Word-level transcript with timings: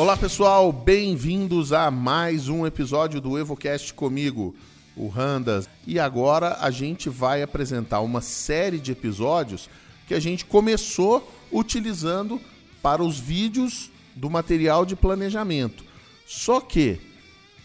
Olá 0.00 0.16
pessoal, 0.16 0.72
bem-vindos 0.72 1.74
a 1.74 1.90
mais 1.90 2.48
um 2.48 2.66
episódio 2.66 3.20
do 3.20 3.38
EvoCast 3.38 3.92
comigo, 3.92 4.54
o 4.96 5.08
Randas. 5.08 5.68
E 5.86 5.98
agora 5.98 6.56
a 6.58 6.70
gente 6.70 7.10
vai 7.10 7.42
apresentar 7.42 8.00
uma 8.00 8.22
série 8.22 8.78
de 8.78 8.92
episódios 8.92 9.68
que 10.08 10.14
a 10.14 10.18
gente 10.18 10.46
começou 10.46 11.30
utilizando 11.52 12.40
para 12.80 13.02
os 13.02 13.18
vídeos 13.20 13.90
do 14.16 14.30
material 14.30 14.86
de 14.86 14.96
planejamento. 14.96 15.84
Só 16.26 16.62
que, 16.62 16.98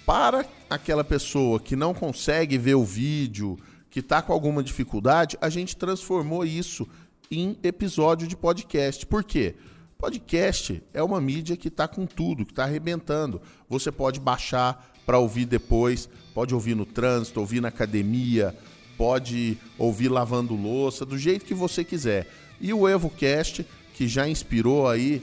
para 0.06 0.46
aquela 0.70 1.06
pessoa 1.06 1.58
que 1.58 1.78
não 1.78 1.94
consegue 1.94 2.58
ver 2.58 2.76
o 2.76 2.84
vídeo, 2.84 3.58
que 3.90 4.02
está 4.02 4.22
com 4.22 4.34
alguma 4.34 4.62
dificuldade, 4.62 5.38
a 5.40 5.48
gente 5.48 5.78
transformou 5.78 6.44
isso 6.44 6.86
em 7.32 7.58
episódio 7.64 8.28
de 8.28 8.36
podcast. 8.36 9.06
Por 9.06 9.24
quê? 9.24 9.56
Podcast 9.98 10.84
é 10.94 11.02
uma 11.02 11.22
mídia 11.22 11.56
que 11.56 11.70
está 11.70 11.88
com 11.88 12.06
tudo, 12.06 12.46
que 12.46 12.52
está 12.52 12.64
arrebentando. 12.64 13.42
Você 13.70 13.92
pode 13.92 14.20
baixar 14.20 14.94
para 15.06 15.18
ouvir 15.18 15.46
depois, 15.46 16.10
pode 16.34 16.54
ouvir 16.54 16.76
no 16.76 16.86
trânsito, 16.86 17.40
ouvir 17.40 17.62
na 17.62 17.70
academia, 17.70 18.56
pode 18.98 19.58
ouvir 19.78 20.10
lavando 20.10 20.56
louça, 20.56 21.06
do 21.06 21.18
jeito 21.18 21.46
que 21.46 21.54
você 21.54 21.84
quiser. 21.84 22.28
E 22.60 22.74
o 22.74 22.88
EvoCast, 22.88 23.66
que 23.94 24.08
já 24.08 24.28
inspirou 24.28 24.88
aí 24.88 25.22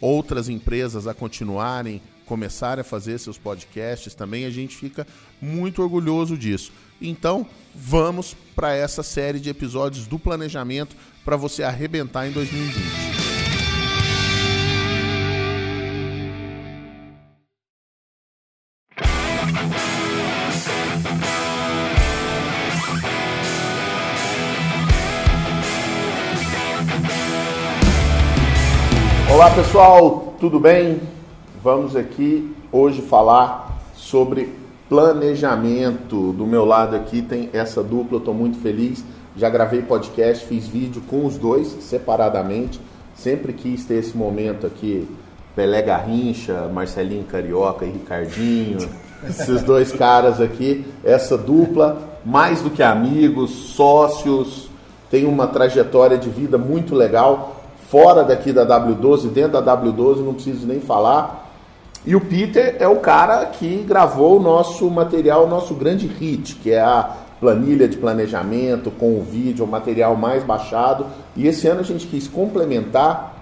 outras 0.00 0.48
empresas 0.48 1.06
a 1.06 1.14
continuarem, 1.14 2.00
começarem 2.26 2.82
a 2.82 2.84
fazer 2.84 3.18
seus 3.18 3.38
podcasts 3.38 4.14
também, 4.14 4.44
a 4.44 4.50
gente 4.50 4.76
fica 4.76 5.06
muito 5.40 5.82
orgulhoso 5.82 6.36
disso. 6.36 6.72
Então, 7.00 7.46
vamos 7.74 8.36
para 8.54 8.74
essa 8.74 9.02
série 9.02 9.40
de 9.40 9.48
episódios 9.48 10.06
do 10.06 10.18
planejamento 10.18 10.94
para 11.24 11.36
você 11.36 11.62
arrebentar 11.62 12.28
em 12.28 12.32
2020. 12.32 13.19
Olá 29.32 29.48
pessoal, 29.48 30.34
tudo 30.40 30.58
bem? 30.58 31.00
Vamos 31.62 31.94
aqui 31.94 32.52
hoje 32.72 33.00
falar 33.00 33.80
sobre 33.94 34.52
planejamento. 34.88 36.32
Do 36.32 36.44
meu 36.44 36.64
lado 36.64 36.96
aqui 36.96 37.22
tem 37.22 37.48
essa 37.52 37.80
dupla, 37.80 38.18
estou 38.18 38.34
muito 38.34 38.58
feliz. 38.58 39.04
Já 39.36 39.48
gravei 39.48 39.82
podcast, 39.82 40.44
fiz 40.44 40.66
vídeo 40.66 41.00
com 41.08 41.24
os 41.24 41.38
dois 41.38 41.68
separadamente. 41.80 42.80
Sempre 43.14 43.52
quis 43.52 43.84
ter 43.84 43.94
esse 43.94 44.16
momento 44.16 44.66
aqui. 44.66 45.08
Pelé 45.54 45.80
Garrincha, 45.80 46.68
Marcelinho 46.72 47.24
Carioca 47.24 47.84
e 47.84 47.90
Ricardinho. 47.90 48.78
Esses 49.22 49.62
dois 49.62 49.92
caras 49.92 50.40
aqui, 50.40 50.84
essa 51.04 51.38
dupla, 51.38 52.18
mais 52.24 52.62
do 52.62 52.70
que 52.70 52.82
amigos, 52.82 53.50
sócios, 53.50 54.68
tem 55.08 55.24
uma 55.24 55.46
trajetória 55.46 56.18
de 56.18 56.28
vida 56.28 56.58
muito 56.58 56.96
legal 56.96 57.59
fora 57.90 58.22
daqui 58.22 58.52
da 58.52 58.64
W12, 58.64 59.30
dentro 59.30 59.60
da 59.60 59.76
W12, 59.76 60.18
não 60.18 60.32
preciso 60.32 60.64
nem 60.64 60.80
falar. 60.80 61.50
E 62.06 62.14
o 62.14 62.20
Peter 62.20 62.76
é 62.78 62.86
o 62.86 62.96
cara 62.96 63.44
que 63.46 63.84
gravou 63.86 64.38
o 64.38 64.42
nosso 64.42 64.88
material, 64.88 65.44
o 65.44 65.48
nosso 65.48 65.74
grande 65.74 66.06
hit, 66.06 66.54
que 66.54 66.70
é 66.70 66.80
a 66.80 67.10
planilha 67.40 67.88
de 67.88 67.96
planejamento 67.96 68.92
com 68.92 69.18
o 69.18 69.22
vídeo, 69.22 69.64
o 69.64 69.68
material 69.68 70.16
mais 70.16 70.44
baixado. 70.44 71.04
E 71.36 71.48
esse 71.48 71.66
ano 71.66 71.80
a 71.80 71.84
gente 71.84 72.06
quis 72.06 72.28
complementar 72.28 73.34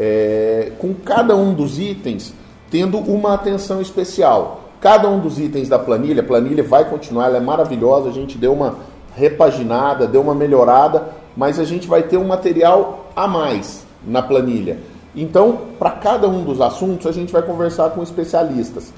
é, 0.00 0.72
com 0.78 0.94
cada 0.94 1.36
um 1.36 1.52
dos 1.52 1.78
itens 1.78 2.32
tendo 2.70 2.96
uma 2.96 3.34
atenção 3.34 3.80
especial. 3.82 4.62
Cada 4.80 5.06
um 5.06 5.20
dos 5.20 5.38
itens 5.38 5.68
da 5.68 5.78
planilha, 5.78 6.22
a 6.22 6.26
planilha 6.26 6.64
vai 6.64 6.88
continuar, 6.88 7.26
ela 7.26 7.36
é 7.36 7.40
maravilhosa, 7.40 8.08
a 8.08 8.12
gente 8.12 8.38
deu 8.38 8.54
uma 8.54 8.76
repaginada, 9.14 10.06
deu 10.06 10.22
uma 10.22 10.34
melhorada, 10.34 11.08
mas 11.36 11.60
a 11.60 11.64
gente 11.64 11.86
vai 11.86 12.02
ter 12.02 12.16
um 12.16 12.24
material 12.24 13.10
a 13.14 13.28
mais 13.28 13.81
na 14.06 14.22
planilha. 14.22 14.78
Então, 15.14 15.60
para 15.78 15.90
cada 15.90 16.28
um 16.28 16.44
dos 16.44 16.60
assuntos, 16.60 17.06
a 17.06 17.12
gente 17.12 17.32
vai 17.32 17.42
conversar 17.42 17.90
com 17.90 18.02
especialistas. 18.02 18.92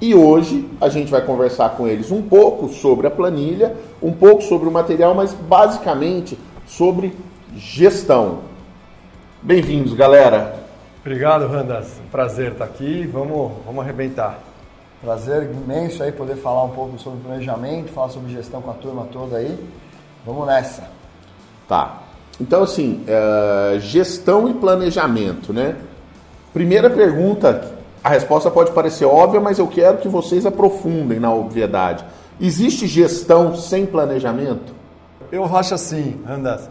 E 0.00 0.14
hoje 0.14 0.66
a 0.80 0.88
gente 0.88 1.10
vai 1.10 1.20
conversar 1.20 1.70
com 1.70 1.86
eles 1.86 2.10
um 2.10 2.22
pouco 2.22 2.68
sobre 2.68 3.06
a 3.06 3.10
planilha, 3.10 3.76
um 4.02 4.12
pouco 4.12 4.42
sobre 4.42 4.66
o 4.66 4.72
material, 4.72 5.14
mas 5.14 5.34
basicamente 5.34 6.38
sobre 6.66 7.14
gestão. 7.54 8.38
Bem-vindos, 9.42 9.92
galera. 9.92 10.58
Obrigado, 11.00 11.46
Randas. 11.46 12.00
Prazer 12.10 12.52
estar 12.52 12.64
aqui. 12.64 13.06
Vamos, 13.06 13.52
vamos 13.66 13.82
arrebentar. 13.82 14.38
Prazer 15.02 15.50
imenso 15.50 16.02
aí 16.02 16.12
poder 16.12 16.36
falar 16.36 16.64
um 16.64 16.70
pouco 16.70 16.98
sobre 16.98 17.20
planejamento, 17.20 17.90
falar 17.90 18.10
sobre 18.10 18.32
gestão 18.32 18.60
com 18.60 18.70
a 18.70 18.74
turma 18.74 19.06
toda 19.10 19.36
aí. 19.36 19.58
Vamos 20.26 20.46
nessa. 20.46 20.88
Tá. 21.66 22.09
Então, 22.40 22.62
assim, 22.62 23.04
é, 23.06 23.78
gestão 23.80 24.48
e 24.48 24.54
planejamento, 24.54 25.52
né? 25.52 25.76
Primeira 26.52 26.88
pergunta, 26.88 27.72
a 28.02 28.08
resposta 28.08 28.50
pode 28.50 28.72
parecer 28.72 29.04
óbvia, 29.04 29.40
mas 29.40 29.58
eu 29.58 29.68
quero 29.68 29.98
que 29.98 30.08
vocês 30.08 30.46
aprofundem 30.46 31.20
na 31.20 31.32
obviedade. 31.32 32.04
Existe 32.40 32.86
gestão 32.86 33.54
sem 33.54 33.84
planejamento? 33.84 34.74
Eu 35.30 35.44
acho 35.44 35.74
assim, 35.74 36.18
Randas. 36.26 36.68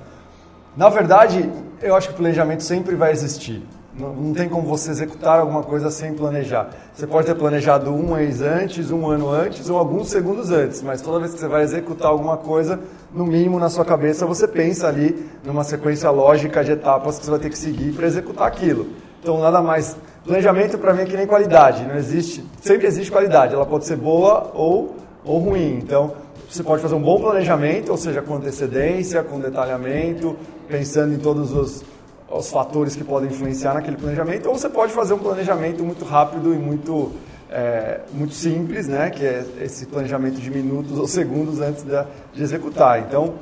Na 0.75 0.89
verdade, 0.89 1.49
eu 1.81 1.95
acho 1.95 2.07
que 2.07 2.13
o 2.15 2.17
planejamento 2.17 2.63
sempre 2.63 2.95
vai 2.95 3.11
existir. 3.11 3.63
Não, 3.99 4.13
não, 4.13 4.33
tem 4.33 4.47
como 4.47 4.65
você 4.65 4.91
executar 4.91 5.39
alguma 5.39 5.61
coisa 5.61 5.91
sem 5.91 6.13
planejar. 6.13 6.69
Você 6.93 7.05
pode 7.05 7.27
ter 7.27 7.35
planejado 7.35 7.93
um 7.93 8.15
mês 8.15 8.41
antes, 8.41 8.91
um 8.91 9.05
ano 9.09 9.29
antes 9.29 9.69
ou 9.69 9.77
alguns 9.77 10.07
segundos 10.07 10.51
antes, 10.51 10.81
mas 10.81 11.01
toda 11.01 11.19
vez 11.19 11.33
que 11.33 11.39
você 11.39 11.49
vai 11.49 11.63
executar 11.63 12.07
alguma 12.07 12.37
coisa, 12.37 12.79
no 13.13 13.25
mínimo 13.25 13.59
na 13.59 13.69
sua 13.69 13.83
cabeça 13.83 14.25
você 14.25 14.47
pensa 14.47 14.87
ali 14.87 15.29
numa 15.43 15.65
sequência 15.65 16.09
lógica 16.09 16.63
de 16.63 16.71
etapas 16.71 17.19
que 17.19 17.25
você 17.25 17.31
vai 17.31 17.39
ter 17.41 17.49
que 17.49 17.57
seguir 17.57 17.91
para 17.91 18.07
executar 18.07 18.47
aquilo. 18.47 18.87
Então, 19.21 19.37
nada 19.41 19.61
mais. 19.61 19.97
Planejamento 20.23 20.77
para 20.77 20.93
mim 20.93 21.01
é 21.01 21.05
que 21.05 21.17
nem 21.17 21.27
qualidade. 21.27 21.83
Não 21.83 21.95
existe, 21.95 22.45
sempre 22.61 22.87
existe 22.87 23.11
qualidade. 23.11 23.53
Ela 23.53 23.65
pode 23.65 23.85
ser 23.85 23.97
boa 23.97 24.49
ou, 24.53 24.95
ou 25.25 25.39
ruim. 25.39 25.77
Então, 25.77 26.13
você 26.49 26.63
pode 26.63 26.81
fazer 26.81 26.95
um 26.95 27.01
bom 27.01 27.19
planejamento, 27.19 27.91
ou 27.91 27.97
seja, 27.97 28.21
com 28.21 28.35
antecedência, 28.35 29.23
com 29.23 29.39
detalhamento, 29.41 30.37
pensando 30.69 31.13
em 31.13 31.17
todos 31.17 31.51
os 31.51 31.83
os 32.31 32.49
fatores 32.49 32.95
que 32.95 33.03
podem 33.03 33.29
influenciar 33.29 33.73
naquele 33.73 33.97
planejamento, 33.97 34.47
ou 34.47 34.57
você 34.57 34.69
pode 34.69 34.93
fazer 34.93 35.13
um 35.13 35.19
planejamento 35.19 35.83
muito 35.83 36.05
rápido 36.05 36.53
e 36.53 36.57
muito, 36.57 37.11
é, 37.49 38.01
muito 38.13 38.33
simples, 38.33 38.87
né? 38.87 39.09
que 39.09 39.25
é 39.25 39.43
esse 39.61 39.85
planejamento 39.85 40.39
de 40.39 40.49
minutos 40.49 40.97
ou 40.97 41.07
segundos 41.07 41.59
antes 41.59 41.83
de, 41.83 42.41
executar. 42.41 42.99
Então, 42.99 43.33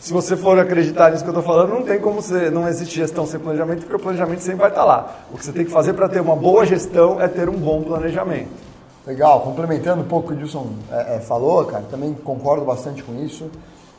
se 0.00 0.12
você 0.12 0.36
for 0.36 0.58
acreditar 0.58 1.10
nisso 1.10 1.24
que 1.24 1.30
eu 1.30 1.36
estou 1.36 1.42
falando, 1.42 1.70
não 1.70 1.82
tem 1.82 1.98
como 1.98 2.22
você, 2.22 2.50
não 2.50 2.68
existe 2.68 2.94
gestão 2.94 3.26
sem 3.26 3.40
planejamento, 3.40 3.80
porque 3.80 3.96
o 3.96 3.98
planejamento 3.98 4.40
sempre 4.40 4.60
vai 4.60 4.70
estar 4.70 4.84
lá. 4.84 5.24
O 5.32 5.36
que 5.36 5.44
você 5.44 5.52
tem 5.52 5.64
que 5.64 5.72
fazer 5.72 5.92
para 5.94 6.08
ter 6.08 6.20
uma 6.20 6.36
boa 6.36 6.64
gestão 6.64 7.20
é 7.20 7.26
ter 7.26 7.48
um 7.48 7.56
bom 7.56 7.82
planejamento. 7.82 8.68
Legal, 9.04 9.40
complementando 9.40 10.02
um 10.02 10.06
pouco 10.06 10.26
o 10.26 10.28
que 10.28 10.34
o 10.34 10.36
Dilson 10.36 10.66
é, 10.92 11.16
é, 11.16 11.20
falou, 11.20 11.64
cara, 11.64 11.82
também 11.90 12.12
concordo 12.12 12.64
bastante 12.64 13.02
com 13.02 13.14
isso. 13.24 13.50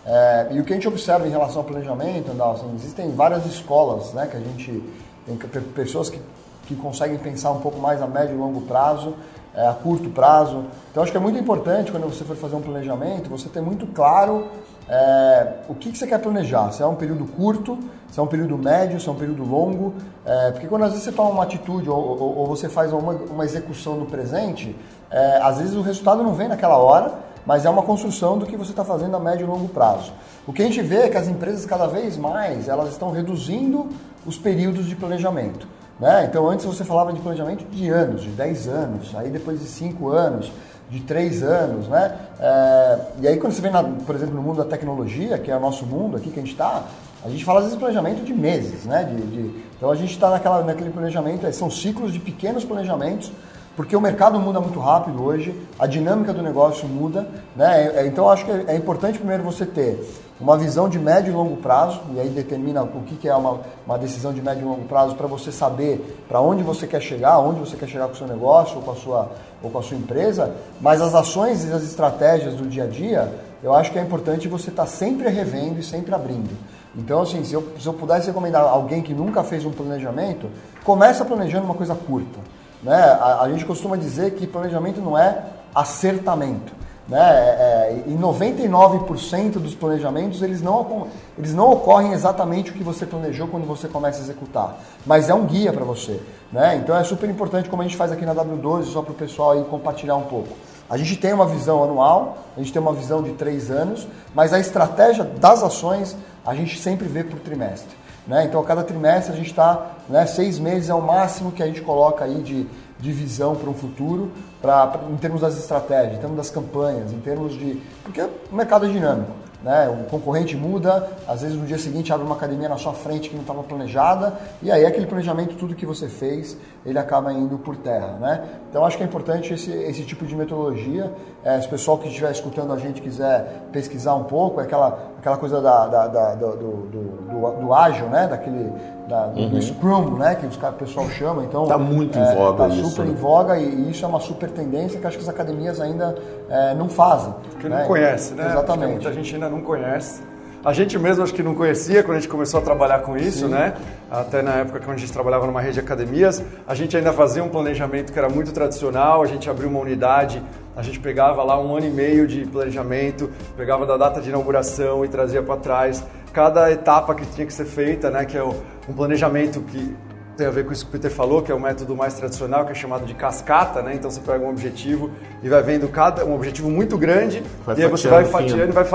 É, 0.05 0.47
e 0.51 0.59
o 0.59 0.63
que 0.63 0.73
a 0.73 0.75
gente 0.75 0.87
observa 0.87 1.27
em 1.27 1.29
relação 1.29 1.61
ao 1.61 1.63
planejamento, 1.63 2.31
assim, 2.41 2.73
existem 2.75 3.11
várias 3.11 3.45
escolas, 3.45 4.13
né, 4.13 4.27
que 4.27 4.37
a 4.37 4.39
gente 4.39 4.83
tem 5.25 5.35
pessoas 5.75 6.09
que, 6.09 6.19
que 6.65 6.75
conseguem 6.75 7.17
pensar 7.17 7.51
um 7.51 7.59
pouco 7.59 7.79
mais 7.79 8.01
a 8.01 8.07
médio 8.07 8.35
e 8.35 8.38
longo 8.38 8.61
prazo, 8.61 9.13
é, 9.53 9.67
a 9.67 9.73
curto 9.73 10.09
prazo. 10.09 10.65
Então 10.91 11.03
acho 11.03 11.11
que 11.11 11.17
é 11.17 11.21
muito 11.21 11.38
importante 11.38 11.91
quando 11.91 12.03
você 12.03 12.23
for 12.23 12.35
fazer 12.35 12.55
um 12.55 12.61
planejamento, 12.61 13.29
você 13.29 13.49
ter 13.49 13.61
muito 13.61 13.85
claro 13.88 14.47
é, 14.88 15.53
o 15.68 15.75
que, 15.75 15.91
que, 15.91 15.97
você 15.97 16.07
quer 16.07 16.19
planejar. 16.19 16.71
Se 16.71 16.81
é 16.81 16.85
um 16.85 16.95
período 16.95 17.25
curto, 17.25 17.77
se 18.09 18.19
é 18.19 18.24
um 18.24 18.27
período 18.27 18.57
médio, 18.57 19.00
se 19.00 19.07
é 19.07 19.12
um 19.12 19.15
período 19.15 19.44
longo. 19.44 19.94
É, 20.25 20.51
porque 20.51 20.68
quando 20.68 20.83
às 20.83 20.91
vezes 20.91 21.06
você 21.06 21.12
toma 21.12 21.29
uma 21.29 21.44
atitude 21.44 21.89
ou, 21.89 21.97
ou, 21.97 22.38
ou 22.38 22.47
você 22.47 22.68
faz 22.68 22.91
uma, 22.91 23.13
uma, 23.13 23.45
execução 23.45 23.95
no 23.95 24.06
presente, 24.06 24.75
é, 25.12 25.39
às 25.41 25.57
vezes 25.57 25.75
o 25.75 25.81
resultado 25.81 26.24
não 26.24 26.33
vem 26.33 26.47
naquela 26.47 26.77
hora 26.77 27.13
mas 27.50 27.66
é 27.66 27.69
uma 27.69 27.81
construção 27.81 28.38
do 28.38 28.46
que 28.46 28.56
você 28.56 28.69
está 28.69 28.86
fazendo 28.86 29.18
a 29.18 29.19
médio 29.19 29.44
e 29.44 29.50
longo 29.50 29.68
prazo. 29.69 30.13
O 30.46 30.54
que 30.54 30.62
a 30.62 30.66
gente 30.66 30.84
vê 30.84 30.98
é 30.98 31.10
que 31.10 31.18
as 31.18 31.28
empresas 31.28 31.66
cada 31.66 31.88
vez 31.88 32.16
mais 32.16 32.68
elas 32.68 32.90
estão 32.90 33.10
reduzindo 33.10 33.90
os 34.24 34.38
períodos 34.38 34.86
de 34.86 34.96
planejamento. 34.96 35.68
Né? 36.00 36.28
Então 36.30 36.48
antes 36.48 36.63
você 36.63 36.84
falava 36.84 37.12
de 37.12 37.19
planejamento 37.19 37.66
de 37.66 37.90
anos, 37.90 38.22
de 38.22 38.30
10 38.30 38.68
anos, 38.68 39.16
aí 39.16 39.31
depois 39.31 39.60
de 39.60 39.66
5 39.66 40.10
anos, 40.10 40.51
de 40.92 41.00
3 41.00 41.42
anos, 41.42 41.88
né? 41.88 42.19
É, 42.40 43.00
e 43.22 43.28
aí 43.28 43.38
quando 43.38 43.54
você 43.54 43.62
vem, 43.63 43.72
na, 43.72 43.84
por 43.84 44.13
exemplo, 44.13 44.36
no 44.36 44.44
mundo 44.44 44.57
da 44.57 44.66
tecnologia, 44.66 45.40
que 45.40 45.50
é 45.50 45.57
o 45.57 45.60
nosso 45.60 45.88
mundo 45.88 46.18
aqui 46.18 46.30
que 46.30 46.40
a 46.40 46.44
gente 46.44 46.51
está, 46.51 46.84
a 47.25 47.30
gente 47.30 47.44
fala 47.44 47.62
às 47.62 47.66
vezes 47.66 47.80
de 47.80 47.80
planejamento 47.80 48.24
de 48.24 48.31
meses, 48.31 48.86
né? 48.86 49.06
De, 49.06 49.22
de, 49.24 49.63
então 49.75 49.90
a 49.90 49.96
gente 49.96 50.12
está 50.12 50.30
naquele 50.30 50.92
planejamento, 50.92 51.51
são 51.51 51.72
ciclos 51.72 52.13
de 52.13 52.19
pequenos 52.19 52.63
planejamentos 52.63 53.31
porque 53.79 53.95
o 53.95 54.01
mercado 54.01 54.37
muda 54.41 54.59
muito 54.59 54.77
rápido 54.77 55.23
hoje, 55.23 55.55
a 55.79 55.87
dinâmica 55.87 56.33
do 56.33 56.41
negócio 56.41 56.85
muda, 56.85 57.25
né? 57.55 57.93
É, 57.95 58.07
então 58.07 58.29
acho 58.29 58.43
que 58.43 58.51
é 58.51 58.75
importante 58.75 59.17
primeiro 59.17 59.41
você 59.41 59.65
ter 59.65 60.05
uma 60.37 60.57
visão 60.57 60.89
de 60.89 60.99
médio 60.99 61.31
e 61.31 61.33
longo 61.33 61.55
prazo, 61.55 62.01
e 62.13 62.19
aí 62.19 62.27
determina 62.27 62.83
o 62.83 63.03
que, 63.03 63.25
é 63.25 63.33
uma, 63.33 63.61
uma 63.85 63.97
decisão 63.97 64.33
de 64.33 64.41
médio 64.41 64.63
e 64.63 64.65
longo 64.65 64.83
prazo 64.83 65.15
para 65.15 65.27
você 65.27 65.49
saber 65.49 66.25
para 66.27 66.41
onde 66.41 66.61
você 66.61 66.85
quer 66.85 67.01
chegar, 67.01 67.39
onde 67.39 67.61
você 67.61 67.77
quer 67.77 67.87
chegar 67.87 68.07
com 68.07 68.15
o 68.15 68.17
seu 68.17 68.27
negócio 68.27 68.75
ou 68.75 68.81
com 68.81 68.91
a 68.91 68.95
sua, 68.95 69.31
ou 69.63 69.71
com 69.71 69.79
a 69.79 69.81
sua 69.81 69.95
empresa, 69.95 70.53
mas 70.81 71.01
as 71.01 71.15
ações 71.15 71.63
e 71.63 71.71
as 71.71 71.83
estratégias 71.83 72.55
do 72.55 72.67
dia 72.67 72.83
a 72.83 72.87
dia, 72.87 73.33
eu 73.63 73.73
acho 73.73 73.93
que 73.93 73.97
é 73.97 74.01
importante 74.01 74.49
você 74.49 74.71
estar 74.71 74.83
tá 74.83 74.89
sempre 74.89 75.29
revendo 75.29 75.79
e 75.79 75.83
sempre 75.83 76.13
abrindo. 76.13 76.51
Então, 76.97 77.21
assim, 77.21 77.45
se 77.45 77.53
eu, 77.53 77.65
se 77.79 77.87
eu 77.87 77.93
pudesse 77.93 78.27
recomendar 78.27 78.61
alguém 78.61 79.01
que 79.01 79.13
nunca 79.13 79.41
fez 79.41 79.63
um 79.63 79.71
planejamento, 79.71 80.49
começa 80.83 81.23
planejando 81.23 81.63
uma 81.63 81.75
coisa 81.75 81.95
curta. 81.95 82.39
Né? 82.81 82.95
A, 82.95 83.41
a 83.41 83.49
gente 83.49 83.65
costuma 83.65 83.97
dizer 83.97 84.35
que 84.35 84.47
planejamento 84.47 85.01
não 85.01 85.17
é 85.17 85.43
acertamento. 85.73 86.79
Né? 87.09 87.19
É, 87.19 88.03
é, 88.05 88.11
em 88.11 88.17
99% 88.17 89.53
dos 89.53 89.73
planejamentos, 89.73 90.43
eles 90.43 90.61
não, 90.61 91.07
eles 91.37 91.55
não 91.55 91.71
ocorrem 91.71 92.13
exatamente 92.13 92.69
o 92.69 92.73
que 92.73 92.83
você 92.83 93.03
planejou 93.05 93.47
quando 93.47 93.65
você 93.65 93.87
começa 93.87 94.19
a 94.19 94.21
executar, 94.21 94.77
mas 95.07 95.27
é 95.27 95.33
um 95.33 95.45
guia 95.45 95.73
para 95.73 95.83
você. 95.83 96.21
Né? 96.51 96.75
Então 96.75 96.95
é 96.95 97.03
super 97.03 97.27
importante, 97.27 97.67
como 97.67 97.81
a 97.81 97.85
gente 97.85 97.97
faz 97.97 98.11
aqui 98.11 98.25
na 98.25 98.35
W12, 98.35 98.83
só 98.85 99.01
para 99.01 99.11
o 99.11 99.15
pessoal 99.15 99.51
aí 99.51 99.63
compartilhar 99.63 100.15
um 100.17 100.23
pouco. 100.23 100.55
A 100.87 100.97
gente 100.97 101.15
tem 101.17 101.33
uma 101.33 101.47
visão 101.47 101.83
anual, 101.83 102.37
a 102.55 102.59
gente 102.59 102.71
tem 102.71 102.81
uma 102.81 102.93
visão 102.93 103.23
de 103.23 103.31
três 103.31 103.71
anos, 103.71 104.07
mas 104.33 104.53
a 104.53 104.59
estratégia 104.59 105.23
das 105.23 105.63
ações 105.63 106.15
a 106.45 106.53
gente 106.53 106.79
sempre 106.79 107.07
vê 107.07 107.23
por 107.23 107.39
trimestre. 107.39 107.95
Né? 108.29 108.45
Então, 108.45 108.61
a 108.61 108.63
cada 108.63 108.83
trimestre 108.83 109.33
a 109.33 109.35
gente 109.35 109.49
está, 109.49 109.87
né, 110.07 110.23
seis 110.27 110.59
meses 110.59 110.87
é 110.87 110.93
o 110.93 111.01
máximo 111.01 111.51
que 111.51 111.63
a 111.63 111.65
gente 111.65 111.81
coloca 111.81 112.23
aí 112.23 112.43
de, 112.43 112.67
de 112.99 113.11
visão 113.11 113.55
para 113.55 113.67
um 113.67 113.73
futuro, 113.73 114.31
pra, 114.61 114.99
em 115.09 115.17
termos 115.17 115.41
das 115.41 115.57
estratégias, 115.57 116.17
em 116.17 116.19
termos 116.19 116.37
das 116.37 116.51
campanhas, 116.51 117.11
em 117.11 117.19
termos 117.19 117.53
de. 117.53 117.81
Porque 118.03 118.21
o 118.21 118.55
mercado 118.55 118.85
é 118.85 118.89
dinâmico. 118.89 119.31
Né? 119.63 119.89
O 119.89 120.09
concorrente 120.09 120.55
muda, 120.55 121.09
às 121.27 121.41
vezes 121.41 121.57
no 121.57 121.65
dia 121.65 121.77
seguinte 121.77 122.13
abre 122.13 122.25
uma 122.25 122.35
academia 122.35 122.69
na 122.69 122.77
sua 122.77 122.93
frente 122.93 123.29
que 123.29 123.35
não 123.35 123.41
estava 123.41 123.61
planejada, 123.61 124.39
e 124.61 124.71
aí 124.71 124.85
aquele 124.85 125.05
planejamento, 125.05 125.55
tudo 125.55 125.75
que 125.75 125.85
você 125.85 126.07
fez, 126.07 126.55
ele 126.85 126.97
acaba 126.97 127.33
indo 127.33 127.57
por 127.57 127.75
terra. 127.75 128.13
Né? 128.19 128.43
Então 128.69 128.85
acho 128.85 128.95
que 128.95 129.03
é 129.03 129.05
importante 129.05 129.53
esse, 129.53 129.71
esse 129.71 130.03
tipo 130.03 130.25
de 130.25 130.33
metodologia. 130.33 131.11
É, 131.43 131.59
se 131.59 131.67
o 131.67 131.69
pessoal 131.69 131.97
que 131.97 132.07
estiver 132.07 132.31
escutando 132.31 132.71
a 132.71 132.77
gente 132.77 133.01
quiser 133.01 133.67
pesquisar 133.71 134.15
um 134.15 134.23
pouco, 134.23 134.61
é 134.61 134.63
aquela, 134.63 135.11
aquela 135.19 135.38
coisa 135.38 135.62
da, 135.62 135.86
da, 135.88 136.07
da 136.07 136.36
do, 136.36 136.56
do, 136.56 136.71
do, 136.88 137.62
do, 137.62 137.74
ágil, 137.74 138.07
né? 138.07 138.27
Daquele, 138.27 138.71
da, 139.07 139.27
do, 139.27 139.39
uhum. 139.39 139.62
Scrum, 139.62 140.18
né? 140.18 140.36
Que 140.36 140.45
os, 140.45 140.56
o 140.56 140.74
pessoal 140.74 141.10
chama. 141.10 141.44
Então, 141.44 141.63
está 141.63 141.77
muito 141.77 142.18
é, 142.18 142.21
em 142.21 142.36
voga 142.36 142.68
Está 142.68 142.89
super 142.89 143.06
né? 143.06 143.12
em 143.12 143.16
voga 143.16 143.57
e, 143.57 143.66
e, 143.66 143.92
isso 143.92 144.06
é 144.06 144.07
uma 144.07 144.19
super 144.19 144.50
tendência 144.50 145.00
que 145.00 145.06
acho 145.06 145.18
que 145.18 145.24
as 145.24 145.30
academias 145.30 145.80
ainda 145.80 146.16
é, 146.50 146.74
não 146.74 146.89
fazem. 146.89 147.33
Porque 147.51 147.68
né? 147.68 147.81
não 147.81 147.88
conhece, 147.88 148.33
né? 148.33 148.48
Exatamente. 148.48 148.92
muita 148.92 149.13
gente 149.13 149.36
ainda 149.36 149.50
não 149.50 149.62
conhece. 149.62 150.24
A 150.63 150.73
gente 150.73 151.00
mesmo 151.00 151.23
acho 151.23 151.33
que 151.33 151.41
não 151.41 151.56
conhecia 151.56 152.03
quando 152.03 152.17
a 152.17 152.19
gente 152.19 152.29
começou 152.29 152.59
a 152.59 152.63
trabalhar 152.63 153.00
com 153.00 153.15
isso, 153.15 153.45
Sim. 153.45 153.53
né? 153.53 153.75
Até 154.11 154.41
na 154.41 154.56
época 154.56 154.81
que 154.81 154.91
a 154.91 154.97
gente 154.97 155.11
trabalhava 155.11 155.47
numa 155.47 155.61
rede 155.61 155.75
de 155.75 155.79
academias, 155.79 156.44
a 156.67 156.75
gente 156.75 156.97
ainda 156.97 157.13
fazia 157.13 157.41
um 157.41 157.47
planejamento 157.47 158.11
que 158.11 158.19
era 158.19 158.27
muito 158.27 158.51
tradicional, 158.51 159.21
a 159.21 159.25
gente 159.25 159.50
abriu 159.50 159.69
uma 159.69 159.79
unidade, 159.79 160.44
a 160.75 160.81
gente 160.81 161.00
pegava 161.00 161.41
lá 161.44 161.57
um 161.57 161.75
ano 161.75 161.85
e 161.85 161.89
meio 161.89 162.27
de 162.27 162.45
planejamento, 162.45 163.29
pegava 163.56 163.85
da 163.85 163.95
data 163.95 164.19
de 164.19 164.29
inauguração 164.29 165.06
e 165.06 165.07
trazia 165.07 165.41
para 165.41 165.56
trás 165.57 166.03
cada 166.33 166.69
etapa 166.69 167.15
que 167.15 167.25
tinha 167.25 167.47
que 167.47 167.53
ser 167.53 167.65
feita, 167.65 168.09
né? 168.09 168.25
Que 168.25 168.38
é 168.38 168.44
um 168.44 168.94
planejamento 168.94 169.62
que 169.62 169.95
tem 170.39 170.47
a 170.47 170.51
ver 170.51 170.65
com 170.65 170.71
isso 170.71 170.86
que 170.86 170.89
o 170.89 170.94
Peter 170.94 171.12
falou, 171.12 171.41
que 171.41 171.51
é 171.51 171.56
o 171.56 171.59
método 171.59 171.95
mais 171.95 172.13
tradicional, 172.13 172.65
que 172.65 172.71
é 172.71 172.75
chamado 172.75 173.06
de 173.06 173.13
cascata, 173.13 173.81
né? 173.81 173.94
Então 173.95 174.09
você 174.09 174.21
pega 174.21 174.44
um 174.44 174.50
objetivo 174.50 175.12
e 175.44 175.50
vai 175.50 175.62
vendo 175.62 175.88
cada 175.89 176.25
um 176.25 176.33
objetivo 176.33 176.69
muito 176.69 176.97
grande 176.97 177.44
vai 177.65 177.77
e 177.77 177.83
aí 177.83 177.89
você 177.89 178.07
vai 178.07 178.24
fatiando 178.24 178.69
e 178.69 178.71
vai 178.71 178.86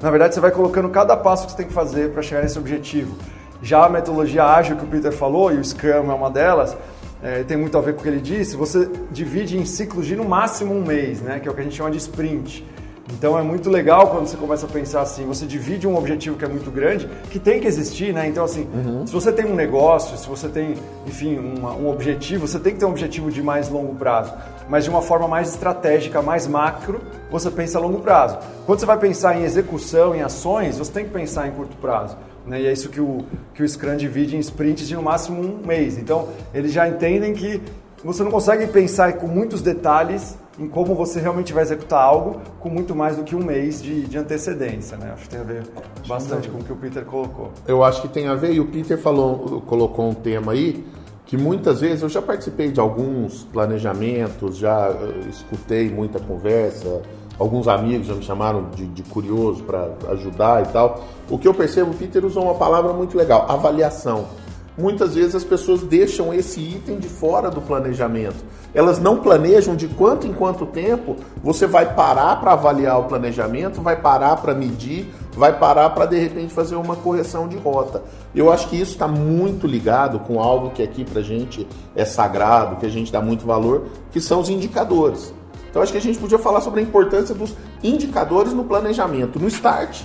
na 0.00 0.10
verdade 0.10 0.34
você 0.34 0.40
vai 0.40 0.50
colocando 0.50 0.88
cada 0.88 1.14
passo 1.16 1.44
que 1.44 1.52
você 1.52 1.58
tem 1.58 1.66
que 1.66 1.74
fazer 1.74 2.10
para 2.10 2.22
chegar 2.22 2.42
nesse 2.42 2.58
objetivo. 2.58 3.16
Já 3.62 3.84
a 3.84 3.88
metodologia 3.88 4.44
ágil 4.44 4.76
que 4.76 4.84
o 4.84 4.88
Peter 4.88 5.12
falou 5.12 5.52
e 5.52 5.56
o 5.56 5.64
Scrum 5.64 6.10
é 6.10 6.14
uma 6.14 6.30
delas, 6.30 6.74
é, 7.22 7.42
tem 7.42 7.56
muito 7.56 7.76
a 7.76 7.82
ver 7.82 7.94
com 7.94 8.00
o 8.00 8.02
que 8.02 8.08
ele 8.08 8.20
disse. 8.20 8.56
Você 8.56 8.88
divide 9.10 9.58
em 9.58 9.66
ciclos 9.66 10.06
de 10.06 10.16
no 10.16 10.24
máximo 10.24 10.74
um 10.74 10.82
mês, 10.82 11.20
né? 11.20 11.38
Que 11.38 11.48
é 11.48 11.50
o 11.50 11.54
que 11.54 11.60
a 11.60 11.64
gente 11.64 11.76
chama 11.76 11.90
de 11.90 11.98
sprint. 11.98 12.64
Então 13.12 13.38
é 13.38 13.42
muito 13.42 13.68
legal 13.68 14.08
quando 14.08 14.26
você 14.26 14.36
começa 14.36 14.64
a 14.66 14.68
pensar 14.68 15.02
assim, 15.02 15.26
você 15.26 15.44
divide 15.44 15.86
um 15.86 15.96
objetivo 15.96 16.36
que 16.36 16.44
é 16.44 16.48
muito 16.48 16.70
grande, 16.70 17.08
que 17.30 17.38
tem 17.38 17.60
que 17.60 17.66
existir, 17.66 18.14
né? 18.14 18.26
Então 18.26 18.44
assim, 18.44 18.66
uhum. 18.74 19.06
se 19.06 19.12
você 19.12 19.30
tem 19.30 19.44
um 19.44 19.54
negócio, 19.54 20.16
se 20.16 20.26
você 20.26 20.48
tem, 20.48 20.74
enfim, 21.06 21.38
uma, 21.38 21.72
um 21.74 21.90
objetivo, 21.90 22.48
você 22.48 22.58
tem 22.58 22.72
que 22.72 22.78
ter 22.78 22.86
um 22.86 22.90
objetivo 22.90 23.30
de 23.30 23.42
mais 23.42 23.68
longo 23.68 23.94
prazo, 23.94 24.32
mas 24.68 24.84
de 24.84 24.90
uma 24.90 25.02
forma 25.02 25.28
mais 25.28 25.50
estratégica, 25.50 26.22
mais 26.22 26.46
macro, 26.46 27.00
você 27.30 27.50
pensa 27.50 27.78
a 27.78 27.80
longo 27.80 28.00
prazo. 28.00 28.38
Quando 28.64 28.80
você 28.80 28.86
vai 28.86 28.98
pensar 28.98 29.38
em 29.38 29.44
execução, 29.44 30.14
em 30.14 30.22
ações, 30.22 30.78
você 30.78 30.90
tem 30.90 31.04
que 31.04 31.10
pensar 31.10 31.46
em 31.46 31.50
curto 31.50 31.76
prazo. 31.76 32.16
Né? 32.46 32.62
E 32.62 32.66
é 32.66 32.72
isso 32.72 32.88
que 32.88 33.00
o, 33.00 33.24
que 33.54 33.62
o 33.62 33.68
Scrum 33.68 33.96
divide 33.96 34.36
em 34.36 34.40
sprints 34.40 34.86
de 34.86 34.94
no 34.94 35.02
máximo 35.02 35.40
um 35.40 35.66
mês. 35.66 35.98
Então, 35.98 36.28
eles 36.52 36.72
já 36.72 36.88
entendem 36.88 37.32
que 37.32 37.60
você 38.04 38.22
não 38.22 38.30
consegue 38.30 38.66
pensar 38.66 39.14
com 39.14 39.26
muitos 39.26 39.62
detalhes 39.62 40.38
em 40.58 40.68
como 40.68 40.94
você 40.94 41.18
realmente 41.18 41.52
vai 41.52 41.62
executar 41.62 42.02
algo 42.02 42.40
com 42.60 42.68
muito 42.68 42.94
mais 42.94 43.16
do 43.16 43.24
que 43.24 43.34
um 43.34 43.42
mês 43.42 43.82
de, 43.82 44.02
de 44.02 44.18
antecedência, 44.18 44.96
né? 44.96 45.12
Acho 45.14 45.24
que 45.24 45.30
tem 45.30 45.40
a 45.40 45.42
ver 45.42 45.62
bastante 46.06 46.48
com 46.48 46.58
o 46.58 46.64
que 46.64 46.72
o 46.72 46.76
Peter 46.76 47.04
colocou. 47.04 47.50
Eu 47.66 47.82
acho 47.82 48.02
que 48.02 48.08
tem 48.08 48.28
a 48.28 48.34
ver, 48.34 48.52
e 48.52 48.60
o 48.60 48.66
Peter 48.66 48.98
falou, 48.98 49.62
colocou 49.62 50.08
um 50.08 50.14
tema 50.14 50.52
aí, 50.52 50.84
que 51.26 51.36
muitas 51.36 51.80
vezes 51.80 52.02
eu 52.02 52.08
já 52.08 52.22
participei 52.22 52.70
de 52.70 52.78
alguns 52.78 53.44
planejamentos, 53.44 54.58
já 54.58 54.90
uh, 54.90 55.28
escutei 55.28 55.90
muita 55.90 56.20
conversa, 56.20 57.02
alguns 57.38 57.66
amigos 57.66 58.06
já 58.06 58.14
me 58.14 58.22
chamaram 58.22 58.70
de, 58.70 58.86
de 58.86 59.02
curioso 59.02 59.64
para 59.64 59.88
ajudar 60.10 60.62
e 60.62 60.68
tal. 60.68 61.02
O 61.28 61.38
que 61.38 61.48
eu 61.48 61.54
percebo, 61.54 61.90
o 61.90 61.94
Peter 61.94 62.24
usou 62.24 62.44
uma 62.44 62.54
palavra 62.54 62.92
muito 62.92 63.16
legal, 63.16 63.46
avaliação 63.48 64.26
muitas 64.76 65.14
vezes 65.14 65.34
as 65.34 65.44
pessoas 65.44 65.82
deixam 65.82 66.32
esse 66.34 66.60
item 66.60 66.98
de 66.98 67.08
fora 67.08 67.50
do 67.50 67.60
planejamento. 67.60 68.36
Elas 68.74 68.98
não 68.98 69.18
planejam 69.18 69.76
de 69.76 69.86
quanto 69.86 70.26
em 70.26 70.32
quanto 70.32 70.66
tempo 70.66 71.16
você 71.42 71.66
vai 71.66 71.94
parar 71.94 72.40
para 72.40 72.52
avaliar 72.52 72.98
o 72.98 73.04
planejamento, 73.04 73.80
vai 73.80 73.96
parar 74.00 74.36
para 74.36 74.54
medir, 74.54 75.08
vai 75.36 75.56
parar 75.56 75.90
para 75.90 76.06
de 76.06 76.18
repente 76.18 76.52
fazer 76.52 76.74
uma 76.74 76.96
correção 76.96 77.46
de 77.46 77.56
rota. 77.56 78.02
Eu 78.34 78.52
acho 78.52 78.68
que 78.68 78.76
isso 78.80 78.92
está 78.92 79.06
muito 79.06 79.66
ligado 79.66 80.18
com 80.20 80.40
algo 80.40 80.70
que 80.70 80.82
aqui 80.82 81.04
para 81.04 81.22
gente 81.22 81.66
é 81.94 82.04
sagrado, 82.04 82.76
que 82.76 82.86
a 82.86 82.90
gente 82.90 83.12
dá 83.12 83.20
muito 83.20 83.46
valor, 83.46 83.86
que 84.10 84.20
são 84.20 84.40
os 84.40 84.48
indicadores. 84.48 85.32
Então 85.70 85.82
acho 85.82 85.92
que 85.92 85.98
a 85.98 86.00
gente 86.00 86.18
podia 86.18 86.38
falar 86.38 86.60
sobre 86.60 86.80
a 86.80 86.82
importância 86.82 87.34
dos 87.34 87.54
indicadores 87.82 88.52
no 88.52 88.64
planejamento, 88.64 89.38
no 89.38 89.48
start. 89.48 90.02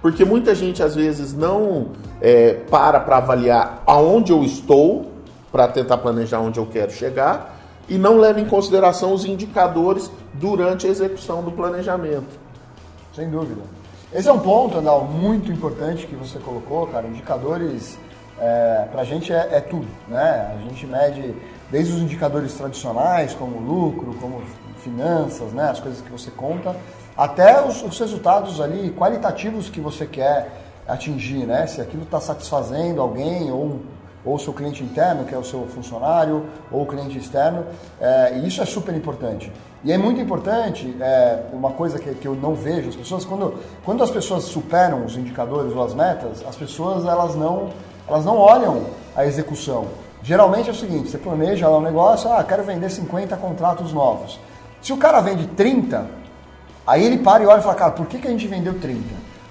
Porque 0.00 0.24
muita 0.24 0.52
gente 0.52 0.82
às 0.82 0.96
vezes 0.96 1.32
não 1.32 1.92
é, 2.22 2.54
para 2.70 3.00
para 3.00 3.16
avaliar 3.16 3.82
aonde 3.84 4.30
eu 4.30 4.44
estou, 4.44 5.10
para 5.50 5.66
tentar 5.66 5.98
planejar 5.98 6.38
onde 6.38 6.60
eu 6.60 6.66
quero 6.66 6.92
chegar, 6.92 7.58
e 7.88 7.98
não 7.98 8.16
leva 8.16 8.40
em 8.40 8.44
consideração 8.44 9.12
os 9.12 9.24
indicadores 9.24 10.08
durante 10.34 10.86
a 10.86 10.90
execução 10.90 11.42
do 11.42 11.50
planejamento. 11.50 12.40
Sem 13.12 13.28
dúvida. 13.28 13.60
Esse 14.14 14.28
é 14.28 14.32
um 14.32 14.38
ponto, 14.38 14.78
Andal, 14.78 15.04
muito 15.04 15.50
importante 15.50 16.06
que 16.06 16.14
você 16.14 16.38
colocou, 16.38 16.86
cara. 16.86 17.06
Indicadores, 17.08 17.98
é, 18.38 18.86
para 18.92 19.02
a 19.02 19.04
gente 19.04 19.32
é, 19.32 19.48
é, 19.50 19.60
tudo, 19.60 19.88
né? 20.06 20.54
A 20.54 20.68
gente 20.68 20.86
mede 20.86 21.34
desde 21.70 21.92
os 21.92 22.00
indicadores 22.00 22.54
tradicionais, 22.54 23.34
como 23.34 23.58
lucro, 23.58 24.14
como 24.20 24.42
finanças, 24.78 25.52
né? 25.52 25.70
As 25.70 25.80
coisas 25.80 26.00
que 26.00 26.10
você 26.10 26.30
conta, 26.30 26.76
até 27.16 27.66
os, 27.66 27.82
os 27.82 27.98
resultados 27.98 28.60
ali 28.60 28.90
qualitativos 28.96 29.68
que 29.68 29.80
você 29.80 30.06
quer 30.06 30.61
atingir, 30.86 31.46
né? 31.46 31.66
Se 31.66 31.80
aquilo 31.80 32.02
está 32.02 32.20
satisfazendo 32.20 33.00
alguém 33.00 33.50
ou 33.50 33.80
ou 34.24 34.38
seu 34.38 34.52
cliente 34.52 34.82
interno, 34.82 35.24
que 35.24 35.34
é 35.34 35.38
o 35.38 35.44
seu 35.44 35.66
funcionário, 35.66 36.46
ou 36.70 36.82
o 36.82 36.86
cliente 36.86 37.18
externo, 37.18 37.66
é, 38.00 38.38
e 38.38 38.46
isso 38.46 38.62
é 38.62 38.64
super 38.64 38.94
importante. 38.94 39.52
E 39.84 39.90
é 39.90 39.98
muito 39.98 40.20
importante, 40.20 40.96
é, 41.00 41.42
uma 41.52 41.72
coisa 41.72 41.98
que, 41.98 42.14
que 42.14 42.28
eu 42.28 42.36
não 42.36 42.54
vejo, 42.54 42.88
as 42.88 42.94
pessoas, 42.94 43.24
quando, 43.24 43.58
quando 43.84 44.02
as 44.02 44.10
pessoas 44.10 44.44
superam 44.44 45.04
os 45.04 45.16
indicadores 45.16 45.74
ou 45.74 45.82
as 45.82 45.92
metas, 45.92 46.44
as 46.46 46.54
pessoas 46.54 47.04
elas 47.04 47.34
não, 47.34 47.70
elas 48.08 48.24
não 48.24 48.36
olham 48.36 48.84
a 49.16 49.26
execução. 49.26 49.88
Geralmente 50.22 50.68
é 50.68 50.72
o 50.72 50.76
seguinte, 50.76 51.10
você 51.10 51.18
planeja 51.18 51.68
lá 51.68 51.78
um 51.78 51.82
negócio, 51.82 52.32
ah, 52.32 52.44
quero 52.44 52.62
vender 52.62 52.90
50 52.90 53.36
contratos 53.38 53.92
novos. 53.92 54.38
Se 54.80 54.92
o 54.92 54.96
cara 54.96 55.20
vende 55.20 55.48
30, 55.48 56.22
Aí 56.86 57.04
ele 57.04 57.18
para 57.18 57.42
e 57.42 57.46
olha 57.46 57.60
e 57.60 57.62
fala, 57.62 57.74
cara, 57.76 57.90
por 57.92 58.06
que, 58.06 58.18
que 58.18 58.26
a 58.26 58.30
gente 58.30 58.46
vendeu 58.48 58.78
30? 58.78 59.02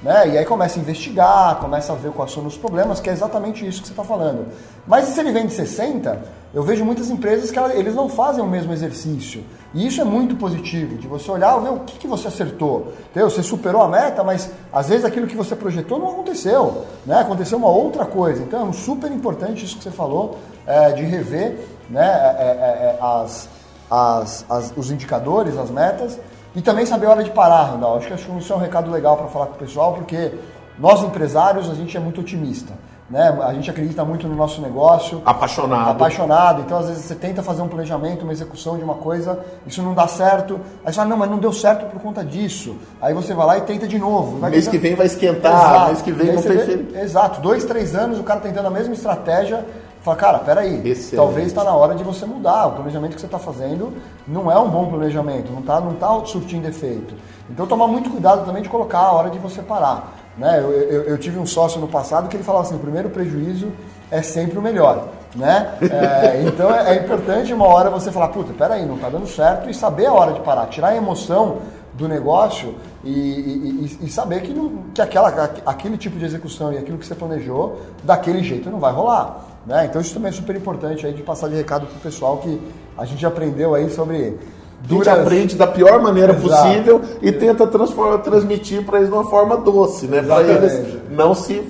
Né? 0.02 0.30
E 0.30 0.38
aí 0.38 0.46
começa 0.46 0.80
a 0.80 0.82
investigar, 0.82 1.58
começa 1.58 1.94
a 1.94 1.96
ver 1.96 2.12
quais 2.12 2.32
são 2.32 2.46
os 2.46 2.58
problemas, 2.58 3.00
que 3.00 3.10
é 3.10 3.14
exatamente 3.14 3.66
isso 3.66 3.82
que 3.82 3.88
você 3.88 3.94
está 3.94 4.04
falando. 4.04 4.48
Mas 4.88 5.06
se 5.06 5.20
ele 5.20 5.32
vende 5.32 5.54
60, 5.54 6.20
eu 6.54 6.64
vejo 6.64 6.84
muitas 6.84 7.10
empresas 7.10 7.52
que 7.52 7.60
eles 7.60 7.94
não 7.94 8.10
fazem 8.10 8.44
o 8.44 8.48
mesmo 8.48 8.74
exercício. 8.74 9.44
E 9.74 9.86
isso 9.86 10.02
é 10.02 10.04
muito 10.04 10.36
positivo, 10.36 10.96
de 10.96 11.08
você 11.08 11.30
olhar 11.30 11.58
e 11.60 11.62
ver 11.62 11.70
o 11.70 11.80
que, 11.82 12.00
que 12.00 12.08
você 12.08 12.28
acertou. 12.28 12.94
Entendeu? 13.12 13.30
Você 13.30 13.44
superou 13.44 13.84
a 13.84 13.88
meta, 13.88 14.24
mas 14.24 14.50
às 14.74 14.90
vezes 14.90 15.06
aquilo 15.06 15.28
que 15.28 15.36
você 15.36 15.56
projetou 15.56 16.00
não 16.00 16.10
aconteceu. 16.10 16.86
Né? 17.06 17.20
Aconteceu 17.20 17.60
uma 17.60 17.70
outra 17.70 18.06
coisa. 18.06 18.42
Então 18.42 18.70
é 18.70 18.74
super 18.74 19.12
importante 19.12 19.64
isso 19.64 19.78
que 19.78 19.84
você 19.84 19.92
falou, 19.92 20.40
é, 20.66 20.92
de 20.94 21.04
rever 21.04 21.60
né, 21.90 22.08
é, 22.08 22.44
é, 22.44 22.98
é 22.98 23.00
as 23.00 23.48
as, 23.92 24.46
as, 24.50 24.74
os 24.78 24.90
indicadores, 24.90 25.58
as 25.58 25.70
metas, 25.70 26.18
e 26.56 26.62
também 26.62 26.86
saber 26.86 27.06
a 27.06 27.12
hora 27.12 27.24
de 27.24 27.32
parar, 27.32 27.64
Randall. 27.72 27.98
Acho 27.98 28.08
que 28.08 28.14
isso 28.14 28.54
é 28.54 28.56
um 28.56 28.60
recado 28.60 28.92
legal 28.92 29.18
para 29.18 29.28
falar 29.28 29.48
com 29.48 29.56
o 29.56 29.58
pessoal, 29.58 29.94
porque 29.94 30.34
nós 30.78 31.04
empresários, 31.04 31.70
a 31.70 31.74
gente 31.74 31.96
é 31.96 32.00
muito 32.00 32.22
otimista. 32.22 32.74
Né? 33.12 33.28
A 33.44 33.54
gente 33.54 33.70
acredita 33.70 34.06
muito 34.06 34.26
no 34.26 34.36
nosso 34.36 34.62
negócio. 34.62 35.22
Apaixonado. 35.26 35.90
Apaixonado. 35.90 36.62
Então, 36.62 36.78
às 36.78 36.88
vezes, 36.88 37.04
você 37.04 37.14
tenta 37.14 37.44
fazer 37.44 37.62
um 37.62 37.68
planejamento, 37.68 38.24
uma 38.24 38.32
execução 38.32 38.78
de 38.78 38.86
uma 38.86 38.96
coisa, 38.96 39.38
isso 39.68 39.84
não 39.84 39.94
dá 39.94 40.08
certo. 40.08 40.62
Aí 40.86 40.94
você 40.94 40.96
fala, 40.96 41.10
não, 41.10 41.18
mas 41.18 41.30
não 41.30 41.38
deu 41.38 41.52
certo 41.52 41.92
por 41.92 42.02
conta 42.02 42.24
disso. 42.24 42.78
Aí 43.02 43.14
você 43.14 43.34
vai 43.34 43.46
lá 43.46 43.58
e 43.58 43.62
tenta 43.62 43.86
de 43.86 44.00
novo. 44.00 44.40
Vai 44.40 44.52
mês 44.52 44.66
que 44.66 44.78
vem 44.78 44.96
vai 44.96 45.08
esquentar, 45.08 45.52
Exato. 45.52 45.86
mês 45.88 46.02
que 46.02 46.12
vem 46.14 46.34
não 46.34 46.42
tem 46.42 46.58
vê... 46.58 47.02
Exato. 47.02 47.42
Dois, 47.42 47.66
três 47.66 47.94
anos, 47.96 48.18
o 48.18 48.24
cara 48.24 48.40
tentando 48.40 48.68
a 48.68 48.72
mesma 48.72 48.94
estratégia. 48.94 49.66
Fala, 50.02 50.18
cara, 50.18 50.40
peraí, 50.40 50.78
Excelente. 50.80 51.16
talvez 51.16 51.48
está 51.48 51.64
na 51.64 51.76
hora 51.76 51.94
de 51.94 52.04
você 52.04 52.26
mudar. 52.26 52.68
O 52.68 52.72
planejamento 52.72 53.14
que 53.14 53.20
você 53.22 53.28
está 53.28 53.38
fazendo 53.38 53.94
não 54.28 54.52
é 54.52 54.58
um 54.58 54.68
bom 54.68 54.88
planejamento, 54.88 55.52
não 55.52 55.60
está 55.60 55.80
não 55.80 55.94
tá 55.94 56.26
surtindo 56.26 56.68
efeito. 56.68 57.14
Então, 57.50 57.68
tomar 57.68 57.88
muito 57.88 58.10
cuidado 58.10 58.46
também 58.46 58.64
de 58.64 58.70
colocar 58.70 59.00
a 59.00 59.12
hora 59.12 59.30
de 59.30 59.38
você 59.38 59.62
parar. 59.62 60.18
Né? 60.38 60.60
Eu, 60.60 60.72
eu, 60.72 61.04
eu, 61.04 61.18
tive 61.18 61.38
um 61.38 61.46
sócio 61.46 61.80
no 61.80 61.88
passado 61.88 62.30
que 62.30 62.36
ele 62.36 62.44
falava 62.44 62.66
assim, 62.66 62.76
o 62.76 62.80
primeiro 62.80 63.10
prejuízo 63.10 63.72
é 64.10 64.22
sempre 64.22 64.58
o 64.58 64.62
melhor. 64.62 65.10
Né? 65.36 65.78
É, 65.82 66.42
então 66.48 66.74
é, 66.74 66.98
é, 66.98 67.04
importante 67.04 67.54
uma 67.54 67.68
hora 67.68 67.90
você 67.90 68.12
falar, 68.12 68.30
puta, 68.30 68.54
peraí, 68.54 68.86
não 68.86 68.96
está 68.96 69.10
dando 69.10 69.28
certo, 69.28 69.70
e 69.70 69.74
saber 69.74 70.08
a 70.08 70.14
hora 70.14 70.34
de 70.34 70.40
parar, 70.40 70.66
tirar 70.68 70.90
a 70.90 70.96
emoção 70.96 71.60
do 71.94 72.08
negócio 72.08 72.76
e, 73.04 73.12
e, 73.12 73.98
e, 74.02 74.10
saber 74.10 74.42
que, 74.42 74.54
não, 74.54 74.84
que 74.94 75.02
aquela, 75.02 75.30
aquele 75.66 75.98
tipo 75.98 76.18
de 76.18 76.26
execução 76.26 76.72
e 76.72 76.78
aquilo 76.78 76.98
que 76.98 77.06
você 77.06 77.14
planejou, 77.14 77.82
daquele 78.04 78.42
jeito 78.44 78.70
não 78.70 78.80
vai 78.80 78.94
rolar. 78.94 79.51
Né? 79.66 79.86
Então 79.86 80.02
isso 80.02 80.14
também 80.14 80.30
é 80.30 80.34
super 80.34 80.56
importante 80.56 81.06
aí 81.06 81.14
de 81.14 81.22
passar 81.22 81.48
de 81.48 81.56
recado 81.56 81.86
para 81.86 81.96
o 81.96 82.00
pessoal 82.00 82.38
que 82.38 82.60
a 82.98 83.06
gente 83.06 83.26
aprendeu 83.26 83.76
aí 83.76 83.90
sobre 83.90 84.38
Duras... 84.84 85.08
A 85.08 85.16
gente 85.16 85.22
aprende 85.22 85.56
da 85.56 85.68
pior 85.68 86.02
maneira 86.02 86.34
Exato. 86.34 86.64
possível 86.64 87.02
e 87.22 87.32
tenta 87.32 87.68
transmitir 87.68 88.84
para 88.84 88.98
eles 88.98 89.10
de 89.10 89.14
uma 89.14 89.30
forma 89.30 89.58
doce, 89.58 90.08
né? 90.08 90.24
Para 90.24 90.42
eles 90.42 90.98
não 91.12 91.36
se 91.36 91.64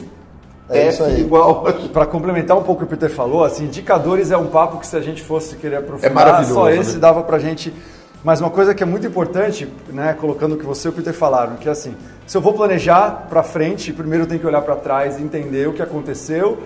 é 0.71 0.87
isso 0.87 1.03
aí. 1.03 1.19
igual. 1.19 1.65
Para 1.91 2.05
complementar 2.05 2.57
um 2.57 2.63
pouco 2.63 2.83
o 2.83 2.87
que 2.87 2.93
o 2.93 2.97
Peter 2.97 3.13
falou, 3.13 3.43
assim, 3.43 3.65
indicadores 3.65 4.31
é 4.31 4.37
um 4.37 4.47
papo 4.47 4.79
que 4.79 4.87
se 4.87 4.95
a 4.95 5.01
gente 5.01 5.21
fosse 5.21 5.57
querer 5.57 5.77
aprofundar, 5.77 6.41
é 6.41 6.45
só 6.45 6.69
esse 6.69 6.93
né? 6.93 6.99
dava 6.99 7.21
para 7.23 7.35
a 7.35 7.39
gente. 7.39 7.73
Mas 8.23 8.39
uma 8.39 8.51
coisa 8.51 8.73
que 8.73 8.83
é 8.83 8.85
muito 8.85 9.05
importante, 9.05 9.67
né, 9.89 10.15
colocando 10.19 10.53
o 10.53 10.57
que 10.57 10.65
você 10.65 10.87
e 10.87 10.91
o 10.91 10.93
Peter 10.93 11.11
falaram, 11.11 11.55
que 11.55 11.67
é 11.67 11.71
assim, 11.71 11.95
se 12.27 12.37
eu 12.37 12.41
vou 12.41 12.53
planejar 12.53 13.25
para 13.27 13.41
frente, 13.41 13.91
primeiro 13.91 14.25
eu 14.25 14.27
tenho 14.27 14.39
que 14.39 14.45
olhar 14.45 14.61
para 14.61 14.75
trás 14.75 15.19
e 15.19 15.23
entender 15.23 15.67
o 15.67 15.73
que 15.73 15.81
aconteceu 15.81 16.59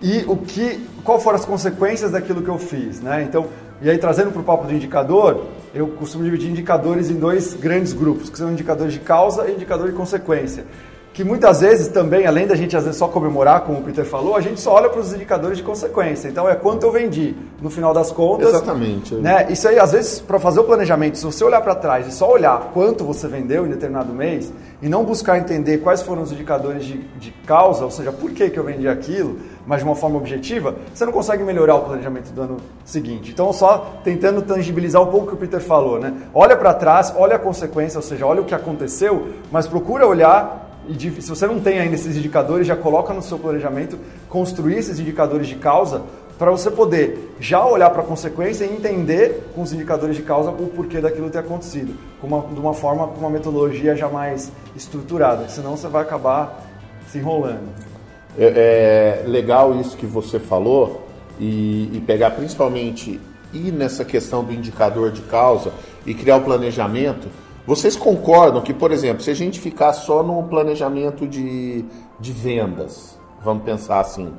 e 0.00 0.24
o 0.28 0.36
que, 0.36 0.86
qual 1.02 1.20
foram 1.20 1.36
as 1.36 1.44
consequências 1.44 2.12
daquilo 2.12 2.42
que 2.42 2.48
eu 2.48 2.58
fiz, 2.58 3.00
né? 3.00 3.22
Então, 3.22 3.46
e 3.82 3.90
aí 3.90 3.98
trazendo 3.98 4.30
para 4.30 4.40
o 4.40 4.44
papo 4.44 4.66
do 4.66 4.72
indicador, 4.72 5.44
eu 5.74 5.88
costumo 5.88 6.24
dividir 6.24 6.50
indicadores 6.50 7.10
em 7.10 7.14
dois 7.14 7.54
grandes 7.54 7.92
grupos, 7.92 8.30
que 8.30 8.38
são 8.38 8.52
indicadores 8.52 8.92
de 8.92 9.00
causa 9.00 9.48
e 9.48 9.54
indicador 9.54 9.88
de 9.88 9.96
consequência. 9.96 10.64
Que 11.12 11.24
muitas 11.24 11.62
vezes 11.62 11.88
também, 11.88 12.26
além 12.26 12.46
da 12.46 12.54
gente 12.54 12.76
às 12.76 12.84
vezes 12.84 12.96
só 12.96 13.08
comemorar, 13.08 13.62
como 13.62 13.80
o 13.80 13.82
Peter 13.82 14.04
falou, 14.04 14.36
a 14.36 14.40
gente 14.40 14.60
só 14.60 14.74
olha 14.74 14.88
para 14.88 15.00
os 15.00 15.12
indicadores 15.12 15.58
de 15.58 15.64
consequência. 15.64 16.28
Então 16.28 16.48
é 16.48 16.54
quanto 16.54 16.84
eu 16.84 16.92
vendi, 16.92 17.34
no 17.60 17.70
final 17.70 17.92
das 17.92 18.12
contas. 18.12 18.50
Exatamente. 18.50 19.16
Né? 19.16 19.46
Isso 19.50 19.66
aí, 19.66 19.80
às 19.80 19.90
vezes, 19.90 20.20
para 20.20 20.38
fazer 20.38 20.60
o 20.60 20.64
planejamento, 20.64 21.18
se 21.18 21.24
você 21.24 21.42
olhar 21.42 21.60
para 21.60 21.74
trás 21.74 22.06
e 22.06 22.12
só 22.12 22.30
olhar 22.30 22.70
quanto 22.72 23.02
você 23.02 23.26
vendeu 23.26 23.66
em 23.66 23.70
determinado 23.70 24.12
mês, 24.12 24.52
e 24.80 24.88
não 24.88 25.04
buscar 25.04 25.38
entender 25.38 25.78
quais 25.78 26.02
foram 26.02 26.22
os 26.22 26.30
indicadores 26.30 26.84
de, 26.84 26.98
de 27.18 27.32
causa, 27.44 27.84
ou 27.84 27.90
seja, 27.90 28.12
por 28.12 28.30
que, 28.30 28.48
que 28.48 28.58
eu 28.58 28.64
vendi 28.64 28.86
aquilo, 28.86 29.38
mas 29.68 29.80
de 29.80 29.84
uma 29.84 29.94
forma 29.94 30.16
objetiva, 30.16 30.76
você 30.94 31.04
não 31.04 31.12
consegue 31.12 31.44
melhorar 31.44 31.74
o 31.74 31.82
planejamento 31.82 32.32
do 32.32 32.40
ano 32.40 32.56
seguinte. 32.86 33.30
Então, 33.30 33.52
só 33.52 34.00
tentando 34.02 34.40
tangibilizar 34.40 35.02
um 35.02 35.06
pouco 35.06 35.26
o 35.26 35.28
que 35.28 35.34
o 35.34 35.36
Peter 35.36 35.60
falou, 35.60 36.00
né? 36.00 36.14
Olha 36.32 36.56
para 36.56 36.72
trás, 36.72 37.12
olha 37.14 37.36
a 37.36 37.38
consequência, 37.38 37.98
ou 37.98 38.02
seja, 38.02 38.24
olha 38.24 38.40
o 38.40 38.46
que 38.46 38.54
aconteceu, 38.54 39.28
mas 39.52 39.66
procura 39.66 40.06
olhar 40.06 40.66
e 40.88 41.20
se 41.20 41.28
você 41.28 41.46
não 41.46 41.60
tem 41.60 41.78
ainda 41.78 41.94
esses 41.94 42.16
indicadores, 42.16 42.66
já 42.66 42.74
coloca 42.74 43.12
no 43.12 43.20
seu 43.20 43.38
planejamento, 43.38 43.98
construir 44.26 44.78
esses 44.78 44.98
indicadores 44.98 45.46
de 45.46 45.56
causa 45.56 46.00
para 46.38 46.50
você 46.50 46.70
poder 46.70 47.34
já 47.38 47.62
olhar 47.66 47.90
para 47.90 48.00
a 48.00 48.06
consequência 48.06 48.64
e 48.64 48.72
entender 48.72 49.50
com 49.54 49.60
os 49.60 49.70
indicadores 49.70 50.16
de 50.16 50.22
causa 50.22 50.50
o 50.50 50.66
porquê 50.68 50.98
daquilo 50.98 51.28
ter 51.28 51.40
acontecido, 51.40 51.94
uma, 52.22 52.40
de 52.40 52.58
uma 52.58 52.72
forma, 52.72 53.06
com 53.08 53.20
uma 53.20 53.28
metodologia 53.28 53.94
já 53.94 54.08
mais 54.08 54.50
estruturada, 54.74 55.46
senão 55.50 55.76
você 55.76 55.88
vai 55.88 56.00
acabar 56.00 56.64
se 57.10 57.18
enrolando. 57.18 57.87
É, 58.36 59.22
é 59.24 59.28
legal 59.28 59.78
isso 59.80 59.96
que 59.96 60.06
você 60.06 60.38
falou 60.38 61.06
e, 61.38 61.90
e 61.92 62.02
pegar 62.06 62.30
principalmente 62.32 63.20
e 63.52 63.70
nessa 63.72 64.04
questão 64.04 64.44
do 64.44 64.52
indicador 64.52 65.10
de 65.10 65.22
causa 65.22 65.72
e 66.04 66.14
criar 66.14 66.36
o 66.36 66.42
planejamento. 66.42 67.28
Vocês 67.66 67.96
concordam 67.96 68.62
que, 68.62 68.72
por 68.72 68.92
exemplo, 68.92 69.22
se 69.22 69.30
a 69.30 69.34
gente 69.34 69.60
ficar 69.60 69.92
só 69.92 70.22
no 70.22 70.42
planejamento 70.44 71.26
de, 71.26 71.84
de 72.18 72.32
vendas, 72.32 73.18
vamos 73.42 73.62
pensar 73.62 74.00
assim, 74.00 74.32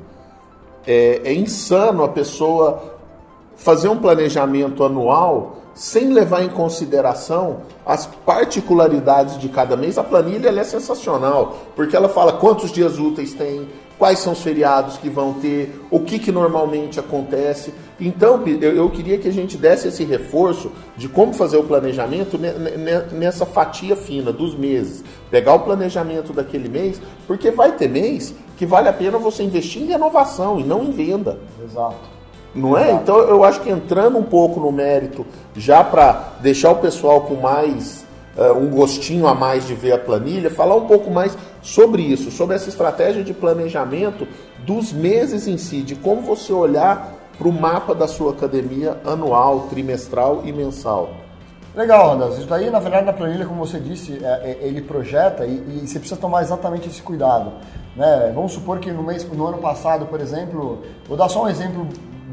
é, 0.85 1.21
é 1.23 1.33
insano 1.33 2.03
a 2.03 2.09
pessoa 2.09 2.97
fazer 3.55 3.89
um 3.89 3.97
planejamento 3.97 4.83
anual 4.83 5.57
sem 5.79 6.11
levar 6.11 6.43
em 6.43 6.49
consideração 6.49 7.61
as 7.85 8.05
particularidades 8.05 9.39
de 9.39 9.47
cada 9.47 9.77
mês. 9.77 9.97
A 9.97 10.03
planilha 10.03 10.49
é 10.49 10.63
sensacional, 10.65 11.57
porque 11.73 11.95
ela 11.95 12.09
fala 12.09 12.33
quantos 12.33 12.69
dias 12.69 12.99
úteis 12.99 13.33
tem, 13.33 13.65
quais 13.97 14.19
são 14.19 14.33
os 14.33 14.41
feriados 14.41 14.97
que 14.97 15.09
vão 15.09 15.35
ter, 15.35 15.81
o 15.89 16.01
que, 16.01 16.19
que 16.19 16.33
normalmente 16.33 16.99
acontece. 16.99 17.73
Então, 17.97 18.45
eu, 18.45 18.75
eu 18.75 18.89
queria 18.89 19.17
que 19.17 19.29
a 19.29 19.31
gente 19.31 19.55
desse 19.55 19.87
esse 19.87 20.03
reforço 20.03 20.69
de 20.97 21.07
como 21.07 21.31
fazer 21.31 21.55
o 21.55 21.63
planejamento 21.63 22.37
nessa 23.13 23.45
fatia 23.45 23.95
fina 23.95 24.33
dos 24.33 24.53
meses. 24.55 25.01
Pegar 25.31 25.53
o 25.53 25.61
planejamento 25.61 26.33
daquele 26.33 26.67
mês, 26.67 27.01
porque 27.25 27.51
vai 27.51 27.71
ter 27.71 27.87
mês 27.87 28.35
que 28.57 28.65
vale 28.65 28.89
a 28.89 28.93
pena 28.93 29.17
você 29.17 29.43
investir 29.43 29.81
em 29.83 29.85
renovação 29.85 30.59
e 30.59 30.63
não 30.65 30.83
em 30.83 30.91
venda. 30.91 31.39
Exato. 31.63 32.18
Não 32.53 32.77
é? 32.77 32.91
Então 32.91 33.17
eu 33.19 33.43
acho 33.43 33.61
que 33.61 33.69
entrando 33.69 34.17
um 34.17 34.23
pouco 34.23 34.59
no 34.59 34.71
mérito, 34.71 35.25
já 35.55 35.83
para 35.83 36.33
deixar 36.41 36.71
o 36.71 36.77
pessoal 36.77 37.21
com 37.21 37.35
mais 37.35 38.05
uh, 38.35 38.57
um 38.57 38.69
gostinho 38.69 39.27
a 39.27 39.35
mais 39.35 39.67
de 39.67 39.75
ver 39.75 39.91
a 39.93 39.97
planilha, 39.97 40.49
falar 40.49 40.75
um 40.75 40.87
pouco 40.87 41.11
mais 41.11 41.37
sobre 41.61 42.01
isso, 42.01 42.31
sobre 42.31 42.55
essa 42.55 42.69
estratégia 42.69 43.23
de 43.23 43.33
planejamento 43.33 44.27
dos 44.65 44.91
meses 44.91 45.47
em 45.47 45.57
si, 45.57 45.81
de 45.81 45.95
como 45.95 46.21
você 46.21 46.51
olhar 46.51 47.15
para 47.37 47.47
o 47.47 47.53
mapa 47.53 47.95
da 47.95 48.07
sua 48.07 48.31
academia 48.31 48.97
anual, 49.05 49.67
trimestral 49.69 50.41
e 50.43 50.51
mensal. 50.51 51.09
Legal, 51.75 52.13
Anderson. 52.13 52.39
Isso 52.39 52.47
daí, 52.47 52.69
na 52.69 52.79
verdade, 52.79 53.05
na 53.05 53.13
planilha, 53.13 53.45
como 53.45 53.65
você 53.65 53.79
disse, 53.79 54.19
é, 54.23 54.57
é, 54.61 54.67
ele 54.67 54.81
projeta 54.81 55.45
e, 55.45 55.51
e, 55.83 55.87
você 55.87 55.99
precisa 55.99 56.19
tomar 56.19 56.41
exatamente 56.41 56.89
esse 56.89 57.01
cuidado. 57.01 57.53
Né? 57.95 58.31
Vamos 58.33 58.53
supor 58.53 58.79
que 58.79 58.91
no, 58.91 59.03
mês, 59.03 59.23
no 59.31 59.45
ano 59.45 59.59
passado, 59.59 60.05
por 60.07 60.19
exemplo, 60.19 60.79
vou 61.07 61.15
dar 61.15 61.29
só 61.29 61.43
um 61.43 61.47
exemplo 61.47 61.87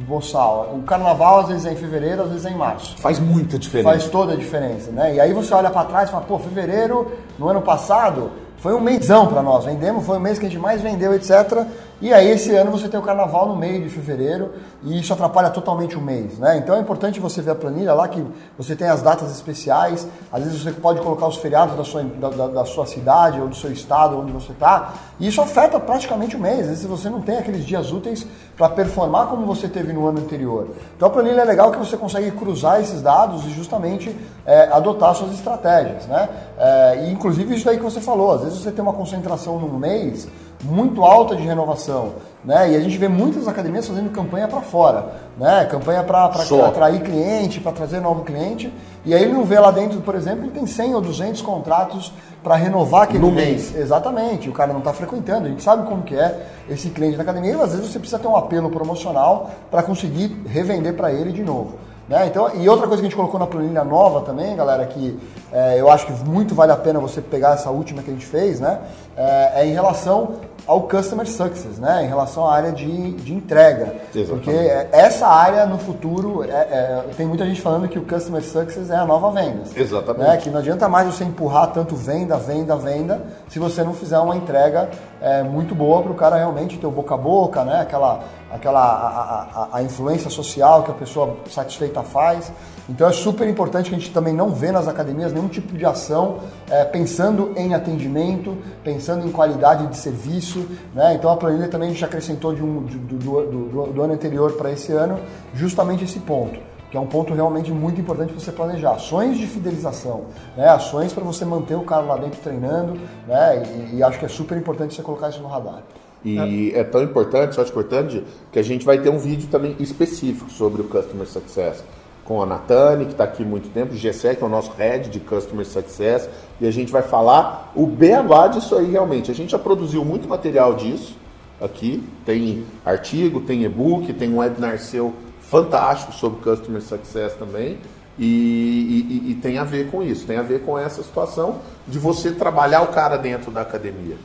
boçal. 0.04 0.72
O 0.74 0.82
carnaval 0.82 1.40
às 1.40 1.48
vezes 1.48 1.66
é 1.66 1.72
em 1.72 1.76
fevereiro, 1.76 2.22
às 2.22 2.28
vezes 2.28 2.46
é 2.46 2.50
em 2.50 2.56
março. 2.56 2.96
Faz 2.98 3.18
muita 3.18 3.58
diferença. 3.58 3.90
Faz 3.90 4.08
toda 4.08 4.34
a 4.34 4.36
diferença, 4.36 4.90
né? 4.90 5.14
E 5.14 5.20
aí 5.20 5.32
você 5.32 5.54
olha 5.54 5.70
para 5.70 5.86
trás 5.86 6.08
e 6.08 6.12
fala, 6.12 6.24
pô, 6.24 6.38
fevereiro, 6.38 7.12
no 7.38 7.48
ano 7.48 7.62
passado, 7.62 8.30
foi 8.58 8.74
um 8.74 8.80
mêsão 8.80 9.26
para 9.26 9.42
nós. 9.42 9.64
Vendemos, 9.64 10.04
foi 10.04 10.18
o 10.18 10.20
mês 10.20 10.38
que 10.38 10.46
a 10.46 10.48
gente 10.48 10.60
mais 10.60 10.80
vendeu, 10.82 11.14
etc. 11.14 11.66
E 11.98 12.12
aí 12.12 12.30
esse 12.30 12.54
ano 12.54 12.70
você 12.70 12.88
tem 12.88 13.00
o 13.00 13.02
carnaval 13.02 13.48
no 13.48 13.56
meio 13.56 13.82
de 13.82 13.88
fevereiro 13.88 14.52
e 14.82 15.00
isso 15.00 15.14
atrapalha 15.14 15.48
totalmente 15.48 15.96
o 15.96 16.00
mês, 16.00 16.38
né? 16.38 16.58
Então 16.58 16.76
é 16.76 16.78
importante 16.78 17.18
você 17.18 17.40
ver 17.40 17.52
a 17.52 17.54
planilha 17.54 17.94
lá 17.94 18.06
que 18.06 18.22
você 18.58 18.76
tem 18.76 18.86
as 18.86 19.00
datas 19.00 19.30
especiais, 19.30 20.06
às 20.30 20.44
vezes 20.44 20.62
você 20.62 20.72
pode 20.72 21.00
colocar 21.00 21.26
os 21.26 21.36
feriados 21.36 21.74
da 21.74 21.84
sua, 21.84 22.02
da, 22.02 22.48
da, 22.48 22.64
sua 22.66 22.84
cidade 22.84 23.40
ou 23.40 23.48
do 23.48 23.56
seu 23.56 23.72
estado 23.72 24.18
onde 24.18 24.30
você 24.30 24.52
está 24.52 24.92
e 25.18 25.26
isso 25.26 25.40
afeta 25.40 25.80
praticamente 25.80 26.36
o 26.36 26.38
mês. 26.38 26.60
Às 26.60 26.66
vezes 26.66 26.84
você 26.84 27.08
não 27.08 27.22
tem 27.22 27.38
aqueles 27.38 27.64
dias 27.64 27.90
úteis 27.90 28.26
para 28.58 28.68
performar 28.68 29.28
como 29.28 29.46
você 29.46 29.66
teve 29.66 29.94
no 29.94 30.06
ano 30.06 30.20
anterior. 30.20 30.68
Então 30.94 31.08
a 31.08 31.10
planilha 31.10 31.40
é 31.40 31.44
legal 31.44 31.70
que 31.70 31.78
você 31.78 31.96
consegue 31.96 32.30
cruzar 32.32 32.78
esses 32.78 33.00
dados 33.00 33.42
e 33.46 33.50
justamente 33.52 34.14
é, 34.44 34.68
adotar 34.70 35.14
suas 35.14 35.32
estratégias, 35.32 36.06
né? 36.06 36.28
É, 36.58 37.06
e 37.06 37.10
inclusive 37.10 37.54
isso 37.54 37.70
aí 37.70 37.78
que 37.78 37.82
você 37.82 38.02
falou, 38.02 38.32
às 38.32 38.42
vezes 38.42 38.58
você 38.58 38.70
tem 38.70 38.82
uma 38.82 38.92
concentração 38.92 39.58
num 39.58 39.78
mês 39.78 40.28
muito 40.62 41.02
alta 41.02 41.36
de 41.36 41.42
renovação. 41.42 42.14
Né? 42.44 42.72
E 42.72 42.76
a 42.76 42.80
gente 42.80 42.96
vê 42.96 43.08
muitas 43.08 43.48
academias 43.48 43.88
fazendo 43.88 44.08
campanha 44.10 44.46
para 44.46 44.60
fora, 44.60 45.14
né? 45.36 45.66
campanha 45.68 46.04
para 46.04 46.26
atrair 46.26 47.02
cliente, 47.02 47.58
para 47.58 47.72
trazer 47.72 48.00
novo 48.00 48.22
cliente. 48.22 48.72
E 49.04 49.12
aí 49.12 49.22
ele 49.22 49.32
não 49.32 49.44
vê 49.44 49.58
lá 49.58 49.70
dentro, 49.72 50.00
por 50.00 50.14
exemplo, 50.14 50.44
ele 50.44 50.52
tem 50.52 50.66
100 50.66 50.94
ou 50.94 51.00
200 51.00 51.42
contratos 51.42 52.12
para 52.42 52.54
renovar 52.54 53.02
aquele 53.02 53.18
no 53.18 53.32
mês. 53.32 53.72
mês. 53.72 53.76
Exatamente, 53.76 54.48
o 54.48 54.52
cara 54.52 54.72
não 54.72 54.78
está 54.78 54.92
frequentando. 54.92 55.46
A 55.46 55.48
gente 55.48 55.62
sabe 55.62 55.88
como 55.88 56.02
que 56.02 56.14
é 56.14 56.46
esse 56.70 56.90
cliente 56.90 57.16
na 57.16 57.24
academia 57.24 57.50
e 57.50 57.60
às 57.60 57.72
vezes 57.72 57.90
você 57.90 57.98
precisa 57.98 58.20
ter 58.20 58.28
um 58.28 58.36
apelo 58.36 58.70
promocional 58.70 59.50
para 59.68 59.82
conseguir 59.82 60.42
revender 60.46 60.94
para 60.94 61.12
ele 61.12 61.32
de 61.32 61.42
novo. 61.42 61.74
Né? 62.08 62.26
Então, 62.28 62.50
e 62.54 62.68
outra 62.68 62.86
coisa 62.86 63.02
que 63.02 63.06
a 63.06 63.10
gente 63.10 63.16
colocou 63.16 63.38
na 63.38 63.46
planilha 63.46 63.82
nova 63.82 64.20
também, 64.20 64.54
galera, 64.54 64.86
que 64.86 65.18
é, 65.52 65.80
eu 65.80 65.90
acho 65.90 66.06
que 66.06 66.12
muito 66.24 66.54
vale 66.54 66.70
a 66.70 66.76
pena 66.76 67.00
você 67.00 67.20
pegar 67.20 67.54
essa 67.54 67.70
última 67.70 68.02
que 68.02 68.10
a 68.10 68.12
gente 68.12 68.26
fez, 68.26 68.60
né? 68.60 68.78
É, 69.16 69.62
é 69.62 69.66
em 69.66 69.72
relação 69.72 70.34
ao 70.66 70.82
customer 70.82 71.26
success, 71.26 71.78
né? 71.78 72.04
Em 72.04 72.08
relação 72.08 72.46
à 72.46 72.54
área 72.54 72.72
de, 72.72 73.12
de 73.12 73.32
entrega. 73.32 73.94
Exatamente. 74.14 74.28
Porque 74.28 74.50
essa 74.92 75.26
área 75.26 75.64
no 75.66 75.78
futuro, 75.78 76.42
é, 76.44 76.48
é, 76.48 77.04
tem 77.16 77.26
muita 77.26 77.46
gente 77.46 77.60
falando 77.60 77.88
que 77.88 77.98
o 77.98 78.02
customer 78.02 78.42
success 78.42 78.90
é 78.90 78.96
a 78.96 79.04
nova 79.04 79.30
venda. 79.30 79.62
Exatamente. 79.74 80.28
Né? 80.28 80.36
Que 80.38 80.50
não 80.50 80.58
adianta 80.58 80.88
mais 80.88 81.06
você 81.06 81.24
empurrar 81.24 81.72
tanto 81.72 81.94
venda, 81.94 82.36
venda, 82.36 82.76
venda, 82.76 83.22
se 83.48 83.58
você 83.58 83.82
não 83.82 83.94
fizer 83.94 84.18
uma 84.18 84.36
entrega 84.36 84.90
é, 85.20 85.42
muito 85.42 85.74
boa 85.74 86.02
para 86.02 86.12
o 86.12 86.14
cara 86.14 86.36
realmente 86.36 86.78
ter 86.78 86.86
o 86.86 86.90
boca 86.90 87.14
a 87.14 87.18
boca, 87.18 87.64
né? 87.64 87.80
Aquela, 87.80 88.24
aquela 88.50 88.80
a, 88.80 89.42
a, 89.62 89.78
a 89.78 89.82
influência 89.82 90.30
social 90.30 90.82
que 90.82 90.90
a 90.90 90.94
pessoa 90.94 91.36
satisfeita 91.48 92.02
faz. 92.02 92.52
Então 92.88 93.08
é 93.08 93.12
super 93.12 93.48
importante 93.48 93.90
que 93.90 93.96
a 93.96 93.98
gente 93.98 94.12
também 94.12 94.32
não 94.32 94.50
vê 94.50 94.70
nas 94.70 94.86
academias 94.86 95.32
nenhum 95.32 95.48
tipo 95.48 95.76
de 95.76 95.84
ação 95.84 96.38
é, 96.70 96.84
pensando 96.84 97.52
em 97.56 97.74
atendimento, 97.74 98.56
pensando 98.84 99.26
em 99.26 99.32
qualidade 99.32 99.86
de 99.88 99.96
serviço. 99.96 100.66
Né? 100.94 101.14
Então 101.14 101.30
a 101.30 101.36
planilha 101.36 101.68
também 101.68 101.88
a 101.88 101.92
gente 101.92 102.04
acrescentou 102.04 102.54
de 102.54 102.62
um, 102.62 102.82
do, 102.82 102.98
do, 102.98 103.46
do, 103.46 103.86
do 103.92 104.02
ano 104.02 104.14
anterior 104.14 104.52
para 104.52 104.70
esse 104.70 104.92
ano 104.92 105.18
justamente 105.54 106.04
esse 106.04 106.20
ponto 106.20 106.75
que 106.96 106.98
é 106.98 107.00
um 107.02 107.06
ponto 107.06 107.34
realmente 107.34 107.70
muito 107.70 108.00
importante 108.00 108.32
você 108.32 108.50
planejar. 108.50 108.92
Ações 108.92 109.36
de 109.36 109.46
fidelização, 109.46 110.24
né? 110.56 110.66
ações 110.70 111.12
para 111.12 111.22
você 111.22 111.44
manter 111.44 111.74
o 111.74 111.82
cara 111.82 112.02
lá 112.02 112.16
dentro 112.16 112.40
treinando, 112.40 112.98
né? 113.28 113.62
E, 113.92 113.96
e, 113.96 114.02
acho 114.02 114.18
que 114.18 114.24
é 114.24 114.28
super 114.28 114.56
importante 114.56 114.94
você 114.94 115.02
colocar 115.02 115.28
isso 115.28 115.42
no 115.42 115.48
radar. 115.48 115.82
E 116.24 116.72
é, 116.74 116.80
é 116.80 116.84
tão 116.84 117.02
importante, 117.02 117.54
só 117.54 117.62
te 117.62 117.70
cortando, 117.70 118.24
que 118.50 118.58
a 118.58 118.62
gente 118.62 118.82
vai 118.82 118.96
ter 118.98 119.10
um 119.10 119.18
vídeo 119.18 119.46
também 119.50 119.76
específico 119.78 120.50
sobre 120.50 120.80
o 120.80 120.84
Customer 120.84 121.26
Success 121.26 121.84
com 122.24 122.42
a 122.42 122.46
Natane, 122.46 123.04
que 123.04 123.12
está 123.12 123.24
aqui 123.24 123.42
há 123.42 123.46
muito 123.46 123.68
tempo, 123.68 123.92
o 123.92 123.96
Gessé, 123.96 124.34
que 124.34 124.42
é 124.42 124.46
o 124.46 124.48
nosso 124.48 124.72
head 124.78 125.10
de 125.10 125.20
Customer 125.20 125.66
Success, 125.66 126.28
e 126.58 126.66
a 126.66 126.70
gente 126.70 126.90
vai 126.90 127.02
falar 127.02 127.72
o 127.76 127.86
beabá 127.86 128.48
disso 128.48 128.74
aí 128.74 128.90
realmente. 128.90 129.30
A 129.30 129.34
gente 129.34 129.50
já 129.50 129.58
produziu 129.58 130.02
muito 130.02 130.26
material 130.26 130.74
disso 130.74 131.14
aqui, 131.60 132.02
tem 132.24 132.64
artigo, 132.84 133.42
tem 133.42 133.64
e-book, 133.64 134.12
tem 134.14 134.32
um 134.32 134.38
webinar 134.38 134.78
seu 134.78 135.14
fantástico 135.50 136.12
sobre 136.12 136.40
Customer 136.42 136.82
Success 136.82 137.34
também, 137.34 137.78
e, 138.18 139.26
e, 139.26 139.30
e 139.32 139.34
tem 139.34 139.58
a 139.58 139.64
ver 139.64 139.90
com 139.90 140.02
isso, 140.02 140.26
tem 140.26 140.38
a 140.38 140.42
ver 140.42 140.62
com 140.62 140.78
essa 140.78 141.02
situação 141.02 141.60
de 141.86 141.98
você 141.98 142.32
trabalhar 142.32 142.82
o 142.82 142.88
cara 142.88 143.16
dentro 143.16 143.50
da 143.50 143.60
academia 143.60 144.16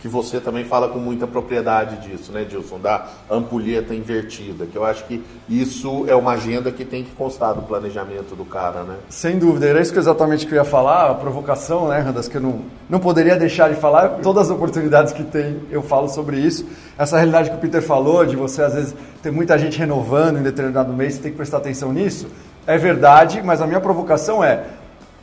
que 0.00 0.08
você 0.08 0.40
também 0.40 0.64
fala 0.64 0.88
com 0.88 0.98
muita 0.98 1.26
propriedade 1.26 2.08
disso, 2.08 2.32
né, 2.32 2.42
Dilson, 2.44 2.80
da 2.80 3.06
ampulheta 3.30 3.94
invertida, 3.94 4.64
que 4.64 4.76
eu 4.76 4.84
acho 4.84 5.04
que 5.04 5.22
isso 5.48 6.06
é 6.08 6.14
uma 6.14 6.32
agenda 6.32 6.72
que 6.72 6.84
tem 6.86 7.04
que 7.04 7.10
constar 7.10 7.54
do 7.54 7.62
planejamento 7.62 8.34
do 8.34 8.44
cara, 8.44 8.82
né? 8.82 8.96
Sem 9.10 9.38
dúvida, 9.38 9.66
era 9.66 9.80
isso 9.80 9.92
que 9.92 9.98
exatamente 9.98 10.46
que 10.46 10.52
eu 10.52 10.56
ia 10.56 10.64
falar, 10.64 11.10
a 11.10 11.14
provocação, 11.14 11.88
né, 11.88 11.98
Randas, 11.98 12.28
que 12.28 12.36
eu 12.38 12.40
não, 12.40 12.62
não 12.88 12.98
poderia 12.98 13.36
deixar 13.36 13.68
de 13.68 13.76
falar, 13.78 14.20
todas 14.22 14.46
as 14.46 14.56
oportunidades 14.56 15.12
que 15.12 15.22
tem 15.22 15.60
eu 15.70 15.82
falo 15.82 16.08
sobre 16.08 16.38
isso, 16.38 16.66
essa 16.96 17.16
realidade 17.16 17.50
que 17.50 17.56
o 17.56 17.58
Peter 17.58 17.82
falou, 17.82 18.24
de 18.24 18.36
você 18.36 18.62
às 18.62 18.74
vezes 18.74 18.94
ter 19.22 19.30
muita 19.30 19.58
gente 19.58 19.78
renovando 19.78 20.38
em 20.38 20.42
determinado 20.42 20.92
mês, 20.94 21.14
você 21.14 21.22
tem 21.22 21.30
que 21.30 21.36
prestar 21.36 21.58
atenção 21.58 21.92
nisso, 21.92 22.26
é 22.66 22.78
verdade, 22.78 23.42
mas 23.44 23.60
a 23.60 23.66
minha 23.66 23.80
provocação 23.80 24.42
é, 24.42 24.64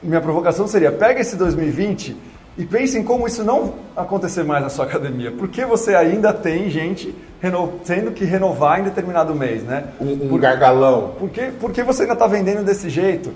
minha 0.03 0.21
provocação 0.21 0.67
seria, 0.67 0.91
pega 0.91 1.19
esse 1.19 1.35
2020 1.35 2.15
e 2.57 2.65
pense 2.65 2.97
em 2.97 3.03
como 3.03 3.27
isso 3.27 3.43
não 3.43 3.75
acontecer 3.95 4.43
mais 4.43 4.63
na 4.63 4.69
sua 4.69 4.85
academia. 4.85 5.31
Por 5.31 5.47
que 5.47 5.63
você 5.63 5.93
ainda 5.93 6.33
tem 6.33 6.69
gente 6.69 7.13
tendo 7.85 8.11
que 8.11 8.25
renovar 8.25 8.79
em 8.79 8.83
determinado 8.83 9.35
mês, 9.35 9.61
né? 9.61 9.89
Um, 10.01 10.27
Por, 10.27 10.39
gargalão. 10.39 11.13
Por 11.19 11.29
que, 11.29 11.51
por 11.51 11.71
que 11.71 11.83
você 11.83 12.01
ainda 12.01 12.13
está 12.13 12.25
vendendo 12.25 12.63
desse 12.63 12.89
jeito? 12.89 13.31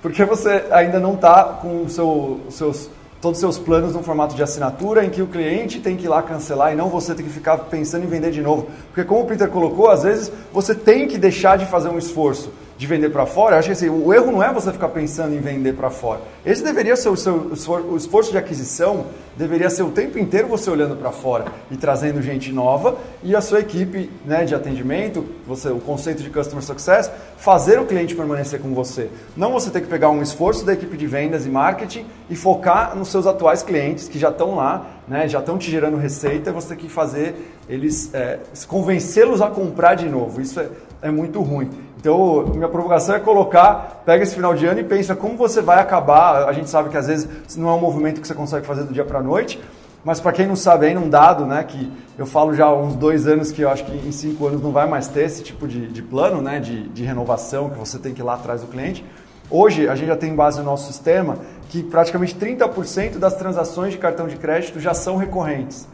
Por 0.00 0.10
que 0.10 0.24
você 0.24 0.64
ainda 0.70 0.98
não 0.98 1.14
está 1.14 1.44
com 1.60 1.86
seu, 1.86 2.40
seus, 2.48 2.88
todos 3.20 3.36
os 3.36 3.40
seus 3.40 3.58
planos 3.58 3.94
no 3.94 4.02
formato 4.02 4.34
de 4.34 4.42
assinatura 4.42 5.04
em 5.04 5.10
que 5.10 5.20
o 5.20 5.26
cliente 5.26 5.78
tem 5.78 5.94
que 5.94 6.06
ir 6.06 6.08
lá 6.08 6.22
cancelar 6.22 6.72
e 6.72 6.74
não 6.74 6.88
você 6.88 7.14
tem 7.14 7.26
que 7.26 7.30
ficar 7.30 7.58
pensando 7.58 8.04
em 8.04 8.08
vender 8.08 8.30
de 8.30 8.40
novo? 8.40 8.68
Porque 8.86 9.04
como 9.04 9.20
o 9.22 9.26
Peter 9.26 9.48
colocou, 9.48 9.90
às 9.90 10.02
vezes 10.02 10.32
você 10.50 10.74
tem 10.74 11.06
que 11.06 11.18
deixar 11.18 11.58
de 11.58 11.66
fazer 11.66 11.90
um 11.90 11.98
esforço 11.98 12.50
de 12.82 12.88
vender 12.88 13.10
para 13.10 13.24
fora, 13.24 13.58
acho 13.58 13.68
que 13.68 13.72
assim, 13.72 13.88
o 13.88 14.12
erro 14.12 14.32
não 14.32 14.42
é 14.42 14.52
você 14.52 14.72
ficar 14.72 14.88
pensando 14.88 15.36
em 15.36 15.38
vender 15.38 15.72
para 15.74 15.88
fora. 15.88 16.20
Esse 16.44 16.64
deveria 16.64 16.96
ser 16.96 17.10
o 17.10 17.16
seu 17.16 17.32
o 17.32 17.96
esforço 17.96 18.32
de 18.32 18.38
aquisição, 18.38 19.06
deveria 19.36 19.70
ser 19.70 19.84
o 19.84 19.90
tempo 19.92 20.18
inteiro 20.18 20.48
você 20.48 20.68
olhando 20.68 20.96
para 20.96 21.12
fora 21.12 21.44
e 21.70 21.76
trazendo 21.76 22.20
gente 22.20 22.50
nova 22.50 22.96
e 23.22 23.36
a 23.36 23.40
sua 23.40 23.60
equipe 23.60 24.10
né, 24.26 24.44
de 24.44 24.52
atendimento, 24.52 25.24
você, 25.46 25.68
o 25.68 25.78
conceito 25.78 26.24
de 26.24 26.30
customer 26.30 26.64
success, 26.64 27.08
fazer 27.36 27.78
o 27.78 27.86
cliente 27.86 28.16
permanecer 28.16 28.58
com 28.58 28.74
você. 28.74 29.08
Não 29.36 29.52
você 29.52 29.70
ter 29.70 29.80
que 29.80 29.86
pegar 29.86 30.10
um 30.10 30.20
esforço 30.20 30.66
da 30.66 30.72
equipe 30.72 30.96
de 30.96 31.06
vendas 31.06 31.46
e 31.46 31.50
marketing 31.50 32.04
e 32.28 32.34
focar 32.34 32.96
nos 32.96 33.12
seus 33.12 33.28
atuais 33.28 33.62
clientes 33.62 34.08
que 34.08 34.18
já 34.18 34.30
estão 34.30 34.56
lá, 34.56 34.88
né, 35.06 35.28
já 35.28 35.38
estão 35.38 35.56
te 35.56 35.70
gerando 35.70 35.96
receita, 35.96 36.50
você 36.50 36.70
tem 36.70 36.78
que 36.78 36.88
fazer 36.88 37.36
eles 37.68 38.12
é, 38.12 38.40
convencê-los 38.66 39.40
a 39.40 39.48
comprar 39.48 39.94
de 39.94 40.08
novo. 40.08 40.40
Isso 40.40 40.58
é, 40.58 40.68
é 41.02 41.10
muito 41.10 41.42
ruim. 41.42 41.68
Então, 41.98 42.46
minha 42.54 42.68
provocação 42.68 43.14
é 43.14 43.20
colocar, 43.20 44.02
pega 44.04 44.22
esse 44.22 44.34
final 44.34 44.54
de 44.54 44.66
ano 44.66 44.80
e 44.80 44.84
pensa 44.84 45.14
como 45.14 45.36
você 45.36 45.60
vai 45.60 45.80
acabar. 45.80 46.48
A 46.48 46.52
gente 46.52 46.70
sabe 46.70 46.88
que 46.88 46.96
às 46.96 47.06
vezes 47.06 47.28
não 47.56 47.68
é 47.68 47.72
um 47.74 47.80
movimento 47.80 48.20
que 48.20 48.26
você 48.26 48.34
consegue 48.34 48.66
fazer 48.66 48.84
do 48.84 48.92
dia 48.92 49.04
para 49.04 49.18
a 49.18 49.22
noite, 49.22 49.60
mas 50.04 50.18
para 50.18 50.32
quem 50.32 50.46
não 50.46 50.56
sabe 50.56 50.86
ainda, 50.86 51.00
um 51.00 51.08
dado, 51.08 51.46
né, 51.46 51.62
que 51.62 51.92
eu 52.18 52.26
falo 52.26 52.54
já 52.54 52.66
há 52.66 52.74
uns 52.74 52.96
dois 52.96 53.26
anos 53.26 53.52
que 53.52 53.62
eu 53.62 53.70
acho 53.70 53.84
que 53.84 53.92
em 53.92 54.10
cinco 54.10 54.46
anos 54.46 54.60
não 54.60 54.72
vai 54.72 54.88
mais 54.88 55.06
ter 55.06 55.24
esse 55.24 55.42
tipo 55.42 55.68
de, 55.68 55.86
de 55.88 56.02
plano, 56.02 56.42
né, 56.42 56.58
de, 56.58 56.88
de 56.88 57.04
renovação 57.04 57.70
que 57.70 57.78
você 57.78 57.98
tem 57.98 58.12
que 58.12 58.20
ir 58.20 58.24
lá 58.24 58.34
atrás 58.34 58.62
do 58.62 58.66
cliente. 58.66 59.04
Hoje, 59.48 59.88
a 59.88 59.94
gente 59.94 60.08
já 60.08 60.16
tem 60.16 60.34
base 60.34 60.58
no 60.58 60.64
nosso 60.64 60.86
sistema 60.90 61.36
que 61.68 61.82
praticamente 61.82 62.34
30% 62.34 63.18
das 63.18 63.34
transações 63.34 63.92
de 63.92 63.98
cartão 63.98 64.26
de 64.26 64.36
crédito 64.36 64.80
já 64.80 64.94
são 64.94 65.16
recorrentes. 65.16 65.86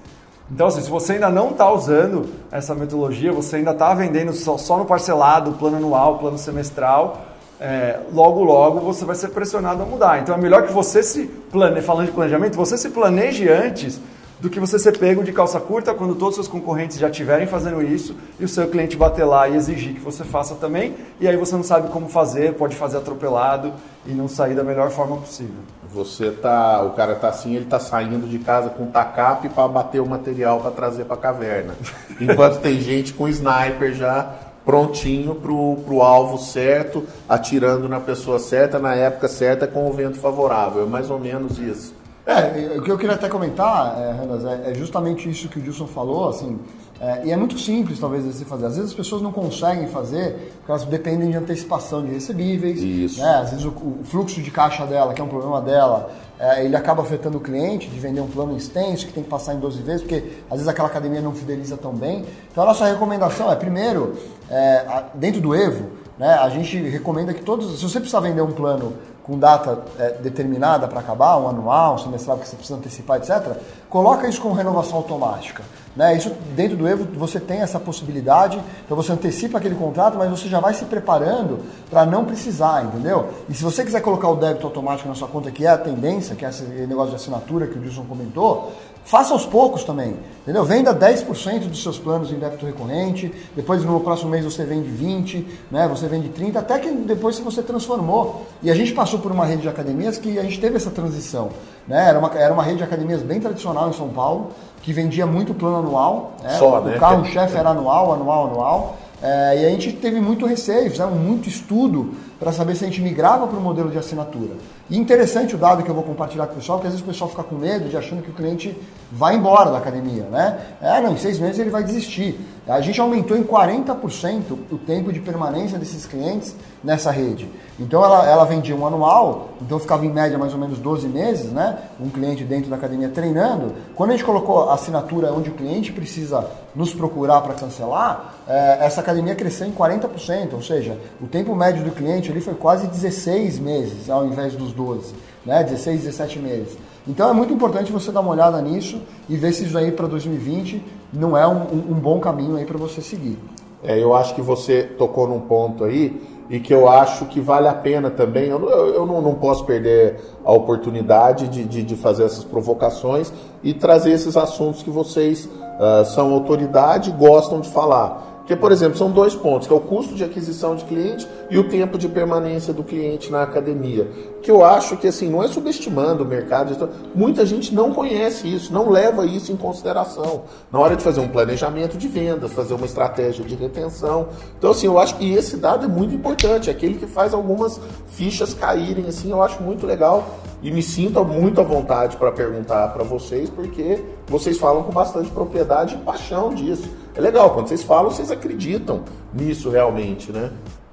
Então, 0.51 0.67
assim, 0.67 0.81
se 0.81 0.89
você 0.89 1.15
ainda 1.15 1.29
não 1.29 1.51
está 1.51 1.71
usando 1.71 2.31
essa 2.51 2.75
metodologia, 2.75 3.33
você 3.33 3.57
ainda 3.57 3.73
está 3.73 3.93
vendendo 3.93 4.33
só, 4.33 4.57
só, 4.57 4.79
no 4.79 4.87
parcelado, 4.87 5.53
plano 5.53 5.77
anual, 5.77 6.19
plano 6.19 6.39
semestral, 6.39 7.27
é, 7.61 8.01
logo, 8.13 8.43
logo 8.43 8.81
você 8.81 9.05
vai 9.05 9.15
ser 9.15 9.29
pressionado 9.29 9.83
a 9.83 9.87
mudar. 9.87 10.21
Então, 10.21 10.35
é 10.35 10.39
melhor 10.39 10.67
que 10.67 10.73
você 10.73 11.03
se 11.03 11.27
planeje, 11.27 11.87
falando 11.87 12.07
de 12.07 12.13
planejamento, 12.13 12.57
você 12.57 12.79
se 12.79 12.89
planeje 12.91 13.49
antes 13.49 14.01
do 14.41 14.49
que 14.49 14.61
você 14.61 14.79
ser 14.79 14.97
pego 14.99 15.23
de 15.23 15.33
calça 15.33 15.59
curta 15.59 15.93
quando 15.93 16.15
todos 16.15 16.31
os 16.31 16.35
seus 16.37 16.49
concorrentes 16.49 16.99
já 16.99 17.09
estiverem 17.09 17.47
fazendo 17.47 17.83
isso 17.83 18.15
e 18.39 18.45
o 18.45 18.49
seu 18.49 18.69
cliente 18.69 18.97
bater 18.97 19.25
lá 19.25 19.49
e 19.49 19.57
exigir 19.57 19.95
que 19.95 20.01
você 20.01 20.25
faça 20.25 20.55
também, 20.55 20.95
e 21.21 21.27
aí 21.27 21.37
você 21.37 21.55
não 21.55 21.63
sabe 21.63 21.89
como 21.89 22.09
fazer, 22.09 22.55
pode 22.55 22.77
fazer 22.77 22.99
atropelado 22.99 23.73
e 24.07 24.13
não 24.13 24.29
sair 24.29 24.55
da 24.55 24.63
melhor 24.63 24.91
forma 24.91 25.17
possível. 25.17 25.57
Você 25.93 26.31
tá, 26.31 26.83
o 26.83 26.91
cara 26.91 27.15
tá 27.15 27.29
assim, 27.29 27.57
ele 27.57 27.65
tá 27.65 27.81
saindo 27.81 28.29
de 28.29 28.39
casa 28.39 28.69
com 28.69 28.87
tacape 28.87 29.49
para 29.49 29.67
bater 29.67 30.01
o 30.01 30.07
material 30.07 30.61
para 30.61 30.71
trazer 30.71 31.05
para 31.05 31.15
a 31.15 31.19
caverna. 31.19 31.75
Enquanto 32.21 32.61
tem 32.61 32.81
gente 32.81 33.15
com 33.15 33.29
sniper 33.29 33.95
já 33.95 34.35
prontinho 34.65 35.35
pro, 35.35 35.77
pro 35.87 36.03
alvo 36.03 36.37
certo, 36.37 37.03
atirando 37.27 37.89
na 37.89 38.01
pessoa 38.01 38.39
certa, 38.39 38.79
na 38.79 38.95
época 38.95 39.27
certa, 39.27 39.67
com 39.67 39.89
o 39.89 39.93
vento 39.95 40.19
favorável. 40.19 40.83
É 40.83 40.87
mais 40.87 41.11
ou 41.11 41.19
menos 41.19 41.59
isso. 41.59 41.95
É, 42.29 42.77
o 42.77 42.83
que 42.83 42.91
eu 42.91 42.99
queria 42.99 43.15
até 43.15 43.27
comentar, 43.27 43.97
é, 43.99 44.71
é 44.71 44.75
justamente 44.75 45.31
isso 45.31 45.49
que 45.49 45.59
o 45.59 45.65
Gilson 45.65 45.87
falou, 45.87 46.29
assim, 46.29 46.59
é, 47.01 47.27
e 47.27 47.31
é 47.33 47.37
muito 47.37 47.59
simples, 47.59 47.99
talvez, 47.99 48.23
de 48.23 48.35
se 48.35 48.45
fazer. 48.45 48.67
Às 48.67 48.77
vezes 48.77 48.91
as 48.91 48.97
pessoas 48.97 49.23
não 49.23 49.33
conseguem 49.33 49.87
fazer 49.87 50.53
porque 50.59 50.71
elas 50.71 50.85
dependem 50.85 51.31
de 51.31 51.39
antecipação 51.39 52.05
de 52.05 52.13
recebíveis. 52.13 52.83
Isso. 52.83 53.23
Né? 53.23 53.35
Às 53.37 53.51
vezes 53.51 53.65
o, 53.65 53.71
o, 53.71 54.01
fluxo 54.05 54.43
de 54.43 54.51
caixa 54.51 54.85
dela, 54.85 55.15
que 55.15 55.23
é 55.23 55.25
um 55.25 55.29
problema 55.29 55.63
dela, 55.63 56.11
é, 56.39 56.67
ele 56.67 56.77
acaba 56.77 57.03
afetando 57.03 57.39
o 57.39 57.41
cliente 57.41 57.89
de 57.89 57.99
vender 57.99 58.21
um 58.21 58.27
plano 58.27 58.55
extenso 58.55 59.07
que 59.07 59.13
tem 59.13 59.23
que 59.23 59.31
passar 59.31 59.55
em 59.55 59.59
12 59.59 59.81
vezes, 59.81 60.03
porque 60.03 60.23
às 60.51 60.59
vezes 60.59 60.69
aquela 60.69 60.89
academia 60.89 61.23
não 61.23 61.33
fideliza 61.33 61.79
tão 61.79 61.95
bem. 61.95 62.27
Então 62.53 62.63
a 62.63 62.67
nossa 62.67 62.85
recomendação 62.85 63.51
é, 63.51 63.57
primeiro, 63.57 64.17
é, 64.51 65.05
dentro 65.15 65.41
do 65.41 65.55
Evo, 65.55 65.87
né, 66.19 66.35
a 66.35 66.51
gente 66.51 66.77
recomenda 66.77 67.33
que 67.33 67.43
todos, 67.43 67.79
se 67.79 67.89
você 67.89 68.01
precisar 68.01 68.21
vender 68.21 68.43
um 68.43 68.53
plano 68.53 68.93
com 69.29 69.39
data 69.39 69.79
é, 69.99 70.13
determinada 70.13 70.89
para 70.89 71.01
acabar, 71.01 71.37
um 71.37 71.47
anual, 71.47 71.97
um 71.97 71.99
semestral 71.99 72.39
que 72.39 72.49
você 72.49 72.57
precisa 72.57 72.79
antecipar, 72.79 73.19
etc., 73.19 73.59
coloca 73.91 74.27
isso 74.27 74.41
com 74.41 74.53
renovação 74.53 74.97
automática. 74.97 75.63
Né? 75.95 76.17
Isso 76.17 76.31
dentro 76.57 76.79
do 76.79 76.89
Evo 76.89 77.07
você 77.15 77.39
tem 77.39 77.61
essa 77.61 77.79
possibilidade, 77.79 78.59
então 78.85 78.97
você 78.97 79.13
antecipa 79.13 79.59
aquele 79.59 79.75
contrato, 79.75 80.17
mas 80.17 80.31
você 80.31 80.49
já 80.49 80.61
vai 80.61 80.73
se 80.73 80.87
preparando 80.87 81.59
para 81.91 82.07
não 82.07 82.25
precisar, 82.25 82.85
entendeu? 82.85 83.29
E 83.51 83.55
se 83.55 83.63
você 83.63 83.85
quiser 83.85 84.01
colocar 84.01 84.29
o 84.29 84.37
débito 84.37 84.67
automático 84.67 85.09
na 85.09 85.15
sua 85.15 85.29
conta, 85.29 85.51
que 85.51 85.67
é 85.67 85.71
a 85.71 85.77
tendência, 85.77 86.35
que 86.35 86.47
é 86.47 86.49
esse 86.49 86.63
negócio 86.63 87.11
de 87.11 87.17
assinatura 87.17 87.67
que 87.67 87.79
o 87.79 87.83
Wilson 87.83 88.05
comentou, 88.09 88.73
Faça 89.09 89.33
aos 89.33 89.47
poucos 89.47 89.85
também, 89.85 90.15
entendeu? 90.43 90.67
Venda 90.67 90.95
10% 90.95 91.61
dos 91.61 91.83
seus 91.83 91.99
planos 91.99 92.31
em 92.31 92.35
débito 92.35 92.67
recorrente, 92.67 93.33
depois 93.57 93.83
no 93.83 93.99
próximo 94.01 94.29
mês 94.29 94.45
você 94.45 94.65
vende 94.67 94.87
20, 94.87 95.47
né? 95.71 95.89
Você 95.89 96.07
vende 96.07 96.29
30, 96.29 96.59
até 96.59 96.79
que 96.79 96.91
depois 96.91 97.39
você 97.39 97.63
transformou. 97.63 98.45
E 98.63 98.71
a 98.71 98.75
gente 98.75 98.93
passou 98.93 99.19
por 99.19 99.33
uma 99.33 99.47
rede 99.47 99.63
de 99.63 99.69
academias 99.71 100.19
que 100.19 100.39
a 100.39 100.43
gente 100.43 100.61
teve 100.61 100.77
essa 100.77 100.91
transição, 100.91 101.49
né? 101.87 102.07
Era 102.07 102.19
uma, 102.19 102.31
era 102.35 102.53
uma 102.53 102.63
rede 102.63 102.77
de 102.77 102.85
academias 102.85 103.23
bem 103.23 103.41
tradicional 103.41 103.89
em 103.89 103.95
São 103.95 104.11
Paulo, 104.11 104.51
que 104.83 104.93
vendia 104.93 105.27
muito 105.27 105.55
plano 105.55 105.79
anual, 105.79 106.35
né? 106.43 106.51
Só, 106.59 106.79
o 106.79 106.99
carro-chefe 106.99 107.57
era 107.57 107.71
anual, 107.71 108.13
anual, 108.13 108.49
anual. 108.49 108.97
É, 109.23 109.63
e 109.63 109.65
a 109.65 109.71
gente 109.71 109.95
teve 109.95 110.21
muito 110.21 110.45
receio, 110.45 110.91
fizemos 110.91 111.19
muito 111.19 111.49
estudo 111.49 112.15
para 112.39 112.53
saber 112.53 112.75
se 112.77 112.85
a 112.85 112.89
gente 112.89 113.01
migrava 113.01 113.47
para 113.47 113.59
o 113.59 113.61
modelo 113.61 113.91
de 113.91 113.99
assinatura. 113.99 114.55
E 114.91 114.97
interessante 114.97 115.55
o 115.55 115.59
dado 115.59 115.83
que 115.83 115.91
eu 115.91 115.95
vou 115.95 116.05
compartilhar 116.05 116.47
com 116.47 116.55
o 116.55 116.57
pessoal, 116.57 116.79
porque 116.79 116.89
às 116.89 116.95
vezes 116.95 117.07
o 117.07 117.11
pessoal 117.11 117.29
fica 117.29 117.43
com 117.43 117.57
medo 117.57 117.89
de 117.89 117.97
achando 117.97 118.23
que 118.23 118.31
o 118.31 118.35
cliente 118.35 118.75
vai 119.13 119.35
embora 119.35 119.71
da 119.71 119.79
academia, 119.79 120.25
né? 120.25 120.59
É, 120.81 121.01
não, 121.01 121.13
em 121.13 121.19
seis 121.19 121.39
meses 121.39 121.59
ele 121.59 121.71
vai 121.71 121.83
desistir. 121.83 122.39
A 122.67 122.81
gente 122.81 123.01
aumentou 123.01 123.37
em 123.37 123.43
40% 123.43 124.43
o 124.71 124.79
tempo 124.79 125.13
de 125.13 125.21
permanência 125.21 125.79
desses 125.79 126.07
clientes 126.07 126.55
nessa 126.83 127.11
rede. 127.11 127.49
Então 127.79 128.05
ela, 128.05 128.29
ela 128.29 128.45
vendia 128.45 128.75
um 128.75 128.87
anual, 128.87 129.51
então 129.61 129.79
ficava 129.79 130.05
em 130.05 130.11
média 130.11 130.39
mais 130.39 130.53
ou 130.53 130.59
menos 130.59 130.79
12 130.79 131.09
meses, 131.09 131.53
né? 131.53 131.79
Um 132.01 132.09
cliente 132.09 132.45
dentro 132.45 132.69
da 132.69 132.77
academia 132.77 133.09
treinando. 133.09 133.75
Quando 133.95 134.11
a 134.11 134.13
gente 134.15 134.25
colocou 134.25 134.69
a 134.69 134.75
assinatura 134.75 135.33
onde 135.33 135.51
o 135.51 135.55
cliente 135.55 135.93
precisa 135.93 136.47
nos 136.75 136.93
procurar 136.93 137.41
para 137.41 137.55
cancelar, 137.55 138.35
é, 138.47 138.79
essa 138.81 139.01
academia 139.01 139.35
cresceu 139.35 139.67
em 139.67 139.73
40%, 139.73 140.55
ou 140.55 140.63
seja, 140.63 140.99
o 141.21 141.27
tempo 141.27 141.55
médio 141.55 141.85
do 141.85 141.91
cliente 141.91 142.28
ali 142.31 142.41
foi 142.41 142.55
quase 142.55 142.87
16 142.87 143.59
meses 143.59 144.11
ao 144.11 144.27
invés 144.27 144.55
dos 144.55 144.73
12, 144.73 145.15
né? 145.45 145.63
16, 145.63 146.03
17 146.03 146.39
meses. 146.39 146.79
Então 147.07 147.31
é 147.31 147.33
muito 147.33 147.53
importante 147.53 147.91
você 147.91 148.13
dar 148.13 148.21
uma 148.21 148.31
olhada 148.31 148.61
nisso 148.61 149.01
e 149.29 149.37
ver 149.37 149.53
se 149.53 149.65
isso 149.65 149.79
aí 149.79 149.91
para 149.91 150.07
2020 150.07 150.85
não 151.13 151.37
é 151.37 151.47
um, 151.47 151.63
um, 151.91 151.95
bom 151.95 152.21
caminho 152.21 152.57
aí 152.57 152.67
para 152.67 152.77
você 152.77 153.01
seguir. 153.01 153.39
É, 153.83 153.99
eu 153.99 154.15
acho 154.15 154.35
que 154.35 154.43
você 154.43 154.83
tocou 154.83 155.27
num 155.27 155.41
ponto 155.41 155.85
aí 155.85 156.21
e 156.51 156.59
que 156.61 156.73
eu 156.73 156.89
acho 156.89 157.27
que 157.27 157.41
vale 157.41 157.69
a 157.69 157.75
pena 157.75 158.11
também. 158.11 158.49
Eu, 158.49 158.69
eu 158.69 159.07
não, 159.07 159.23
não, 159.23 159.35
posso 159.35 159.65
perder 159.65 160.21
a 160.45 160.53
oportunidade 160.53 161.49
de, 161.49 161.65
de, 161.65 161.83
de, 161.83 161.97
fazer 161.97 162.25
essas 162.25 162.45
provocações 162.45 163.33
e 163.63 163.73
trazer 163.73 164.13
esses 164.13 164.37
assuntos 164.37 164.83
que 164.83 164.91
vocês 164.91 165.47
uh, 165.47 166.05
são 166.07 166.33
autoridade 166.33 167.11
e 167.11 167.13
gostam 167.13 167.61
de 167.61 167.71
falar. 167.71 168.38
Porque, 168.49 168.59
por 168.59 168.73
exemplo, 168.73 168.97
são 168.97 169.11
dois 169.11 169.35
pontos, 169.35 169.67
que 169.69 169.75
é 169.75 169.77
o 169.77 169.81
custo 169.81 170.15
de 170.15 170.25
aquisição 170.25 170.75
de 170.75 170.83
cliente 170.87 171.29
e 171.51 171.59
o 171.59 171.69
tempo 171.69 171.99
de 171.99 172.09
permanência 172.09 172.73
do 172.73 172.83
cliente 172.83 173.31
na 173.31 173.43
academia. 173.43 174.11
Que 174.41 174.51
eu 174.51 174.65
acho 174.65 174.97
que, 174.97 175.07
assim, 175.07 175.29
não 175.29 175.43
é 175.43 175.49
subestimando 175.49 176.25
o 176.25 176.27
mercado, 176.27 176.89
muita 177.15 177.45
gente 177.45 177.75
não 177.75 177.93
conhece 177.93 178.49
isso, 178.51 178.73
não 178.73 178.89
leva 178.89 179.27
isso 179.27 179.53
em 179.53 179.57
consideração 179.57 180.45
na 180.73 180.79
hora 180.79 180.97
de 180.97 181.03
fazer 181.03 181.21
um 181.21 181.29
planejamento 181.29 181.99
de 181.99 182.09
vendas, 182.09 182.51
fazer 182.55 182.73
uma 182.73 182.87
estratégia 182.87 183.45
de 183.45 183.55
retenção. 183.55 184.29
Então, 184.59 184.71
assim, 184.71 184.87
eu 184.87 184.99
acho 184.99 185.17
que 185.19 185.31
esse 185.31 185.59
dado 185.59 185.85
é 185.85 185.89
muito 185.89 186.15
importante, 186.15 186.71
é 186.71 186.73
aquele 186.73 186.95
que 186.95 187.07
faz 187.07 187.35
algumas 187.35 187.79
fichas 188.07 188.55
caírem, 188.55 189.05
assim, 189.09 189.31
eu 189.31 189.43
acho 189.43 189.63
muito 189.63 189.87
legal 189.87 190.27
e 190.63 190.71
me 190.71 190.83
sinto 190.83 191.23
muito 191.25 191.61
à 191.61 191.65
vontade 191.65 192.17
para 192.17 192.33
perguntar 192.33 192.89
para 192.89 193.05
vocês, 193.05 193.49
porque 193.49 194.03
vocês 194.27 194.59
falam 194.59 194.83
com 194.83 194.93
bastante 194.93 195.31
propriedade 195.31 195.95
e 195.95 195.99
paixão 195.99 196.53
disso. 196.53 196.89
É 197.19 197.21
legal, 197.21 197.51
quando 197.51 197.67
vocês 197.67 197.83
falam, 197.83 198.13
vocês 198.13 198.31
acreditam 198.31 199.03
nisso 199.35 199.71
realmente, 199.71 200.31
né? 200.31 200.53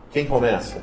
Quem 0.10 0.26
começa? 0.26 0.78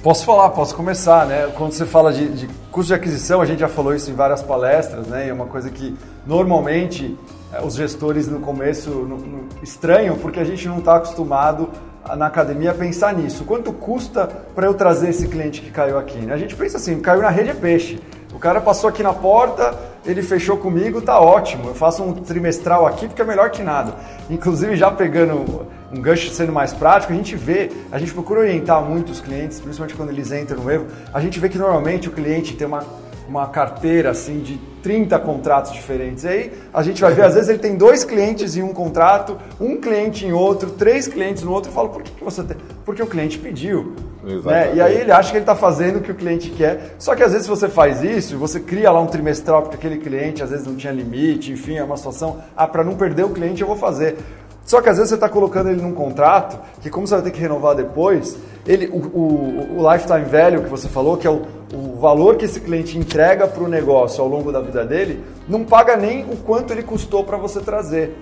Posso 0.00 0.24
falar, 0.24 0.50
posso 0.50 0.76
começar, 0.76 1.26
né? 1.26 1.50
Quando 1.56 1.72
você 1.72 1.84
fala 1.84 2.12
de, 2.12 2.28
de 2.28 2.46
custo 2.70 2.86
de 2.86 2.94
aquisição, 2.94 3.40
a 3.40 3.44
gente 3.44 3.58
já 3.58 3.68
falou 3.68 3.92
isso 3.92 4.08
em 4.08 4.14
várias 4.14 4.42
palestras, 4.42 5.08
né? 5.08 5.26
E 5.26 5.30
é 5.30 5.32
uma 5.32 5.46
coisa 5.46 5.70
que 5.70 5.98
normalmente 6.24 7.18
eh, 7.52 7.60
os 7.64 7.74
gestores 7.74 8.28
no 8.28 8.38
começo 8.38 8.90
no, 8.90 9.16
no, 9.16 9.48
estranham, 9.60 10.16
porque 10.18 10.38
a 10.38 10.44
gente 10.44 10.68
não 10.68 10.78
está 10.78 10.94
acostumado 10.94 11.68
na 12.16 12.26
academia 12.26 12.70
a 12.70 12.74
pensar 12.74 13.12
nisso. 13.12 13.42
Quanto 13.42 13.72
custa 13.72 14.28
para 14.54 14.68
eu 14.68 14.74
trazer 14.74 15.10
esse 15.10 15.26
cliente 15.26 15.60
que 15.60 15.70
caiu 15.72 15.98
aqui? 15.98 16.18
Né? 16.18 16.32
A 16.32 16.38
gente 16.38 16.54
pensa 16.54 16.76
assim, 16.76 17.00
caiu 17.00 17.22
na 17.22 17.28
rede 17.28 17.50
é 17.50 17.54
peixe. 17.54 18.00
O 18.32 18.38
cara 18.38 18.60
passou 18.60 18.88
aqui 18.88 19.02
na 19.02 19.12
porta, 19.12 19.76
ele 20.04 20.22
fechou 20.22 20.56
comigo, 20.56 21.00
tá 21.00 21.20
ótimo. 21.20 21.68
Eu 21.68 21.74
faço 21.74 22.02
um 22.02 22.12
trimestral 22.12 22.86
aqui 22.86 23.06
porque 23.06 23.22
é 23.22 23.24
melhor 23.24 23.50
que 23.50 23.62
nada. 23.62 23.94
Inclusive, 24.28 24.76
já 24.76 24.90
pegando 24.90 25.66
um 25.92 26.00
gancho 26.00 26.30
sendo 26.30 26.52
mais 26.52 26.72
prático, 26.72 27.12
a 27.12 27.16
gente 27.16 27.36
vê, 27.36 27.70
a 27.90 27.98
gente 27.98 28.12
procura 28.12 28.40
orientar 28.40 28.82
muitos 28.82 29.20
clientes, 29.20 29.60
principalmente 29.60 29.96
quando 29.96 30.10
eles 30.10 30.30
entram 30.32 30.62
no 30.62 30.70
erro, 30.70 30.86
a 31.12 31.20
gente 31.20 31.38
vê 31.38 31.48
que 31.48 31.58
normalmente 31.58 32.08
o 32.08 32.12
cliente 32.12 32.54
tem 32.54 32.66
uma, 32.66 32.84
uma 33.28 33.48
carteira 33.48 34.10
assim 34.10 34.38
de 34.40 34.58
30 34.82 35.18
contratos 35.18 35.72
diferentes. 35.72 36.24
Aí 36.24 36.52
a 36.72 36.82
gente 36.82 37.00
vai 37.00 37.12
ver, 37.12 37.24
às 37.24 37.34
vezes 37.34 37.48
ele 37.48 37.58
tem 37.58 37.76
dois 37.76 38.04
clientes 38.04 38.56
em 38.56 38.62
um 38.62 38.72
contrato, 38.72 39.36
um 39.60 39.76
cliente 39.76 40.24
em 40.24 40.32
outro, 40.32 40.70
três 40.70 41.06
clientes 41.06 41.42
no 41.42 41.52
outro, 41.52 41.70
e 41.70 41.74
fala, 41.74 41.88
por 41.88 42.02
que, 42.02 42.10
que 42.10 42.24
você 42.24 42.42
tem? 42.42 42.56
Porque 42.84 43.02
o 43.02 43.06
cliente 43.06 43.38
pediu. 43.38 43.94
Né? 44.22 44.74
E 44.74 44.80
aí 44.80 44.98
ele 44.98 45.12
acha 45.12 45.30
que 45.30 45.36
ele 45.36 45.42
está 45.42 45.54
fazendo 45.54 45.96
o 45.96 46.00
que 46.00 46.12
o 46.12 46.14
cliente 46.14 46.50
quer. 46.50 46.94
Só 46.98 47.14
que 47.14 47.22
às 47.22 47.32
vezes 47.32 47.46
você 47.46 47.68
faz 47.68 48.02
isso, 48.02 48.38
você 48.38 48.60
cria 48.60 48.90
lá 48.90 49.00
um 49.00 49.06
trimestral, 49.06 49.62
porque 49.62 49.76
aquele 49.76 49.98
cliente 49.98 50.42
às 50.42 50.50
vezes 50.50 50.66
não 50.66 50.76
tinha 50.76 50.92
limite, 50.92 51.52
enfim, 51.52 51.76
é 51.76 51.84
uma 51.84 51.96
situação, 51.96 52.38
ah, 52.56 52.66
para 52.66 52.84
não 52.84 52.94
perder 52.94 53.24
o 53.24 53.30
cliente 53.30 53.62
eu 53.62 53.66
vou 53.66 53.76
fazer. 53.76 54.16
Só 54.64 54.80
que 54.80 54.88
às 54.88 54.96
vezes 54.96 55.08
você 55.08 55.16
está 55.16 55.28
colocando 55.28 55.70
ele 55.70 55.82
num 55.82 55.92
contrato 55.92 56.58
que, 56.80 56.88
como 56.88 57.06
você 57.06 57.14
vai 57.14 57.24
ter 57.24 57.30
que 57.32 57.40
renovar 57.40 57.74
depois, 57.74 58.38
ele, 58.66 58.86
o, 58.86 58.98
o, 58.98 59.78
o 59.80 59.92
lifetime 59.92 60.24
value 60.24 60.62
que 60.62 60.70
você 60.70 60.88
falou, 60.88 61.16
que 61.16 61.26
é 61.26 61.30
o, 61.30 61.42
o 61.74 61.96
valor 61.96 62.36
que 62.36 62.44
esse 62.44 62.60
cliente 62.60 62.96
entrega 62.96 63.48
para 63.48 63.64
o 63.64 63.68
negócio 63.68 64.22
ao 64.22 64.28
longo 64.28 64.52
da 64.52 64.60
vida 64.60 64.84
dele, 64.84 65.24
não 65.48 65.64
paga 65.64 65.96
nem 65.96 66.22
o 66.24 66.36
quanto 66.36 66.72
ele 66.72 66.82
custou 66.82 67.24
para 67.24 67.36
você 67.36 67.58
trazer. 67.58 68.16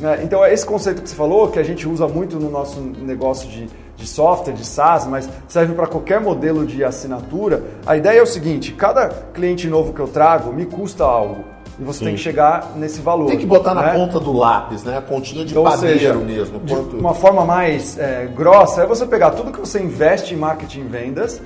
Né? 0.00 0.20
Então, 0.24 0.44
é 0.44 0.52
esse 0.52 0.64
conceito 0.64 1.02
que 1.02 1.08
você 1.08 1.14
falou, 1.14 1.48
que 1.48 1.58
a 1.58 1.62
gente 1.62 1.86
usa 1.86 2.08
muito 2.08 2.36
no 2.40 2.50
nosso 2.50 2.80
negócio 2.80 3.48
de, 3.48 3.68
de 3.96 4.06
software, 4.06 4.54
de 4.54 4.66
SaaS, 4.66 5.06
mas 5.06 5.28
serve 5.46 5.74
para 5.74 5.86
qualquer 5.86 6.20
modelo 6.20 6.66
de 6.66 6.82
assinatura. 6.82 7.62
A 7.86 7.96
ideia 7.96 8.18
é 8.18 8.22
o 8.22 8.26
seguinte: 8.26 8.72
cada 8.72 9.08
cliente 9.08 9.68
novo 9.68 9.92
que 9.92 10.00
eu 10.00 10.08
trago 10.08 10.52
me 10.52 10.64
custa 10.64 11.04
algo. 11.04 11.44
E 11.78 11.84
você 11.84 12.00
Sim. 12.00 12.04
tem 12.06 12.14
que 12.14 12.20
chegar 12.20 12.72
nesse 12.76 13.00
valor. 13.00 13.28
Tem 13.28 13.38
que 13.38 13.46
botar 13.46 13.74
né? 13.74 13.82
na 13.82 13.92
ponta 13.92 14.20
do 14.20 14.32
lápis, 14.32 14.84
né? 14.84 14.98
A 14.98 15.02
pontinha 15.02 15.44
de 15.44 15.52
então, 15.52 15.64
padeiro 15.64 15.98
seja, 15.98 16.14
mesmo. 16.14 16.60
Quanto... 16.60 16.96
uma 16.96 17.14
forma 17.14 17.44
mais 17.44 17.98
é, 17.98 18.26
grossa 18.26 18.82
é 18.82 18.86
você 18.86 19.06
pegar 19.06 19.30
tudo 19.30 19.50
que 19.50 19.60
você 19.60 19.80
investe 19.80 20.34
em 20.34 20.36
marketing 20.36 20.80
e 20.80 20.84
vendas 20.84 21.40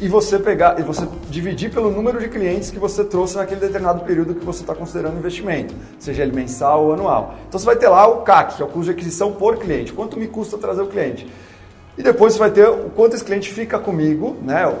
e 0.00 0.08
você 0.08 0.38
pegar 0.38 0.78
e 0.78 0.82
você 0.82 1.06
dividir 1.28 1.70
pelo 1.72 1.90
número 1.90 2.20
de 2.20 2.28
clientes 2.28 2.70
que 2.70 2.78
você 2.78 3.04
trouxe 3.04 3.36
naquele 3.36 3.60
determinado 3.60 4.04
período 4.04 4.34
que 4.34 4.44
você 4.44 4.60
está 4.60 4.74
considerando 4.74 5.18
investimento, 5.18 5.74
seja 5.98 6.22
ele 6.22 6.32
mensal 6.32 6.84
ou 6.84 6.92
anual. 6.92 7.34
Então 7.48 7.58
você 7.58 7.66
vai 7.66 7.76
ter 7.76 7.88
lá 7.88 8.06
o 8.06 8.22
CAC, 8.22 8.56
que 8.56 8.62
é 8.62 8.64
o 8.64 8.68
custo 8.68 8.84
de 8.84 8.90
aquisição 8.92 9.32
por 9.32 9.56
cliente. 9.56 9.92
Quanto 9.92 10.18
me 10.18 10.28
custa 10.28 10.56
trazer 10.56 10.82
o 10.82 10.86
cliente? 10.86 11.26
E 11.96 12.02
depois 12.02 12.34
você 12.34 12.38
vai 12.38 12.50
ter 12.50 12.68
o 12.68 12.90
quanto 12.90 13.16
esse 13.16 13.24
cliente 13.24 13.52
fica 13.52 13.78
comigo, 13.78 14.36
né? 14.42 14.72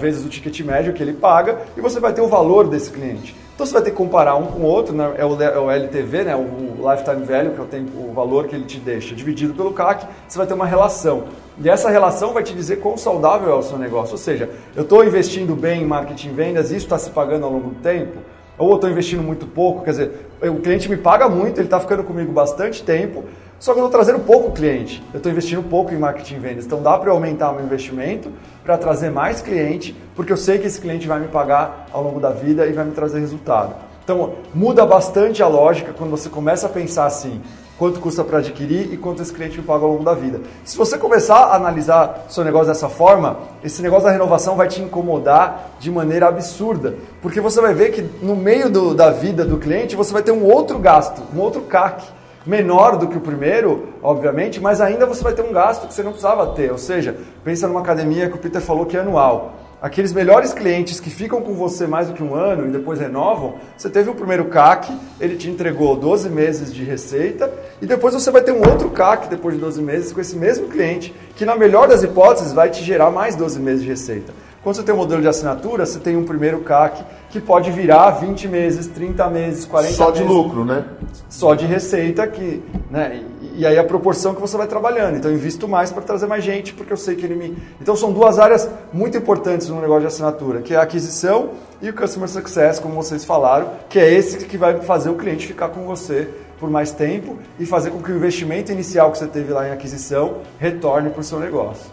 Vezes 0.00 0.24
o 0.24 0.28
ticket 0.28 0.60
médio 0.60 0.92
que 0.92 1.02
ele 1.02 1.12
paga, 1.12 1.58
e 1.76 1.80
você 1.80 2.00
vai 2.00 2.12
ter 2.12 2.20
o 2.20 2.26
valor 2.26 2.66
desse 2.66 2.90
cliente. 2.90 3.36
Então 3.54 3.66
você 3.66 3.72
vai 3.72 3.82
ter 3.82 3.90
que 3.90 3.96
comparar 3.96 4.34
um 4.36 4.46
com 4.46 4.60
o 4.60 4.64
outro, 4.64 4.94
né? 4.94 5.14
é, 5.18 5.24
o, 5.24 5.40
é 5.42 5.58
o 5.58 5.70
LTV, 5.70 6.24
né? 6.24 6.36
o 6.36 6.90
Lifetime 6.90 7.24
Value, 7.24 7.50
que 7.54 7.60
é 7.60 7.62
o, 7.62 7.66
tempo, 7.66 8.08
o 8.08 8.12
valor 8.12 8.46
que 8.46 8.54
ele 8.54 8.64
te 8.64 8.78
deixa, 8.78 9.14
dividido 9.14 9.52
pelo 9.52 9.72
CAC, 9.72 10.06
você 10.26 10.38
vai 10.38 10.46
ter 10.46 10.54
uma 10.54 10.66
relação. 10.66 11.24
E 11.60 11.68
essa 11.68 11.90
relação 11.90 12.32
vai 12.32 12.42
te 12.42 12.54
dizer 12.54 12.76
quão 12.76 12.96
saudável 12.96 13.50
é 13.50 13.54
o 13.54 13.62
seu 13.62 13.78
negócio. 13.78 14.12
Ou 14.12 14.18
seja, 14.18 14.48
eu 14.76 14.82
estou 14.82 15.04
investindo 15.04 15.56
bem 15.56 15.82
em 15.82 15.86
marketing 15.86 16.28
e 16.28 16.32
vendas, 16.32 16.70
isso 16.70 16.86
está 16.86 16.98
se 16.98 17.10
pagando 17.10 17.44
ao 17.44 17.52
longo 17.52 17.70
do 17.70 17.80
tempo? 17.80 18.18
Ou 18.56 18.70
eu 18.70 18.74
estou 18.76 18.90
investindo 18.90 19.22
muito 19.22 19.46
pouco, 19.46 19.84
quer 19.84 19.90
dizer, 19.90 20.28
o 20.42 20.56
cliente 20.56 20.88
me 20.88 20.96
paga 20.96 21.28
muito, 21.28 21.58
ele 21.58 21.66
está 21.66 21.78
ficando 21.78 22.02
comigo 22.02 22.32
bastante 22.32 22.82
tempo, 22.82 23.24
só 23.58 23.72
que 23.72 23.80
eu 23.80 23.86
estou 23.86 24.00
trazendo 24.00 24.24
pouco 24.24 24.52
cliente, 24.52 25.02
eu 25.12 25.18
estou 25.18 25.30
investindo 25.30 25.62
pouco 25.62 25.92
em 25.92 25.98
marketing 25.98 26.36
e 26.36 26.38
vendas. 26.38 26.66
Então 26.66 26.80
dá 26.80 26.96
para 26.96 27.10
aumentar 27.10 27.50
o 27.50 27.54
meu 27.56 27.64
investimento 27.64 28.30
para 28.64 28.78
trazer 28.78 29.10
mais 29.10 29.40
cliente, 29.40 29.96
porque 30.14 30.32
eu 30.32 30.36
sei 30.36 30.58
que 30.58 30.66
esse 30.66 30.80
cliente 30.80 31.08
vai 31.08 31.18
me 31.18 31.28
pagar 31.28 31.88
ao 31.92 32.02
longo 32.02 32.20
da 32.20 32.30
vida 32.30 32.66
e 32.66 32.72
vai 32.72 32.84
me 32.84 32.92
trazer 32.92 33.18
resultado. 33.18 33.74
Então 34.04 34.34
muda 34.54 34.86
bastante 34.86 35.42
a 35.42 35.48
lógica 35.48 35.92
quando 35.92 36.10
você 36.10 36.28
começa 36.28 36.66
a 36.66 36.70
pensar 36.70 37.06
assim, 37.06 37.40
quanto 37.78 38.00
custa 38.00 38.24
para 38.24 38.38
adquirir 38.38 38.92
e 38.92 38.96
quanto 38.96 39.22
esse 39.22 39.32
cliente 39.32 39.58
me 39.58 39.64
paga 39.64 39.84
ao 39.84 39.92
longo 39.92 40.04
da 40.04 40.12
vida. 40.12 40.40
Se 40.64 40.76
você 40.76 40.98
começar 40.98 41.36
a 41.36 41.54
analisar 41.56 42.26
seu 42.28 42.42
negócio 42.42 42.66
dessa 42.66 42.88
forma, 42.88 43.38
esse 43.62 43.80
negócio 43.80 44.06
da 44.06 44.10
renovação 44.10 44.56
vai 44.56 44.66
te 44.66 44.82
incomodar 44.82 45.76
de 45.78 45.90
maneira 45.90 46.26
absurda, 46.26 46.96
porque 47.22 47.40
você 47.40 47.60
vai 47.60 47.72
ver 47.72 47.92
que 47.92 48.02
no 48.20 48.34
meio 48.34 48.68
do, 48.68 48.94
da 48.94 49.10
vida 49.10 49.44
do 49.44 49.58
cliente 49.58 49.94
você 49.94 50.12
vai 50.12 50.22
ter 50.22 50.32
um 50.32 50.44
outro 50.44 50.78
gasto, 50.78 51.22
um 51.34 51.40
outro 51.40 51.62
CAC 51.62 52.04
menor 52.44 52.96
do 52.96 53.06
que 53.06 53.16
o 53.16 53.20
primeiro, 53.20 53.88
obviamente, 54.02 54.60
mas 54.60 54.80
ainda 54.80 55.06
você 55.06 55.22
vai 55.22 55.34
ter 55.34 55.42
um 55.42 55.52
gasto 55.52 55.86
que 55.86 55.94
você 55.94 56.02
não 56.02 56.12
precisava 56.12 56.46
ter. 56.54 56.72
Ou 56.72 56.78
seja, 56.78 57.16
pensa 57.44 57.68
numa 57.68 57.80
academia 57.80 58.28
que 58.28 58.36
o 58.36 58.38
Peter 58.38 58.60
falou 58.60 58.86
que 58.86 58.96
é 58.96 59.00
anual. 59.00 59.52
Aqueles 59.80 60.12
melhores 60.12 60.52
clientes 60.52 60.98
que 60.98 61.08
ficam 61.08 61.40
com 61.40 61.54
você 61.54 61.86
mais 61.86 62.08
do 62.08 62.12
que 62.12 62.22
um 62.22 62.34
ano 62.34 62.66
e 62.66 62.70
depois 62.70 62.98
renovam, 62.98 63.54
você 63.76 63.88
teve 63.88 64.10
o 64.10 64.14
primeiro 64.14 64.46
CAC, 64.46 64.92
ele 65.20 65.36
te 65.36 65.48
entregou 65.48 65.94
12 65.94 66.28
meses 66.28 66.74
de 66.74 66.82
receita, 66.82 67.48
e 67.80 67.86
depois 67.86 68.12
você 68.12 68.28
vai 68.32 68.42
ter 68.42 68.50
um 68.50 68.68
outro 68.68 68.90
CAC 68.90 69.28
depois 69.28 69.54
de 69.54 69.60
12 69.60 69.80
meses 69.80 70.12
com 70.12 70.20
esse 70.20 70.34
mesmo 70.34 70.66
cliente, 70.66 71.14
que 71.36 71.44
na 71.44 71.54
melhor 71.54 71.86
das 71.86 72.02
hipóteses 72.02 72.52
vai 72.52 72.70
te 72.70 72.82
gerar 72.82 73.12
mais 73.12 73.36
12 73.36 73.60
meses 73.60 73.82
de 73.82 73.88
receita. 73.88 74.32
Quando 74.64 74.74
você 74.74 74.82
tem 74.82 74.92
um 74.92 74.98
modelo 74.98 75.22
de 75.22 75.28
assinatura, 75.28 75.86
você 75.86 76.00
tem 76.00 76.16
um 76.16 76.24
primeiro 76.24 76.58
CAC 76.60 77.04
que 77.30 77.40
pode 77.40 77.70
virar 77.70 78.10
20 78.10 78.48
meses, 78.48 78.88
30 78.88 79.30
meses, 79.30 79.64
40 79.64 79.94
Só 79.94 80.06
meses. 80.06 80.18
Só 80.18 80.24
de 80.24 80.28
lucro, 80.28 80.64
né? 80.64 80.84
Só 81.28 81.54
de 81.54 81.66
receita 81.66 82.26
que, 82.26 82.62
né? 82.90 83.22
E, 83.58 83.66
aí 83.66 83.76
a 83.76 83.82
proporção 83.82 84.36
que 84.36 84.40
você 84.40 84.56
vai 84.56 84.68
trabalhando. 84.68 85.16
Então 85.16 85.28
eu 85.28 85.36
invisto 85.36 85.66
mais 85.66 85.90
para 85.90 86.00
trazer 86.00 86.26
mais 86.26 86.44
gente, 86.44 86.72
porque 86.72 86.92
eu 86.92 86.96
sei 86.96 87.16
que 87.16 87.26
ele 87.26 87.34
me. 87.34 87.58
Então 87.80 87.96
são 87.96 88.12
duas 88.12 88.38
áreas 88.38 88.70
muito 88.92 89.18
importantes 89.18 89.68
no 89.68 89.80
negócio 89.80 90.02
de 90.02 90.06
assinatura, 90.06 90.62
que 90.62 90.74
é 90.74 90.76
a 90.76 90.82
aquisição 90.82 91.50
e 91.82 91.90
o 91.90 91.92
customer 91.92 92.28
success, 92.28 92.78
como 92.78 92.94
vocês 92.94 93.24
falaram, 93.24 93.70
que 93.88 93.98
é 93.98 94.12
esse 94.14 94.44
que 94.46 94.56
vai 94.56 94.80
fazer 94.82 95.10
o 95.10 95.16
cliente 95.16 95.44
ficar 95.44 95.70
com 95.70 95.84
você 95.84 96.28
por 96.60 96.70
mais 96.70 96.92
tempo 96.92 97.36
e 97.58 97.66
fazer 97.66 97.90
com 97.90 98.00
que 98.00 98.12
o 98.12 98.16
investimento 98.16 98.70
inicial 98.70 99.10
que 99.10 99.18
você 99.18 99.26
teve 99.26 99.52
lá 99.52 99.68
em 99.68 99.72
aquisição 99.72 100.38
retorne 100.58 101.10
para 101.10 101.20
o 101.20 101.24
seu 101.24 101.40
negócio. 101.40 101.90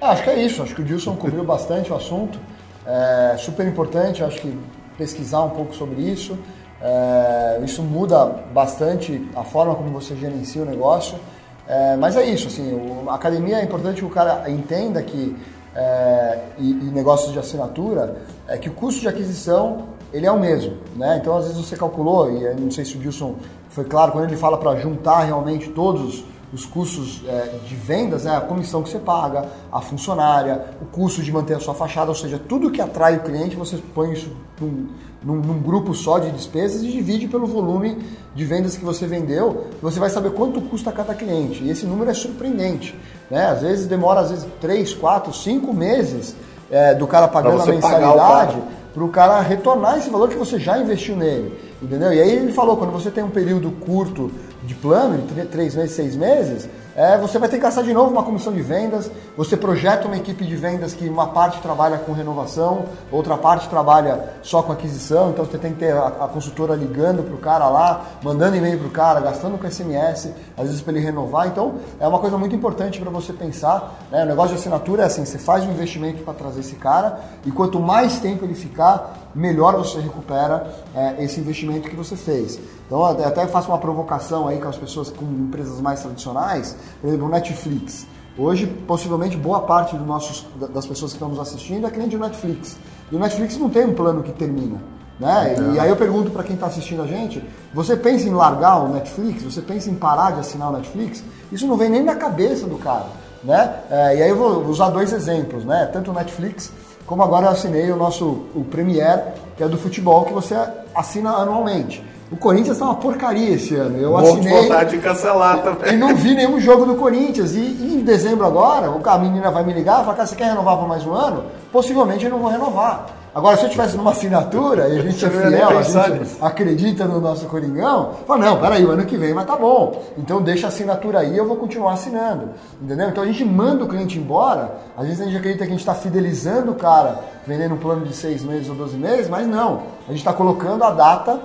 É, 0.00 0.06
acho 0.06 0.24
que 0.24 0.30
é 0.30 0.42
isso, 0.42 0.60
acho 0.60 0.74
que 0.74 0.80
o 0.80 0.84
Dilson 0.84 1.14
cobriu 1.14 1.44
bastante 1.44 1.92
o 1.92 1.94
assunto. 1.94 2.36
É 2.84 3.36
super 3.38 3.64
importante, 3.64 4.24
acho 4.24 4.40
que 4.40 4.58
pesquisar 4.96 5.42
um 5.42 5.50
pouco 5.50 5.72
sobre 5.72 6.02
isso. 6.02 6.36
É, 6.80 7.60
isso 7.64 7.82
muda 7.82 8.24
bastante 8.52 9.28
a 9.34 9.42
forma 9.42 9.74
como 9.74 9.90
você 9.90 10.14
gerencia 10.14 10.62
o 10.62 10.64
negócio. 10.64 11.18
É, 11.66 11.96
mas 11.96 12.16
é 12.16 12.24
isso, 12.24 12.48
assim, 12.48 12.72
o, 12.72 13.10
a 13.10 13.14
academia 13.14 13.56
é 13.58 13.64
importante 13.64 13.98
que 13.98 14.04
o 14.04 14.10
cara 14.10 14.48
entenda 14.48 15.02
que, 15.02 15.36
é, 15.74 16.38
e, 16.58 16.70
e, 16.70 16.90
negócios 16.90 17.32
de 17.32 17.38
assinatura, 17.38 18.16
é 18.46 18.56
que 18.56 18.70
o 18.70 18.72
custo 18.72 19.02
de 19.02 19.08
aquisição 19.08 19.88
ele 20.12 20.24
é 20.24 20.32
o 20.32 20.40
mesmo. 20.40 20.78
Né? 20.96 21.18
Então, 21.20 21.36
às 21.36 21.44
vezes 21.46 21.58
você 21.58 21.76
calculou, 21.76 22.30
e 22.30 22.54
não 22.54 22.70
sei 22.70 22.84
se 22.84 22.96
o 22.96 22.98
Dilson 22.98 23.36
foi 23.68 23.84
claro, 23.84 24.12
quando 24.12 24.24
ele 24.24 24.36
fala 24.36 24.56
para 24.56 24.76
juntar 24.76 25.24
realmente 25.24 25.68
todos 25.70 26.24
os 26.52 26.64
custos 26.64 27.22
é, 27.28 27.58
de 27.66 27.74
vendas, 27.74 28.24
né, 28.24 28.34
a 28.34 28.40
comissão 28.40 28.82
que 28.82 28.88
você 28.88 28.98
paga, 28.98 29.46
a 29.70 29.80
funcionária, 29.80 30.64
o 30.80 30.86
custo 30.86 31.22
de 31.22 31.30
manter 31.30 31.54
a 31.54 31.60
sua 31.60 31.74
fachada, 31.74 32.08
ou 32.08 32.14
seja, 32.14 32.38
tudo 32.38 32.70
que 32.70 32.80
atrai 32.80 33.16
o 33.16 33.20
cliente, 33.20 33.54
você 33.54 33.76
põe 33.94 34.14
isso 34.14 34.34
num, 34.58 34.88
num, 35.22 35.36
num, 35.36 35.60
grupo 35.60 35.94
só 35.94 36.18
de 36.18 36.30
despesas 36.30 36.82
e 36.82 36.88
divide 36.88 37.26
pelo 37.26 37.46
volume 37.46 37.98
de 38.34 38.44
vendas 38.44 38.76
que 38.76 38.84
você 38.84 39.06
vendeu, 39.06 39.66
você 39.82 39.98
vai 39.98 40.10
saber 40.10 40.30
quanto 40.30 40.60
custa 40.60 40.92
cada 40.92 41.14
cliente. 41.14 41.62
E 41.64 41.70
esse 41.70 41.86
número 41.86 42.10
é 42.10 42.14
surpreendente. 42.14 42.98
Né? 43.30 43.46
Às 43.46 43.62
vezes 43.62 43.86
demora 43.86 44.20
às 44.20 44.30
vezes 44.30 44.46
3, 44.60 44.94
4, 44.94 45.32
5 45.32 45.72
meses 45.74 46.36
é, 46.70 46.94
do 46.94 47.06
cara 47.06 47.26
pagando 47.28 47.62
a 47.62 47.66
mensalidade 47.66 48.62
para 48.94 49.04
o 49.04 49.08
cara 49.08 49.40
retornar 49.40 49.98
esse 49.98 50.10
valor 50.10 50.28
que 50.28 50.36
você 50.36 50.58
já 50.58 50.78
investiu 50.78 51.16
nele. 51.16 51.56
Entendeu? 51.80 52.12
E 52.12 52.20
aí 52.20 52.30
ele 52.30 52.52
falou, 52.52 52.76
quando 52.76 52.92
você 52.92 53.10
tem 53.10 53.22
um 53.22 53.30
período 53.30 53.70
curto 53.70 54.30
de 54.64 54.74
plano, 54.74 55.18
de 55.18 55.44
três 55.46 55.74
meses, 55.74 55.94
seis 55.94 56.16
meses, 56.16 56.68
é, 56.98 57.16
você 57.16 57.38
vai 57.38 57.48
ter 57.48 57.58
que 57.58 57.62
gastar 57.62 57.82
de 57.82 57.92
novo 57.92 58.10
uma 58.10 58.24
comissão 58.24 58.52
de 58.52 58.60
vendas, 58.60 59.08
você 59.36 59.56
projeta 59.56 60.08
uma 60.08 60.16
equipe 60.16 60.44
de 60.44 60.56
vendas 60.56 60.94
que 60.94 61.08
uma 61.08 61.28
parte 61.28 61.60
trabalha 61.60 61.96
com 61.96 62.10
renovação, 62.10 62.86
outra 63.12 63.36
parte 63.36 63.68
trabalha 63.68 64.30
só 64.42 64.64
com 64.64 64.72
aquisição, 64.72 65.30
então 65.30 65.44
você 65.44 65.58
tem 65.58 65.74
que 65.74 65.78
ter 65.78 65.92
a, 65.92 66.08
a 66.08 66.26
consultora 66.26 66.74
ligando 66.74 67.22
para 67.22 67.36
o 67.36 67.38
cara 67.38 67.68
lá, 67.68 68.04
mandando 68.20 68.56
e-mail 68.56 68.80
para 68.80 68.88
o 68.88 68.90
cara, 68.90 69.20
gastando 69.20 69.56
com 69.56 69.70
SMS, 69.70 70.32
às 70.56 70.64
vezes 70.66 70.80
para 70.80 70.92
ele 70.94 71.04
renovar. 71.04 71.46
Então 71.46 71.74
é 72.00 72.08
uma 72.08 72.18
coisa 72.18 72.36
muito 72.36 72.56
importante 72.56 73.00
para 73.00 73.10
você 73.10 73.32
pensar. 73.32 73.96
Né? 74.10 74.24
O 74.24 74.26
negócio 74.26 74.56
de 74.56 74.60
assinatura 74.60 75.04
é 75.04 75.06
assim, 75.06 75.24
você 75.24 75.38
faz 75.38 75.62
um 75.64 75.70
investimento 75.70 76.24
para 76.24 76.34
trazer 76.34 76.58
esse 76.58 76.74
cara 76.74 77.20
e 77.46 77.52
quanto 77.52 77.78
mais 77.78 78.18
tempo 78.18 78.44
ele 78.44 78.54
ficar, 78.54 79.27
melhor 79.38 79.76
você 79.76 80.00
recupera 80.00 80.74
é, 80.94 81.24
esse 81.24 81.40
investimento 81.40 81.88
que 81.88 81.96
você 81.96 82.16
fez. 82.16 82.58
Então 82.86 83.04
até 83.04 83.46
faço 83.46 83.68
uma 83.68 83.78
provocação 83.78 84.48
aí 84.48 84.58
com 84.58 84.68
as 84.68 84.76
pessoas 84.76 85.10
com 85.10 85.24
empresas 85.24 85.80
mais 85.80 86.00
tradicionais, 86.00 86.76
por 87.00 87.08
exemplo, 87.08 87.26
o 87.26 87.30
Netflix. 87.30 88.06
Hoje, 88.36 88.66
possivelmente, 88.86 89.36
boa 89.36 89.60
parte 89.60 89.96
do 89.96 90.04
nossos, 90.04 90.46
das 90.72 90.86
pessoas 90.86 91.12
que 91.12 91.16
estão 91.16 91.28
nos 91.28 91.40
assistindo 91.40 91.86
é 91.86 91.90
cliente 91.90 92.16
do 92.16 92.22
Netflix. 92.22 92.76
E 93.10 93.16
o 93.16 93.18
Netflix 93.18 93.56
não 93.58 93.68
tem 93.68 93.84
um 93.84 93.94
plano 93.94 94.22
que 94.22 94.32
termina. 94.32 94.80
Né? 95.18 95.56
E 95.74 95.80
aí 95.80 95.88
eu 95.88 95.96
pergunto 95.96 96.30
para 96.30 96.44
quem 96.44 96.54
está 96.54 96.68
assistindo 96.68 97.02
a 97.02 97.06
gente, 97.06 97.42
você 97.74 97.96
pensa 97.96 98.28
em 98.28 98.32
largar 98.32 98.84
o 98.84 98.88
Netflix? 98.88 99.42
Você 99.42 99.60
pensa 99.60 99.90
em 99.90 99.94
parar 99.94 100.32
de 100.32 100.40
assinar 100.40 100.70
o 100.70 100.76
Netflix? 100.76 101.24
Isso 101.50 101.66
não 101.66 101.76
vem 101.76 101.90
nem 101.90 102.04
na 102.04 102.14
cabeça 102.14 102.66
do 102.66 102.78
cara. 102.78 103.06
Né? 103.42 103.74
É, 103.90 104.16
e 104.16 104.22
aí 104.22 104.30
eu 104.30 104.36
vou 104.36 104.64
usar 104.66 104.90
dois 104.90 105.12
exemplos, 105.12 105.64
né? 105.64 105.88
tanto 105.92 106.12
o 106.12 106.14
Netflix 106.14 106.72
como 107.08 107.22
agora 107.22 107.46
eu 107.46 107.50
assinei 107.50 107.90
o 107.90 107.96
nosso 107.96 108.26
o 108.54 108.64
Premiere, 108.70 109.22
que 109.56 109.64
é 109.64 109.68
do 109.68 109.78
futebol, 109.78 110.26
que 110.26 110.32
você 110.32 110.54
assina 110.94 111.30
anualmente. 111.30 112.04
O 112.30 112.36
Corinthians 112.36 112.76
tá 112.76 112.84
uma 112.84 112.96
porcaria 112.96 113.54
esse 113.54 113.74
ano. 113.74 113.96
Eu 113.96 114.10
Vou 114.10 114.18
assinei. 114.18 114.62
vontade 114.62 114.90
de 114.90 114.98
cancelar 114.98 115.62
também. 115.62 115.94
E 115.94 115.96
não 115.96 116.14
vi 116.14 116.34
nenhum 116.34 116.60
jogo 116.60 116.84
do 116.84 116.96
Corinthians. 116.96 117.54
E, 117.54 117.60
e 117.60 117.94
em 117.94 118.04
dezembro 118.04 118.44
agora, 118.44 118.92
a 119.02 119.18
menina 119.18 119.50
vai 119.50 119.64
me 119.64 119.72
ligar 119.72 120.02
e 120.02 120.04
falar: 120.04 120.26
você 120.26 120.36
quer 120.36 120.48
renovar 120.50 120.76
por 120.76 120.86
mais 120.86 121.06
um 121.06 121.14
ano? 121.14 121.44
Possivelmente 121.72 122.26
eu 122.26 122.30
não 122.30 122.38
vou 122.38 122.50
renovar. 122.50 123.06
Agora, 123.38 123.56
se 123.56 123.66
eu 123.66 123.70
tivesse 123.70 123.96
numa 123.96 124.10
assinatura 124.10 124.88
e 124.88 124.98
a 124.98 125.02
gente 125.02 125.24
é 125.24 125.30
fiel, 125.30 125.78
a 125.78 125.82
gente 125.82 126.36
acredita 126.40 127.04
no 127.04 127.20
nosso 127.20 127.46
Coringão, 127.46 128.14
fala, 128.26 128.46
não, 128.46 128.58
peraí, 128.58 128.84
o 128.84 128.90
ano 128.90 129.04
que 129.06 129.16
vem, 129.16 129.32
mas 129.32 129.46
tá 129.46 129.54
bom. 129.54 130.02
Então 130.18 130.42
deixa 130.42 130.66
a 130.66 130.70
assinatura 130.70 131.20
aí, 131.20 131.38
eu 131.38 131.46
vou 131.46 131.56
continuar 131.56 131.92
assinando. 131.92 132.48
Entendeu? 132.82 133.08
Então 133.08 133.22
a 133.22 133.26
gente 133.26 133.44
manda 133.44 133.84
o 133.84 133.86
cliente 133.86 134.18
embora, 134.18 134.78
às 134.96 135.06
vezes 135.06 135.20
a 135.20 135.24
gente 135.26 135.36
acredita 135.36 135.64
que 135.64 135.70
a 135.70 135.70
gente 135.70 135.78
está 135.78 135.94
fidelizando 135.94 136.72
o 136.72 136.74
cara, 136.74 137.20
vendendo 137.46 137.76
um 137.76 137.78
plano 137.78 138.04
de 138.04 138.12
seis 138.12 138.42
meses 138.42 138.68
ou 138.68 138.74
12 138.74 138.96
meses, 138.96 139.28
mas 139.28 139.46
não. 139.46 139.82
A 140.08 140.10
gente 140.10 140.18
está 140.18 140.32
colocando 140.32 140.82
a 140.82 140.90
data 140.90 141.38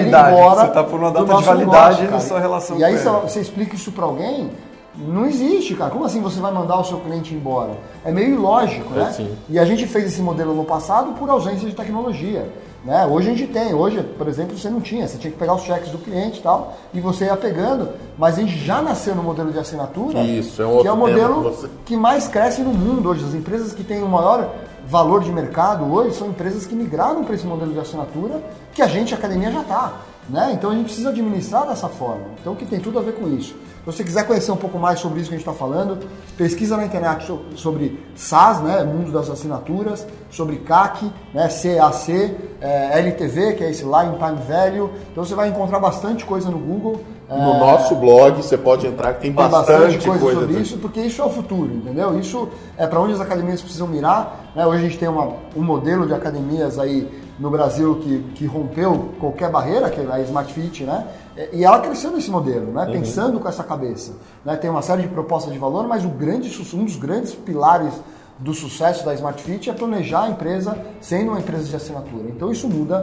ir 0.00 0.08
embora. 0.08 0.62
Você 0.62 0.66
está 0.66 0.82
por 0.82 0.98
uma 0.98 1.12
data 1.12 1.32
de 1.32 1.44
validade 1.44 2.02
negócio, 2.02 2.10
na 2.10 2.20
sua 2.20 2.40
relação 2.40 2.76
e 2.76 2.80
E 2.80 2.84
aí 2.84 2.96
você 3.22 3.38
explica 3.38 3.76
isso 3.76 3.92
para 3.92 4.04
alguém, 4.04 4.50
não 4.98 5.26
existe, 5.26 5.74
cara. 5.74 5.90
Como 5.90 6.04
assim 6.04 6.20
você 6.20 6.40
vai 6.40 6.52
mandar 6.52 6.78
o 6.78 6.84
seu 6.84 6.98
cliente 6.98 7.34
embora? 7.34 7.72
É 8.04 8.10
meio 8.10 8.34
ilógico, 8.34 8.94
né? 8.94 9.14
É, 9.18 9.26
e 9.50 9.58
a 9.58 9.64
gente 9.64 9.86
fez 9.86 10.06
esse 10.06 10.22
modelo 10.22 10.54
no 10.54 10.64
passado 10.64 11.12
por 11.12 11.28
ausência 11.28 11.68
de 11.68 11.74
tecnologia. 11.74 12.50
Né? 12.84 13.04
Hoje 13.04 13.30
a 13.30 13.34
gente 13.34 13.52
tem, 13.52 13.74
hoje, 13.74 14.00
por 14.16 14.28
exemplo, 14.28 14.56
você 14.56 14.70
não 14.70 14.80
tinha, 14.80 15.08
você 15.08 15.18
tinha 15.18 15.32
que 15.32 15.36
pegar 15.36 15.54
os 15.54 15.62
cheques 15.62 15.90
do 15.90 15.98
cliente 15.98 16.38
e 16.38 16.42
tal, 16.42 16.76
e 16.94 17.00
você 17.00 17.24
ia 17.24 17.36
pegando, 17.36 17.88
mas 18.16 18.38
a 18.38 18.42
gente 18.42 18.56
já 18.64 18.80
nasceu 18.80 19.12
no 19.12 19.24
modelo 19.24 19.50
de 19.50 19.58
assinatura, 19.58 20.20
Isso, 20.22 20.62
é 20.62 20.66
um 20.66 20.82
que 20.82 20.86
é 20.86 20.92
o 20.92 20.96
modelo 20.96 21.42
você... 21.42 21.68
que 21.84 21.96
mais 21.96 22.28
cresce 22.28 22.62
no 22.62 22.72
mundo 22.72 23.08
hoje. 23.08 23.24
As 23.24 23.34
empresas 23.34 23.72
que 23.72 23.82
têm 23.82 24.04
o 24.04 24.08
maior 24.08 24.54
valor 24.86 25.20
de 25.20 25.32
mercado 25.32 25.84
hoje 25.92 26.14
são 26.14 26.28
empresas 26.28 26.64
que 26.64 26.76
migraram 26.76 27.24
para 27.24 27.34
esse 27.34 27.44
modelo 27.44 27.72
de 27.72 27.80
assinatura 27.80 28.40
que 28.72 28.80
a 28.80 28.86
gente, 28.86 29.12
a 29.12 29.18
academia, 29.18 29.50
já 29.50 29.62
está. 29.62 29.92
Né? 30.28 30.52
Então 30.54 30.70
a 30.70 30.74
gente 30.74 30.86
precisa 30.86 31.10
administrar 31.10 31.66
dessa 31.66 31.88
forma. 31.88 32.24
Então 32.40 32.54
que 32.54 32.66
tem 32.66 32.80
tudo 32.80 32.98
a 32.98 33.02
ver 33.02 33.12
com 33.12 33.28
isso. 33.28 33.54
Se 33.54 33.92
você 33.92 34.02
quiser 34.02 34.26
conhecer 34.26 34.50
um 34.50 34.56
pouco 34.56 34.80
mais 34.80 34.98
sobre 34.98 35.20
isso 35.20 35.28
que 35.28 35.36
a 35.36 35.38
gente 35.38 35.48
está 35.48 35.56
falando, 35.56 36.00
pesquisa 36.36 36.76
na 36.76 36.84
internet 36.84 37.32
sobre 37.54 38.04
SaaS, 38.16 38.60
né, 38.60 38.82
mundo 38.82 39.12
das 39.12 39.30
assinaturas, 39.30 40.04
sobre 40.28 40.56
CAC, 40.56 41.08
né, 41.32 41.46
CAC, 41.46 42.34
é, 42.60 42.98
LTV, 42.98 43.52
que 43.52 43.62
é 43.62 43.70
esse 43.70 43.84
Line 43.84 44.16
Time 44.18 44.38
Value. 44.48 44.90
Então 45.12 45.24
você 45.24 45.36
vai 45.36 45.48
encontrar 45.48 45.78
bastante 45.78 46.24
coisa 46.24 46.50
no 46.50 46.58
Google. 46.58 47.00
No 47.28 47.36
é, 47.36 47.58
nosso 47.58 47.94
blog 47.94 48.42
você 48.42 48.58
pode 48.58 48.88
entrar 48.88 49.14
que 49.14 49.20
tem, 49.20 49.32
tem 49.32 49.48
bastante, 49.48 49.66
bastante, 49.66 50.04
coisa, 50.04 50.20
coisa 50.20 50.40
sobre 50.40 50.60
isso, 50.60 50.78
porque 50.78 51.00
isso 51.00 51.22
é 51.22 51.24
o 51.24 51.30
futuro, 51.30 51.72
entendeu? 51.72 52.18
Isso 52.18 52.48
é 52.76 52.88
para 52.88 53.00
onde 53.00 53.12
as 53.12 53.20
academias 53.20 53.62
precisam 53.62 53.86
mirar. 53.86 54.50
Né? 54.54 54.66
Hoje 54.66 54.78
a 54.78 54.88
gente 54.88 54.98
tem 54.98 55.08
uma, 55.08 55.32
um 55.56 55.62
modelo 55.62 56.06
de 56.06 56.14
academias 56.14 56.76
aí 56.76 57.08
no 57.38 57.50
Brasil 57.50 57.96
que, 57.96 58.18
que 58.34 58.46
rompeu 58.46 59.10
qualquer 59.20 59.50
barreira, 59.50 59.90
que 59.90 60.00
é 60.00 60.10
a 60.10 60.20
Smart 60.20 60.52
Fit, 60.52 60.84
né? 60.84 61.06
E 61.52 61.64
ela 61.64 61.80
cresceu 61.80 62.10
nesse 62.10 62.30
modelo, 62.30 62.72
né? 62.72 62.86
Uhum. 62.86 62.92
pensando 62.92 63.38
com 63.38 63.48
essa 63.48 63.62
cabeça. 63.62 64.14
Né? 64.44 64.56
Tem 64.56 64.70
uma 64.70 64.82
série 64.82 65.02
de 65.02 65.08
propostas 65.08 65.52
de 65.52 65.58
valor, 65.58 65.86
mas 65.86 66.04
o 66.04 66.08
grande, 66.08 66.50
um 66.74 66.84
dos 66.84 66.96
grandes 66.96 67.34
pilares 67.34 67.92
do 68.38 68.52
sucesso 68.52 69.04
da 69.04 69.14
Smart 69.14 69.42
Fit 69.42 69.70
é 69.70 69.72
planejar 69.72 70.24
a 70.24 70.30
empresa 70.30 70.78
sendo 71.00 71.30
uma 71.30 71.38
empresa 71.38 71.64
de 71.64 71.76
assinatura. 71.76 72.28
Então 72.28 72.50
isso 72.50 72.68
muda 72.68 73.02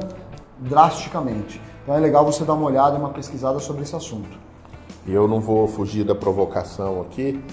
drasticamente. 0.60 1.62
Então 1.84 1.96
é 1.96 2.00
legal 2.00 2.26
você 2.26 2.44
dar 2.44 2.54
uma 2.54 2.66
olhada 2.66 2.96
e 2.96 3.00
uma 3.00 3.10
pesquisada 3.10 3.60
sobre 3.60 3.84
esse 3.84 3.96
assunto. 3.96 4.38
Eu 5.08 5.28
não 5.28 5.42
vou 5.42 5.68
fugir 5.68 6.06
da 6.06 6.16
provocação 6.16 7.02
aqui, 7.02 7.44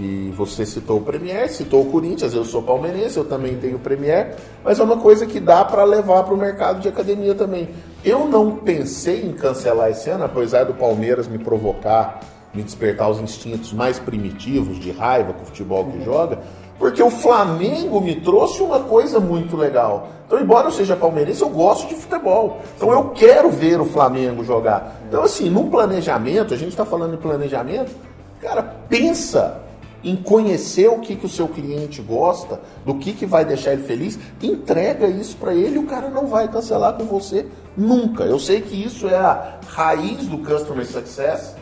que 0.00 0.32
você 0.34 0.64
citou 0.64 0.96
o 0.96 1.02
Premier, 1.02 1.50
citou 1.50 1.82
o 1.82 1.90
Corinthians, 1.90 2.32
eu 2.32 2.42
sou 2.42 2.62
palmeirense, 2.62 3.18
eu 3.18 3.24
também 3.24 3.56
tenho 3.56 3.76
o 3.76 3.78
Premier, 3.78 4.34
mas 4.64 4.80
é 4.80 4.82
uma 4.82 4.96
coisa 4.96 5.26
que 5.26 5.38
dá 5.38 5.62
para 5.62 5.84
levar 5.84 6.22
para 6.22 6.32
o 6.32 6.38
mercado 6.38 6.80
de 6.80 6.88
academia 6.88 7.34
também. 7.34 7.68
Eu 8.02 8.26
não 8.26 8.56
pensei 8.56 9.26
em 9.26 9.32
cancelar 9.32 9.90
esse 9.90 10.08
ano, 10.08 10.24
apesar 10.24 10.64
do 10.64 10.72
Palmeiras 10.72 11.28
me 11.28 11.38
provocar, 11.38 12.20
me 12.54 12.62
despertar 12.62 13.10
os 13.10 13.20
instintos 13.20 13.74
mais 13.74 13.98
primitivos 13.98 14.80
de 14.80 14.90
raiva 14.90 15.34
com 15.34 15.42
o 15.42 15.46
futebol 15.46 15.84
que 15.84 16.02
joga, 16.02 16.38
porque 16.78 17.02
o 17.02 17.10
Flamengo 17.10 18.00
me 18.00 18.22
trouxe 18.22 18.62
uma 18.62 18.80
coisa 18.80 19.20
muito 19.20 19.54
legal. 19.54 20.08
Então, 20.26 20.40
embora 20.40 20.68
eu 20.68 20.72
seja 20.72 20.96
palmeirense, 20.96 21.42
eu 21.42 21.50
gosto 21.50 21.86
de 21.88 21.94
futebol. 21.94 22.62
Então, 22.74 22.90
eu 22.90 23.10
quero 23.10 23.50
ver 23.50 23.78
o 23.78 23.84
Flamengo 23.84 24.42
jogar. 24.42 24.98
Então, 25.06 25.22
assim, 25.22 25.50
no 25.50 25.68
planejamento, 25.68 26.54
a 26.54 26.56
gente 26.56 26.70
está 26.70 26.86
falando 26.86 27.10
de 27.10 27.18
planejamento, 27.18 27.92
cara, 28.40 28.62
pensa 28.88 29.68
em 30.02 30.16
conhecer 30.16 30.88
o 30.88 30.98
que, 30.98 31.14
que 31.14 31.26
o 31.26 31.28
seu 31.28 31.46
cliente 31.46 32.00
gosta, 32.00 32.60
do 32.84 32.94
que, 32.94 33.12
que 33.12 33.26
vai 33.26 33.44
deixar 33.44 33.72
ele 33.72 33.82
feliz, 33.82 34.18
entrega 34.42 35.06
isso 35.06 35.36
para 35.36 35.54
ele 35.54 35.78
o 35.78 35.86
cara 35.86 36.08
não 36.08 36.26
vai 36.26 36.48
cancelar 36.48 36.94
com 36.94 37.04
você 37.04 37.46
nunca. 37.76 38.24
Eu 38.24 38.38
sei 38.38 38.60
que 38.60 38.74
isso 38.74 39.08
é 39.08 39.16
a 39.16 39.58
raiz 39.66 40.26
do 40.26 40.38
Customer 40.38 40.86
Success, 40.86 41.54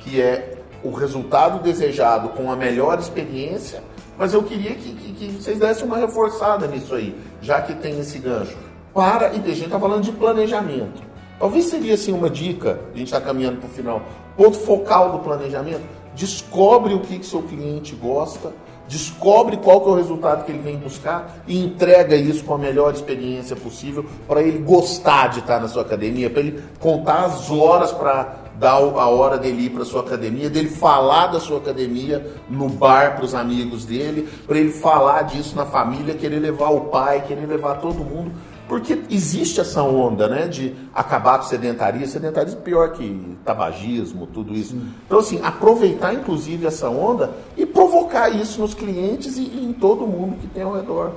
que 0.00 0.20
é 0.20 0.56
o 0.82 0.90
resultado 0.90 1.62
desejado 1.62 2.30
com 2.30 2.50
a 2.50 2.56
melhor 2.56 2.98
experiência, 2.98 3.82
mas 4.18 4.32
eu 4.32 4.42
queria 4.42 4.74
que, 4.74 4.94
que, 4.94 5.12
que 5.12 5.32
vocês 5.32 5.58
dessem 5.58 5.84
uma 5.84 5.98
reforçada 5.98 6.66
nisso 6.66 6.94
aí, 6.94 7.16
já 7.40 7.60
que 7.60 7.74
tem 7.74 7.98
esse 7.98 8.18
gancho. 8.18 8.56
Para, 8.94 9.32
e 9.34 9.38
a 9.38 9.54
gente 9.54 9.66
está 9.66 9.78
falando 9.78 10.02
de 10.02 10.12
planejamento. 10.12 11.02
Talvez 11.38 11.66
seria 11.66 11.94
assim 11.94 12.12
uma 12.12 12.30
dica, 12.30 12.80
a 12.94 12.96
gente 12.96 13.08
está 13.08 13.20
caminhando 13.20 13.58
para 13.58 13.68
o 13.68 13.70
final, 13.70 14.02
ponto 14.36 14.56
focal 14.58 15.12
do 15.12 15.18
planejamento 15.18 15.84
Descobre 16.16 16.94
o 16.94 17.00
que, 17.00 17.18
que 17.18 17.26
seu 17.26 17.42
cliente 17.42 17.94
gosta, 17.94 18.52
descobre 18.88 19.58
qual 19.58 19.82
que 19.82 19.88
é 19.88 19.92
o 19.92 19.96
resultado 19.96 20.44
que 20.44 20.52
ele 20.52 20.62
vem 20.62 20.76
buscar 20.76 21.42
e 21.46 21.62
entrega 21.62 22.16
isso 22.16 22.42
com 22.42 22.54
a 22.54 22.58
melhor 22.58 22.94
experiência 22.94 23.54
possível 23.54 24.04
para 24.26 24.40
ele 24.40 24.58
gostar 24.58 25.28
de 25.28 25.40
estar 25.40 25.60
na 25.60 25.68
sua 25.68 25.82
academia, 25.82 26.30
para 26.30 26.40
ele 26.40 26.62
contar 26.80 27.26
as 27.26 27.50
horas 27.50 27.92
para 27.92 28.46
dar 28.58 28.76
a 28.76 29.08
hora 29.08 29.36
dele 29.36 29.66
ir 29.66 29.70
para 29.70 29.84
sua 29.84 30.00
academia, 30.00 30.48
dele 30.48 30.70
falar 30.70 31.26
da 31.26 31.38
sua 31.38 31.58
academia 31.58 32.26
no 32.48 32.70
bar 32.70 33.16
para 33.16 33.24
os 33.26 33.34
amigos 33.34 33.84
dele, 33.84 34.26
para 34.46 34.58
ele 34.58 34.72
falar 34.72 35.22
disso 35.22 35.54
na 35.54 35.66
família, 35.66 36.14
querer 36.14 36.38
levar 36.38 36.70
o 36.70 36.82
pai, 36.82 37.24
querer 37.26 37.46
levar 37.46 37.74
todo 37.74 37.96
mundo 37.96 38.32
porque 38.68 39.02
existe 39.10 39.60
essa 39.60 39.82
onda, 39.82 40.28
né, 40.28 40.48
de 40.48 40.74
acabar 40.94 41.38
com 41.38 41.44
sedentarismo, 41.44 42.08
sedentarismo 42.08 42.60
pior 42.60 42.92
que 42.92 43.36
tabagismo, 43.44 44.26
tudo 44.26 44.54
isso. 44.54 44.72
Sim. 44.72 44.92
Então, 45.06 45.18
assim, 45.18 45.40
aproveitar 45.42 46.12
inclusive 46.12 46.66
essa 46.66 46.88
onda 46.88 47.30
e 47.56 47.64
provocar 47.64 48.28
isso 48.28 48.60
nos 48.60 48.74
clientes 48.74 49.36
e, 49.36 49.42
e 49.42 49.64
em 49.64 49.72
todo 49.72 50.06
mundo 50.06 50.36
que 50.40 50.46
tem 50.48 50.62
ao 50.62 50.74
redor. 50.74 51.12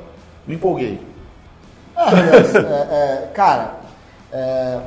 Me 0.45 0.55
empolguei. 0.55 0.99
Ah, 1.95 2.09
aliás, 2.09 2.55
é, 2.55 2.59
é, 2.59 3.31
cara, 3.33 3.79
é, 4.31 4.79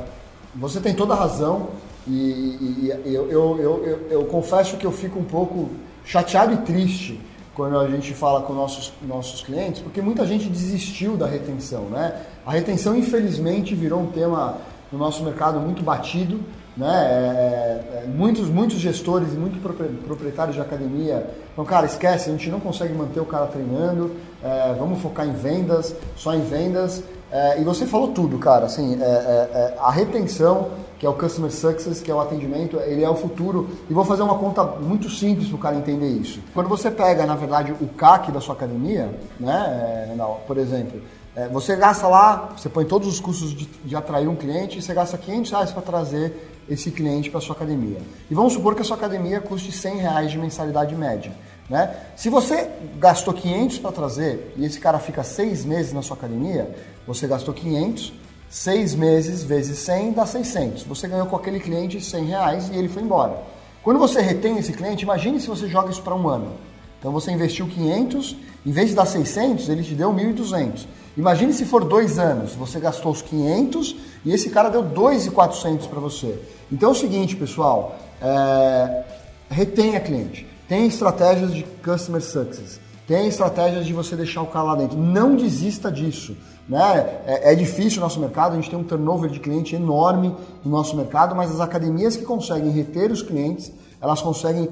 você 0.55 0.79
tem 0.79 0.93
toda 0.93 1.13
a 1.13 1.17
razão 1.17 1.69
e, 2.07 2.11
e, 2.11 2.93
e 3.05 3.13
eu, 3.13 3.29
eu, 3.29 3.59
eu, 3.61 4.07
eu 4.09 4.25
confesso 4.25 4.77
que 4.77 4.85
eu 4.85 4.91
fico 4.91 5.19
um 5.19 5.23
pouco 5.23 5.69
chateado 6.05 6.53
e 6.53 6.57
triste 6.57 7.19
quando 7.55 7.79
a 7.79 7.87
gente 7.87 8.13
fala 8.13 8.41
com 8.41 8.53
nossos, 8.53 8.91
nossos 9.01 9.41
clientes, 9.41 9.81
porque 9.81 10.01
muita 10.01 10.25
gente 10.25 10.49
desistiu 10.49 11.15
da 11.15 11.27
retenção, 11.27 11.83
né? 11.83 12.21
A 12.45 12.51
retenção, 12.51 12.95
infelizmente, 12.95 13.75
virou 13.75 14.01
um 14.01 14.07
tema 14.07 14.57
no 14.91 14.97
nosso 14.97 15.23
mercado 15.23 15.59
muito 15.59 15.83
batido, 15.83 16.39
né? 16.75 16.87
É, 16.87 17.97
é, 17.99 18.03
é 18.03 18.07
muitos, 18.07 18.49
muitos 18.49 18.77
gestores 18.79 19.33
e 19.33 19.37
muitos 19.37 19.59
proprietários 20.05 20.55
de 20.55 20.61
academia 20.61 21.29
então, 21.53 21.63
cara, 21.63 21.85
esquece, 21.85 22.29
a 22.29 22.33
gente 22.33 22.49
não 22.49 22.59
consegue 22.59 22.93
manter 22.93 23.19
o 23.19 23.25
cara 23.25 23.45
treinando, 23.45 24.11
é, 24.43 24.73
vamos 24.73 24.99
focar 25.01 25.27
em 25.27 25.33
vendas, 25.33 25.95
só 26.15 26.33
em 26.33 26.41
vendas. 26.41 27.03
É, 27.31 27.61
e 27.61 27.63
você 27.63 27.85
falou 27.85 28.07
tudo, 28.09 28.39
cara, 28.39 28.65
assim, 28.65 28.97
é, 28.99 29.75
a 29.79 29.91
retenção 29.91 30.69
que 31.03 31.07
é 31.07 31.09
o 31.09 31.13
Customer 31.15 31.51
Success, 31.51 31.99
que 31.99 32.09
é 32.09 32.15
o 32.15 32.21
atendimento, 32.21 32.79
ele 32.79 33.03
é 33.03 33.09
o 33.09 33.15
futuro. 33.15 33.69
E 33.89 33.93
vou 33.93 34.05
fazer 34.05 34.21
uma 34.21 34.37
conta 34.37 34.63
muito 34.63 35.09
simples 35.09 35.49
para 35.49 35.55
o 35.57 35.59
cara 35.59 35.75
entender 35.75 36.07
isso. 36.07 36.39
Quando 36.53 36.69
você 36.69 36.89
pega, 36.89 37.25
na 37.25 37.35
verdade, 37.35 37.73
o 37.73 37.89
CAC 37.89 38.31
da 38.31 38.39
sua 38.39 38.55
academia, 38.55 39.13
né, 39.37 40.15
é, 40.17 40.37
por 40.47 40.57
exemplo, 40.57 41.01
é, 41.35 41.49
você 41.49 41.75
gasta 41.75 42.07
lá, 42.07 42.53
você 42.55 42.69
põe 42.69 42.85
todos 42.85 43.05
os 43.09 43.19
custos 43.19 43.53
de, 43.53 43.65
de 43.65 43.93
atrair 43.97 44.29
um 44.29 44.35
cliente 44.37 44.79
e 44.79 44.81
você 44.81 44.93
gasta 44.93 45.17
500 45.17 45.51
reais 45.51 45.71
para 45.71 45.81
trazer 45.81 46.61
esse 46.69 46.89
cliente 46.89 47.29
para 47.29 47.41
sua 47.41 47.53
academia. 47.53 47.97
E 48.31 48.33
vamos 48.33 48.53
supor 48.53 48.73
que 48.73 48.81
a 48.81 48.85
sua 48.85 48.95
academia 48.95 49.41
custe 49.41 49.73
100 49.73 49.97
reais 49.97 50.31
de 50.31 50.37
mensalidade 50.37 50.95
média. 50.95 51.33
Né? 51.69 51.93
Se 52.15 52.29
você 52.29 52.69
gastou 52.97 53.33
500 53.33 53.77
para 53.79 53.91
trazer 53.91 54.53
e 54.55 54.63
esse 54.63 54.79
cara 54.79 54.99
fica 54.99 55.21
seis 55.21 55.65
meses 55.65 55.91
na 55.91 56.01
sua 56.01 56.15
academia, 56.15 56.73
você 57.05 57.27
gastou 57.27 57.53
500 57.53 58.22
Seis 58.53 58.93
meses 58.93 59.43
vezes 59.43 59.79
100 59.79 60.11
dá 60.11 60.27
600. 60.27 60.83
Você 60.83 61.07
ganhou 61.07 61.25
com 61.25 61.35
aquele 61.35 61.59
cliente 61.59 61.99
100 61.99 62.25
reais 62.25 62.69
e 62.71 62.77
ele 62.77 62.87
foi 62.87 63.01
embora. 63.01 63.41
Quando 63.81 63.97
você 63.97 64.21
retém 64.21 64.59
esse 64.59 64.71
cliente, 64.71 65.01
imagine 65.01 65.39
se 65.39 65.47
você 65.47 65.67
joga 65.67 65.89
isso 65.89 66.03
para 66.03 66.13
um 66.13 66.27
ano. 66.27 66.51
Então 66.99 67.11
você 67.11 67.31
investiu 67.31 67.65
500, 67.67 68.35
em 68.63 68.71
vez 68.71 68.89
de 68.89 68.95
dar 68.95 69.07
600, 69.07 69.69
ele 69.69 69.81
te 69.81 69.95
deu 69.95 70.13
1.200. 70.13 70.85
Imagine 71.17 71.51
se 71.51 71.65
for 71.65 71.83
dois 71.83 72.19
anos, 72.19 72.53
você 72.53 72.79
gastou 72.79 73.11
os 73.11 73.23
500 73.23 73.95
e 74.23 74.31
esse 74.31 74.51
cara 74.51 74.69
deu 74.69 74.83
2.400 74.83 75.87
para 75.87 75.99
você. 75.99 76.39
Então 76.71 76.89
é 76.89 76.91
o 76.91 76.95
seguinte, 76.95 77.35
pessoal, 77.35 77.97
é... 78.21 79.03
retenha 79.49 79.99
cliente. 79.99 80.45
Tem 80.69 80.85
estratégias 80.85 81.51
de 81.55 81.63
customer 81.83 82.21
success. 82.21 82.79
Tem 83.07 83.27
estratégias 83.27 83.87
de 83.87 83.93
você 83.93 84.15
deixar 84.15 84.43
o 84.43 84.47
cara 84.47 84.65
lá 84.65 84.75
dentro. 84.75 84.95
Não 84.95 85.35
desista 85.35 85.91
disso. 85.91 86.37
Né? 86.67 87.21
É, 87.25 87.51
é, 87.51 87.55
difícil 87.55 87.99
o 87.99 88.01
nosso 88.01 88.19
mercado, 88.19 88.53
a 88.53 88.55
gente 88.55 88.69
tem 88.69 88.79
um 88.79 88.83
turnover 88.83 89.29
de 89.29 89.39
cliente 89.39 89.75
enorme 89.75 90.35
no 90.63 90.71
nosso 90.71 90.95
mercado, 90.95 91.35
mas 91.35 91.51
as 91.51 91.59
academias 91.59 92.15
que 92.15 92.23
conseguem 92.23 92.71
reter 92.71 93.11
os 93.11 93.21
clientes, 93.21 93.71
elas 94.01 94.21
conseguem 94.21 94.69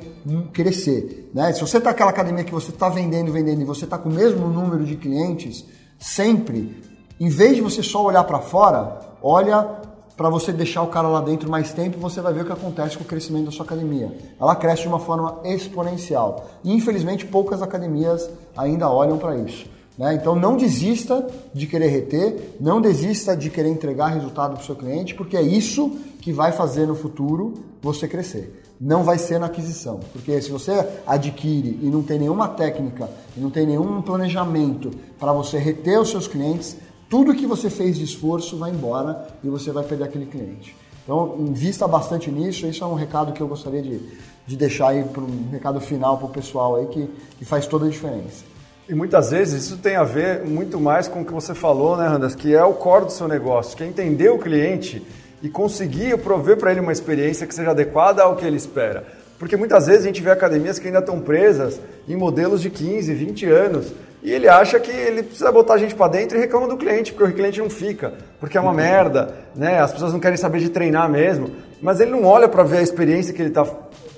crescer. 0.54 1.30
Né? 1.34 1.51
Se 1.54 1.62
você 1.62 1.77
está 1.77 1.89
aquela 1.89 2.10
academia 2.10 2.43
que 2.43 2.54
você 2.54 2.69
está 2.69 2.89
vendendo, 2.89 3.32
vendendo 3.32 3.62
e 3.62 3.65
você 3.65 3.86
está 3.86 3.97
com 3.97 4.10
o 4.10 4.13
mesmo 4.13 4.47
número 4.47 4.86
de 4.86 4.95
clientes, 4.95 5.65
sempre, 5.99 6.82
em 7.19 7.30
vez 7.30 7.56
de 7.56 7.62
você 7.62 7.84
só 7.84 8.04
olhar 8.04 8.23
para 8.23 8.39
fora, 8.39 8.99
olha 9.21 9.82
para 10.15 10.30
você 10.30 10.51
deixar 10.51 10.84
o 10.84 10.88
cara 10.88 11.08
lá 11.08 11.21
dentro 11.21 11.49
mais 11.49 11.73
tempo, 11.73 11.97
você 11.97 12.21
vai 12.21 12.34
ver 12.34 12.41
o 12.41 12.45
que 12.45 12.51
acontece 12.51 12.97
com 12.97 13.04
o 13.04 13.08
crescimento 13.08 13.45
da 13.45 13.51
sua 13.51 13.65
academia. 13.65 14.15
Ela 14.39 14.56
cresce 14.56 14.84
de 14.84 14.88
uma 14.88 14.99
forma 14.99 15.39
exponencial. 15.43 16.45
E 16.63 16.71
infelizmente 16.71 17.25
poucas 17.25 17.62
academias 17.62 18.30
ainda 18.56 18.89
olham 18.89 19.17
para 19.17 19.36
isso. 19.36 19.65
Né? 20.02 20.16
Então 20.16 20.36
não 20.36 20.58
desista 20.58 21.28
de 21.54 21.68
querer 21.68 21.90
reter, 21.90 22.56
não 22.60 22.82
desista 22.82 23.38
de 23.38 23.52
querer 23.52 23.70
entregar 23.70 24.08
resultado 24.08 24.56
para 24.56 24.64
o 24.64 24.66
seu 24.66 24.76
cliente, 24.76 25.14
porque 25.14 25.38
é 25.38 25.44
isso 25.44 25.96
que 26.20 26.34
vai 26.34 26.52
fazer 26.52 26.88
no 26.88 26.96
futuro 26.96 27.54
você 27.84 28.08
crescer. 28.08 28.64
Não 28.82 29.04
vai 29.04 29.20
ser 29.20 29.40
na 29.40 29.46
aquisição, 29.46 30.00
porque 30.12 30.42
se 30.42 30.50
você 30.50 30.88
adquire 31.06 31.78
e 31.84 31.86
não 31.86 32.02
tem 32.02 32.18
nenhuma 32.18 32.48
técnica, 32.48 33.08
e 33.38 33.40
não 33.40 33.52
tem 33.52 33.68
nenhum 33.68 34.02
planejamento 34.02 34.90
para 35.20 35.32
você 35.34 35.60
reter 35.60 36.00
os 36.00 36.10
seus 36.10 36.28
clientes, 36.28 36.76
tudo 37.08 37.36
que 37.36 37.46
você 37.46 37.70
fez 37.70 37.96
de 37.96 38.04
esforço 38.04 38.58
vai 38.58 38.72
embora 38.72 39.28
e 39.44 39.50
você 39.50 39.72
vai 39.72 39.84
perder 39.84 40.06
aquele 40.06 40.26
cliente. 40.26 40.76
Então, 41.04 41.36
invista 41.38 41.88
bastante 41.88 42.32
nisso. 42.32 42.66
Isso 42.66 42.84
é 42.84 42.88
um 42.88 42.96
recado 42.96 43.34
que 43.34 43.42
eu 43.42 43.48
gostaria 43.48 43.84
de, 43.84 44.00
de 44.48 44.56
deixar 44.56 44.90
aí 44.90 45.04
para 45.04 45.22
um 45.22 45.50
recado 45.52 45.80
final 45.80 46.18
para 46.18 46.26
o 46.26 46.30
pessoal 46.30 46.78
aí 46.78 46.88
que, 46.88 47.08
que 47.38 47.46
faz 47.46 47.68
toda 47.68 47.86
a 47.86 47.90
diferença. 47.90 48.51
E 48.91 48.93
muitas 48.93 49.32
vezes 49.32 49.63
isso 49.63 49.77
tem 49.77 49.95
a 49.95 50.04
ver 50.04 50.41
muito 50.43 50.77
mais 50.77 51.08
com 51.08 51.21
o 51.21 51.25
que 51.25 51.32
você 51.32 51.56
falou, 51.56 51.95
né, 51.95 52.06
Randas, 52.06 52.36
que 52.36 52.54
é 52.54 52.62
o 52.62 52.73
core 52.73 53.06
do 53.06 53.12
seu 53.13 53.25
negócio, 53.25 53.77
que 53.77 53.84
é 53.84 53.88
entender 53.88 54.27
o 54.27 54.38
cliente 54.38 55.01
e 55.41 55.47
conseguir 55.47 56.17
prover 56.17 56.58
para 56.58 56.71
ele 56.71 56.82
uma 56.82 56.91
experiência 56.91 57.47
que 57.47 57.56
seja 57.56 57.71
adequada 57.71 58.21
ao 58.21 58.36
que 58.36 58.45
ele 58.45 58.58
espera. 58.58 59.06
Porque 59.39 59.56
muitas 59.56 59.88
vezes 59.88 60.04
a 60.04 60.08
gente 60.08 60.21
vê 60.21 60.30
academias 60.30 60.77
que 60.77 60.88
ainda 60.88 60.99
estão 60.99 61.21
presas 61.21 61.80
em 62.06 62.17
modelos 62.17 62.62
de 62.62 62.69
15, 62.69 63.13
20 63.13 63.45
anos 63.45 63.93
e 64.21 64.30
ele 64.30 64.49
acha 64.49 64.77
que 64.77 64.91
ele 64.91 65.23
precisa 65.23 65.54
botar 65.54 65.75
a 65.75 65.77
gente 65.77 65.95
para 65.95 66.12
dentro 66.12 66.38
e 66.38 66.41
reclama 66.41 66.67
do 66.67 66.75
cliente, 66.75 67.13
porque 67.13 67.32
o 67.32 67.34
cliente 67.34 67.62
não 67.62 67.69
fica, 67.69 68.15
porque 68.41 68.58
é 68.58 68.62
uma 68.62 68.73
merda, 68.73 69.34
né? 69.56 69.80
As 69.80 69.93
pessoas 69.93 70.12
não 70.12 70.19
querem 70.19 70.36
saber 70.36 70.60
de 70.60 70.67
treinar 70.67 71.10
mesmo, 71.10 71.49
mas 71.82 72.01
ele 72.01 72.12
não 72.12 72.25
olha 72.25 72.49
para 72.49 72.63
ver 72.63 72.80
a 72.80 72.82
experiência 72.82 73.34
que 73.34 73.41
ele 73.41 73.51
está 73.51 73.65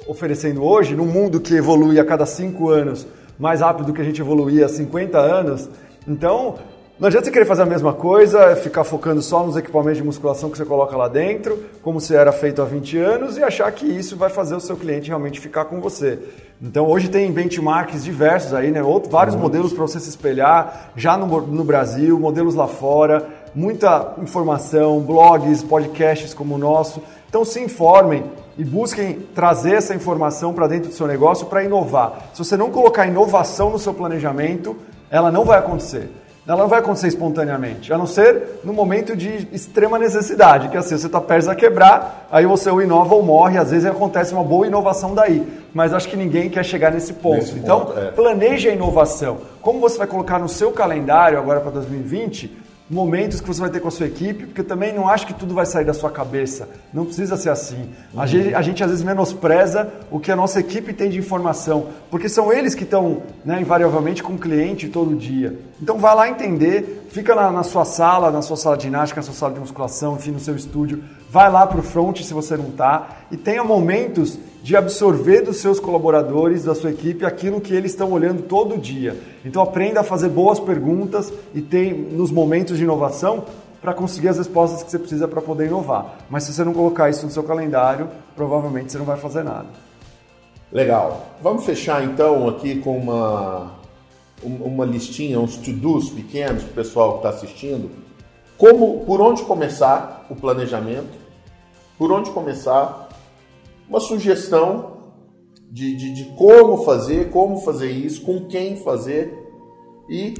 oferecendo 0.07 0.63
hoje, 0.63 0.95
num 0.95 1.05
mundo 1.05 1.39
que 1.39 1.53
evolui 1.53 1.99
a 1.99 2.03
cada 2.03 2.25
cinco 2.25 2.71
anos 2.71 3.05
mais 3.37 3.61
rápido 3.61 3.87
do 3.87 3.93
que 3.93 4.01
a 4.01 4.05
gente 4.05 4.21
evoluía 4.21 4.65
há 4.65 4.69
50 4.69 5.17
anos. 5.17 5.69
Então, 6.07 6.55
não 6.99 7.07
adianta 7.07 7.25
você 7.25 7.31
querer 7.31 7.45
fazer 7.45 7.63
a 7.63 7.65
mesma 7.65 7.91
coisa, 7.91 8.55
ficar 8.55 8.83
focando 8.83 9.21
só 9.21 9.43
nos 9.43 9.57
equipamentos 9.57 9.97
de 9.97 10.03
musculação 10.03 10.49
que 10.49 10.57
você 10.57 10.63
coloca 10.63 10.95
lá 10.95 11.07
dentro, 11.07 11.57
como 11.81 11.99
se 11.99 12.15
era 12.15 12.31
feito 12.31 12.61
há 12.61 12.65
20 12.65 12.97
anos, 12.99 13.35
e 13.35 13.43
achar 13.43 13.69
que 13.71 13.85
isso 13.85 14.15
vai 14.15 14.29
fazer 14.29 14.55
o 14.55 14.59
seu 14.59 14.77
cliente 14.77 15.07
realmente 15.07 15.39
ficar 15.39 15.65
com 15.65 15.81
você. 15.81 16.19
Então 16.61 16.87
hoje 16.87 17.09
tem 17.09 17.31
benchmarks 17.31 18.03
diversos 18.03 18.53
aí, 18.53 18.69
né? 18.69 18.83
Outros, 18.83 19.11
vários 19.11 19.35
uhum. 19.35 19.41
modelos 19.41 19.73
para 19.73 19.81
você 19.81 19.99
se 19.99 20.07
espelhar, 20.07 20.91
já 20.95 21.17
no, 21.17 21.41
no 21.41 21.63
Brasil, 21.63 22.17
modelos 22.19 22.53
lá 22.53 22.67
fora, 22.67 23.27
muita 23.55 24.13
informação, 24.21 25.01
blogs, 25.01 25.63
podcasts 25.63 26.33
como 26.33 26.55
o 26.55 26.57
nosso. 26.59 27.01
Então 27.27 27.43
se 27.43 27.59
informem 27.59 28.23
e 28.57 28.63
busquem 28.63 29.19
trazer 29.33 29.73
essa 29.73 29.95
informação 29.95 30.53
para 30.53 30.67
dentro 30.67 30.89
do 30.89 30.95
seu 30.95 31.07
negócio 31.07 31.47
para 31.47 31.63
inovar. 31.63 32.29
Se 32.33 32.43
você 32.43 32.55
não 32.55 32.69
colocar 32.69 33.07
inovação 33.07 33.69
no 33.69 33.79
seu 33.79 33.93
planejamento, 33.93 34.75
ela 35.09 35.31
não 35.31 35.43
vai 35.43 35.59
acontecer. 35.59 36.09
Ela 36.45 36.57
não 36.57 36.67
vai 36.67 36.79
acontecer 36.79 37.07
espontaneamente, 37.07 37.93
a 37.93 37.97
não 37.97 38.05
ser 38.05 38.59
no 38.65 38.73
momento 38.73 39.15
de 39.15 39.47
extrema 39.53 39.97
necessidade, 39.97 40.67
que 40.67 40.75
assim, 40.75 40.97
você 40.97 41.05
está 41.05 41.21
perto 41.21 41.49
a 41.49 41.55
quebrar, 41.55 42.27
aí 42.29 42.45
você 42.45 42.69
ou 42.69 42.81
inova 42.81 43.15
ou 43.15 43.23
morre, 43.23 43.57
às 43.57 43.71
vezes 43.71 43.85
acontece 43.85 44.33
uma 44.33 44.43
boa 44.43 44.67
inovação 44.67 45.15
daí. 45.15 45.47
Mas 45.73 45.93
acho 45.93 46.09
que 46.09 46.17
ninguém 46.17 46.49
quer 46.49 46.65
chegar 46.65 46.91
nesse 46.91 47.13
ponto. 47.13 47.37
Nesse 47.37 47.57
então, 47.57 47.85
ponto, 47.85 47.97
é. 47.97 48.11
planeje 48.11 48.67
a 48.67 48.73
inovação. 48.73 49.37
Como 49.61 49.79
você 49.79 49.97
vai 49.97 50.05
colocar 50.05 50.37
no 50.37 50.49
seu 50.49 50.73
calendário 50.73 51.39
agora 51.39 51.61
para 51.61 51.71
2020 51.71 52.62
momentos 52.93 53.41
que 53.41 53.47
você 53.47 53.59
vai 53.59 53.69
ter 53.69 53.79
com 53.79 53.87
a 53.87 53.91
sua 53.91 54.05
equipe, 54.05 54.45
porque 54.45 54.63
também 54.63 54.93
não 54.93 55.09
acho 55.09 55.25
que 55.27 55.33
tudo 55.33 55.53
vai 55.53 55.65
sair 55.65 55.83
da 55.83 55.93
sua 55.93 56.11
cabeça. 56.11 56.69
Não 56.93 57.05
precisa 57.05 57.35
ser 57.35 57.49
assim. 57.49 57.89
Uhum. 58.13 58.21
A, 58.21 58.25
gente, 58.25 58.55
a, 58.55 58.61
gente, 58.61 58.83
às 58.83 58.89
vezes 58.89 59.03
menospreza 59.03 59.91
o 60.11 60.19
que 60.19 60.31
a 60.31 60.35
nossa 60.35 60.59
equipe 60.59 60.93
tem 60.93 61.09
de 61.09 61.17
informação, 61.17 61.87
porque 62.09 62.29
são 62.29 62.53
eles 62.53 62.75
que 62.75 62.83
estão, 62.83 63.23
né, 63.43 63.59
invariavelmente, 63.59 64.21
com 64.21 64.33
o 64.33 64.37
cliente 64.37 64.87
todo 64.87 65.15
dia. 65.15 65.59
Então 65.81 65.97
vai 65.97 66.15
lá 66.15 66.29
entender, 66.29 67.07
fica 67.09 67.35
na, 67.35 67.51
na, 67.51 67.63
sua 67.63 67.83
sala, 67.83 68.31
na 68.31 68.41
sua 68.41 68.55
sala 68.55 68.77
de 68.77 68.83
ginástica, 68.83 69.19
na 69.19 69.25
sua 69.25 69.33
sala 69.33 69.53
de 69.53 69.59
musculação, 69.59 70.15
enfim, 70.15 70.31
no 70.31 70.39
seu 70.39 70.55
estúdio, 70.55 71.03
vai 71.29 71.51
lá 71.51 71.65
para 71.65 71.79
o 71.79 71.83
front 71.83 72.21
se 72.21 72.33
você 72.33 72.55
não 72.55 72.67
está, 72.67 73.07
e 73.31 73.35
tenha 73.35 73.63
momentos 73.63 74.37
de 74.63 74.77
absorver 74.77 75.41
dos 75.41 75.57
seus 75.57 75.77
colaboradores, 75.77 76.63
da 76.63 76.73
sua 76.73 76.91
equipe, 76.91 77.25
aquilo 77.25 77.59
que 77.59 77.75
eles 77.75 77.91
estão 77.91 78.13
olhando 78.13 78.43
todo 78.43 78.77
dia. 78.77 79.15
Então 79.43 79.61
aprenda 79.61 79.99
a 79.99 80.03
fazer 80.03 80.29
boas 80.29 80.57
perguntas 80.57 81.33
e 81.53 81.61
tem 81.61 81.93
nos 81.93 82.31
momentos 82.31 82.77
de 82.77 82.85
inovação 82.85 83.43
para 83.81 83.93
conseguir 83.93 84.29
as 84.29 84.37
respostas 84.37 84.81
que 84.81 84.89
você 84.89 84.97
precisa 84.97 85.27
para 85.27 85.41
poder 85.41 85.67
inovar. 85.67 86.17
Mas 86.29 86.43
se 86.43 86.53
você 86.53 86.63
não 86.63 86.73
colocar 86.73 87.09
isso 87.09 87.25
no 87.25 87.31
seu 87.31 87.43
calendário, 87.43 88.07
provavelmente 88.37 88.89
você 88.89 88.97
não 88.97 89.05
vai 89.05 89.17
fazer 89.17 89.43
nada. 89.43 89.67
Legal. 90.71 91.27
Vamos 91.41 91.65
fechar 91.65 92.01
então 92.01 92.47
aqui 92.47 92.79
com 92.79 92.97
uma 92.97 93.83
uma 94.41 94.85
listinha, 94.85 95.39
uns 95.39 95.55
to-dos 95.57 96.09
pequenos 96.09 96.63
para 96.63 96.71
o 96.71 96.75
pessoal 96.75 97.11
que 97.13 97.17
está 97.17 97.29
assistindo, 97.29 97.89
como, 98.57 99.05
por 99.05 99.21
onde 99.21 99.41
começar 99.43 100.25
o 100.29 100.35
planejamento, 100.35 101.17
por 101.97 102.11
onde 102.11 102.29
começar, 102.31 103.02
uma 103.89 103.99
sugestão 103.99 104.93
de, 105.71 105.95
de, 105.95 106.13
de 106.13 106.23
como 106.35 106.83
fazer, 106.83 107.29
como 107.29 107.57
fazer 107.57 107.91
isso, 107.91 108.21
com 108.23 108.45
quem 108.45 108.75
fazer 108.77 109.33
e 110.09 110.35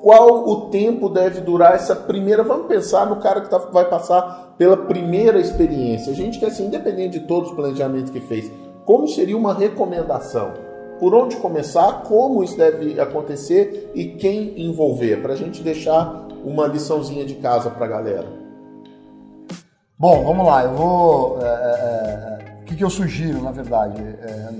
qual 0.00 0.48
o 0.48 0.70
tempo 0.70 1.08
deve 1.08 1.40
durar 1.40 1.74
essa 1.74 1.94
primeira. 1.94 2.42
Vamos 2.42 2.66
pensar 2.66 3.06
no 3.06 3.16
cara 3.16 3.40
que 3.40 3.50
tá, 3.50 3.58
vai 3.58 3.88
passar 3.88 4.54
pela 4.58 4.76
primeira 4.76 5.38
experiência. 5.38 6.12
A 6.12 6.16
gente 6.16 6.38
quer, 6.38 6.46
assim, 6.46 6.66
independente 6.66 7.18
de 7.18 7.26
todos 7.26 7.50
os 7.50 7.56
planejamentos 7.56 8.10
que 8.10 8.20
fez, 8.20 8.50
como 8.84 9.08
seria 9.08 9.36
uma 9.36 9.52
recomendação? 9.52 10.52
Por 10.98 11.14
onde 11.14 11.36
começar, 11.36 12.04
como 12.04 12.42
isso 12.42 12.56
deve 12.56 12.98
acontecer 12.98 13.90
e 13.94 14.06
quem 14.12 14.54
envolver, 14.56 15.20
para 15.20 15.34
a 15.34 15.36
gente 15.36 15.62
deixar 15.62 16.26
uma 16.44 16.66
liçãozinha 16.66 17.24
de 17.24 17.34
casa 17.34 17.68
para 17.68 17.84
a 17.84 17.88
galera. 17.88 18.46
Bom, 19.98 20.24
vamos 20.24 20.46
lá. 20.46 20.64
Eu 20.64 20.74
vou. 20.74 21.38
É, 21.42 21.46
é, 21.46 22.42
é, 22.42 22.45
o 22.66 22.68
que, 22.68 22.74
que, 22.74 22.82
eu 22.82 22.90
sugiro, 22.90 23.40
na 23.40 23.52
verdade? 23.52 24.02
É, 24.02 24.50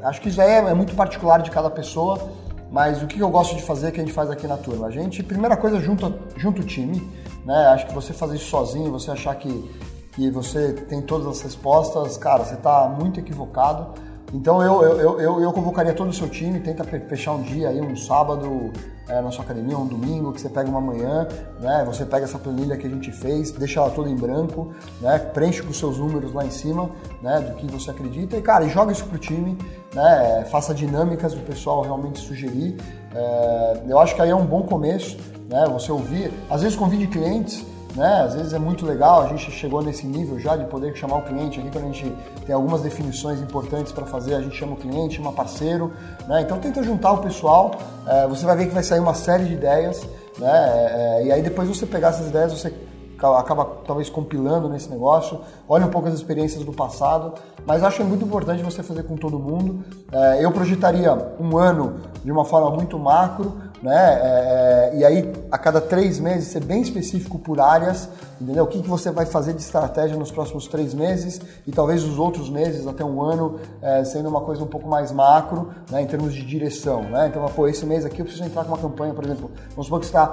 é, 0.00 0.06
acho 0.06 0.20
que 0.20 0.28
isso 0.28 0.40
é, 0.40 0.58
é 0.58 0.72
muito 0.72 0.94
particular 0.94 1.42
de 1.42 1.50
cada 1.50 1.68
pessoa. 1.68 2.30
Mas 2.70 3.02
o 3.02 3.08
que 3.08 3.18
eu 3.18 3.28
gosto 3.28 3.56
de 3.56 3.62
fazer 3.62 3.90
que 3.90 4.00
a 4.00 4.04
gente 4.04 4.12
faz 4.12 4.30
aqui 4.30 4.46
na 4.46 4.56
turma? 4.56 4.86
A 4.86 4.90
gente, 4.90 5.20
primeira 5.20 5.56
coisa, 5.56 5.80
junta, 5.80 6.16
junta 6.36 6.60
o 6.60 6.64
time, 6.64 7.02
né? 7.44 7.66
Acho 7.66 7.86
que 7.88 7.92
você 7.92 8.12
fazer 8.12 8.36
isso 8.36 8.50
sozinho, 8.50 8.90
você 8.92 9.10
achar 9.10 9.34
que, 9.34 9.68
que 10.12 10.30
você 10.30 10.74
tem 10.74 11.02
todas 11.02 11.26
as 11.26 11.40
respostas, 11.40 12.16
cara, 12.16 12.44
você 12.44 12.54
está 12.54 12.88
muito 12.88 13.18
equivocado. 13.18 13.94
Então 14.32 14.60
eu, 14.62 14.82
eu, 14.82 15.20
eu, 15.20 15.40
eu, 15.40 15.52
convocaria 15.52 15.92
todo 15.92 16.08
o 16.08 16.12
seu 16.12 16.28
time, 16.28 16.58
tenta 16.58 16.82
fechar 16.84 17.32
um 17.32 17.42
dia 17.42 17.68
aí, 17.68 17.80
um 17.80 17.96
sábado 17.96 18.72
é, 19.08 19.20
na 19.20 19.30
sua 19.30 19.44
academia, 19.44 19.78
um 19.78 19.86
domingo, 19.86 20.32
que 20.32 20.40
você 20.40 20.48
pega 20.48 20.68
uma 20.68 20.80
manhã, 20.80 21.28
né? 21.60 21.84
Você 21.86 22.04
pega 22.04 22.24
essa 22.24 22.38
planilha 22.38 22.76
que 22.76 22.86
a 22.86 22.90
gente 22.90 23.12
fez, 23.12 23.52
deixa 23.52 23.78
ela 23.78 23.90
toda 23.90 24.10
em 24.10 24.16
branco, 24.16 24.74
né? 25.00 25.18
Preenche 25.18 25.62
com 25.62 25.70
os 25.70 25.78
seus 25.78 25.98
números 25.98 26.32
lá 26.32 26.44
em 26.44 26.50
cima, 26.50 26.90
né? 27.22 27.40
Do 27.40 27.54
que 27.54 27.66
você 27.70 27.90
acredita 27.90 28.36
e, 28.36 28.42
cara, 28.42 28.64
e 28.64 28.68
joga 28.68 28.90
isso 28.90 29.04
pro 29.04 29.18
time, 29.18 29.56
né? 29.94 30.44
Faça 30.50 30.74
dinâmicas 30.74 31.32
do 31.32 31.40
pessoal 31.42 31.82
realmente 31.82 32.18
sugerir. 32.18 32.76
É, 33.14 33.82
eu 33.88 33.98
acho 33.98 34.14
que 34.14 34.22
aí 34.22 34.30
é 34.30 34.36
um 34.36 34.46
bom 34.46 34.62
começo, 34.62 35.16
né? 35.48 35.66
Você 35.72 35.92
ouvir, 35.92 36.32
às 36.50 36.62
vezes 36.62 36.76
convide 36.76 37.06
clientes 37.06 37.64
né? 37.96 38.22
Às 38.26 38.34
vezes 38.34 38.52
é 38.52 38.58
muito 38.58 38.84
legal, 38.84 39.22
a 39.22 39.28
gente 39.28 39.50
chegou 39.50 39.82
nesse 39.82 40.06
nível 40.06 40.38
já 40.38 40.54
de 40.54 40.64
poder 40.66 40.94
chamar 40.94 41.16
o 41.16 41.22
cliente 41.22 41.58
aqui, 41.58 41.70
quando 41.70 41.84
a 41.84 41.88
gente 41.88 42.12
tem 42.44 42.54
algumas 42.54 42.82
definições 42.82 43.40
importantes 43.40 43.90
para 43.90 44.04
fazer, 44.06 44.34
a 44.34 44.40
gente 44.40 44.54
chama 44.54 44.74
o 44.74 44.76
cliente, 44.76 45.16
chama 45.16 45.32
parceiro, 45.32 45.92
né? 46.28 46.42
Então 46.42 46.58
tenta 46.58 46.82
juntar 46.82 47.12
o 47.12 47.18
pessoal, 47.18 47.74
é, 48.06 48.26
você 48.28 48.44
vai 48.44 48.56
ver 48.56 48.66
que 48.66 48.74
vai 48.74 48.82
sair 48.82 49.00
uma 49.00 49.14
série 49.14 49.46
de 49.46 49.54
ideias, 49.54 50.06
né? 50.38 50.50
É, 50.50 51.24
e 51.24 51.32
aí 51.32 51.42
depois 51.42 51.68
você 51.68 51.86
pegar 51.86 52.08
essas 52.08 52.28
ideias, 52.28 52.52
você 52.52 52.72
acaba 53.18 53.64
talvez 53.86 54.08
compilando 54.08 54.68
nesse 54.68 54.90
negócio, 54.90 55.40
olha 55.68 55.86
um 55.86 55.90
pouco 55.90 56.08
as 56.08 56.14
experiências 56.14 56.64
do 56.64 56.72
passado, 56.72 57.34
mas 57.66 57.82
acho 57.82 58.04
muito 58.04 58.24
importante 58.24 58.62
você 58.62 58.82
fazer 58.82 59.02
com 59.04 59.16
todo 59.16 59.38
mundo. 59.38 59.84
É, 60.12 60.44
eu 60.44 60.52
projetaria 60.52 61.12
um 61.40 61.56
ano 61.56 61.96
de 62.24 62.30
uma 62.30 62.44
forma 62.44 62.70
muito 62.70 62.98
macro, 62.98 63.54
né? 63.82 64.20
É, 64.22 64.92
é, 64.94 64.98
e 64.98 65.04
aí 65.04 65.32
a 65.50 65.58
cada 65.58 65.80
três 65.80 66.18
meses 66.18 66.48
ser 66.48 66.64
bem 66.64 66.80
específico 66.80 67.38
por 67.38 67.60
áreas, 67.60 68.08
entendeu? 68.40 68.64
O 68.64 68.66
que, 68.66 68.82
que 68.82 68.88
você 68.88 69.10
vai 69.10 69.26
fazer 69.26 69.52
de 69.52 69.62
estratégia 69.62 70.16
nos 70.16 70.30
próximos 70.30 70.66
três 70.66 70.94
meses 70.94 71.40
e 71.66 71.72
talvez 71.72 72.04
os 72.04 72.18
outros 72.18 72.48
meses 72.48 72.86
até 72.86 73.04
um 73.04 73.22
ano 73.22 73.58
é, 73.82 74.04
sendo 74.04 74.28
uma 74.28 74.40
coisa 74.40 74.62
um 74.62 74.66
pouco 74.66 74.88
mais 74.88 75.12
macro, 75.12 75.70
né? 75.90 76.02
Em 76.02 76.06
termos 76.06 76.34
de 76.34 76.44
direção, 76.44 77.02
né? 77.02 77.28
Então, 77.28 77.44
pô, 77.54 77.66
esse 77.68 77.84
mês 77.84 78.04
aqui 78.04 78.20
eu 78.20 78.24
preciso 78.24 78.44
entrar 78.44 78.64
com 78.64 78.70
uma 78.70 78.78
campanha, 78.78 79.12
por 79.12 79.24
exemplo, 79.24 79.50
vamos 79.70 79.86
supor 79.86 80.00
que 80.00 80.06
está 80.06 80.32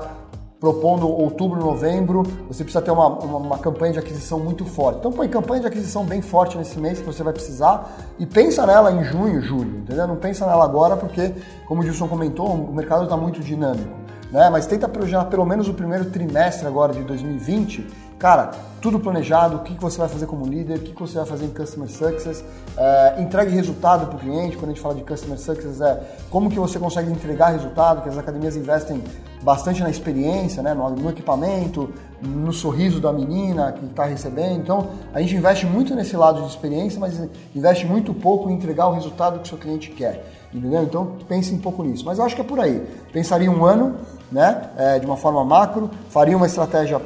propondo 0.63 1.09
outubro, 1.09 1.59
novembro, 1.59 2.23
você 2.47 2.63
precisa 2.63 2.81
ter 2.81 2.89
uma, 2.89 3.05
uma, 3.05 3.37
uma, 3.37 3.57
campanha 3.57 3.91
de 3.91 3.99
aquisição 3.99 4.39
muito 4.39 4.63
forte. 4.63 4.99
Então 4.99 5.11
põe 5.11 5.27
campanha 5.27 5.59
de 5.59 5.67
aquisição 5.67 6.05
bem 6.05 6.21
forte 6.21 6.57
nesse 6.57 6.79
mês 6.79 6.99
que 6.99 7.05
você 7.05 7.21
vai 7.21 7.33
precisar 7.33 7.93
e 8.17 8.25
pensa 8.25 8.65
nela 8.65 8.89
em 8.89 9.03
junho, 9.03 9.41
julho, 9.41 9.79
entendeu? 9.79 10.07
Não 10.07 10.15
pensa 10.15 10.45
nela 10.45 10.63
agora 10.63 10.95
porque, 10.95 11.33
como 11.67 11.81
o 11.81 11.83
Gilson 11.83 12.07
comentou, 12.07 12.47
o 12.47 12.73
mercado 12.73 13.03
está 13.03 13.17
muito 13.17 13.41
dinâmico. 13.41 13.93
Né? 14.31 14.49
Mas 14.49 14.65
tenta 14.65 14.87
projetar 14.87 15.25
pelo 15.25 15.45
menos 15.45 15.67
o 15.67 15.73
primeiro 15.73 16.05
trimestre 16.05 16.65
agora 16.65 16.93
de 16.93 17.03
2020 17.03 17.85
Cara, 18.23 18.51
tudo 18.81 19.01
planejado, 19.01 19.57
o 19.57 19.59
que 19.59 19.73
você 19.73 19.97
vai 19.97 20.07
fazer 20.07 20.27
como 20.27 20.45
líder, 20.45 20.77
o 20.77 20.79
que 20.79 20.93
você 20.97 21.17
vai 21.17 21.25
fazer 21.25 21.43
em 21.43 21.49
Customer 21.49 21.89
Success, 21.89 22.41
é, 22.77 23.21
entregue 23.21 23.53
resultado 23.53 24.07
para 24.07 24.15
o 24.15 24.17
cliente, 24.17 24.55
quando 24.55 24.71
a 24.71 24.73
gente 24.73 24.79
fala 24.79 24.95
de 24.95 25.01
Customer 25.01 25.37
Success, 25.37 25.81
é 25.81 26.01
como 26.29 26.49
que 26.49 26.57
você 26.57 26.79
consegue 26.79 27.11
entregar 27.11 27.47
resultado, 27.47 28.01
que 28.01 28.07
as 28.07 28.17
academias 28.17 28.55
investem 28.55 29.03
bastante 29.41 29.83
na 29.83 29.89
experiência, 29.89 30.63
né, 30.63 30.73
no, 30.73 30.89
no 30.91 31.09
equipamento, 31.09 31.89
no 32.21 32.53
sorriso 32.53 33.01
da 33.01 33.11
menina 33.11 33.73
que 33.73 33.83
está 33.83 34.05
recebendo. 34.05 34.61
Então, 34.61 34.87
a 35.13 35.19
gente 35.19 35.35
investe 35.35 35.65
muito 35.65 35.93
nesse 35.93 36.15
lado 36.15 36.39
de 36.43 36.47
experiência, 36.47 37.01
mas 37.01 37.21
investe 37.53 37.85
muito 37.85 38.13
pouco 38.13 38.49
em 38.49 38.53
entregar 38.53 38.87
o 38.87 38.93
resultado 38.93 39.39
que 39.39 39.47
o 39.47 39.49
seu 39.49 39.57
cliente 39.57 39.91
quer. 39.91 40.31
Entendeu? 40.53 40.81
Então, 40.83 41.17
pense 41.27 41.53
um 41.53 41.59
pouco 41.59 41.83
nisso. 41.83 42.05
Mas 42.05 42.19
eu 42.19 42.23
acho 42.23 42.35
que 42.35 42.41
é 42.41 42.45
por 42.45 42.61
aí. 42.61 42.87
Pensaria 43.11 43.51
um 43.51 43.65
ano, 43.65 43.97
né, 44.31 44.69
é, 44.77 44.97
de 44.97 45.05
uma 45.05 45.17
forma 45.17 45.43
macro, 45.43 45.91
faria 46.07 46.37
uma 46.37 46.45
estratégia 46.45 47.01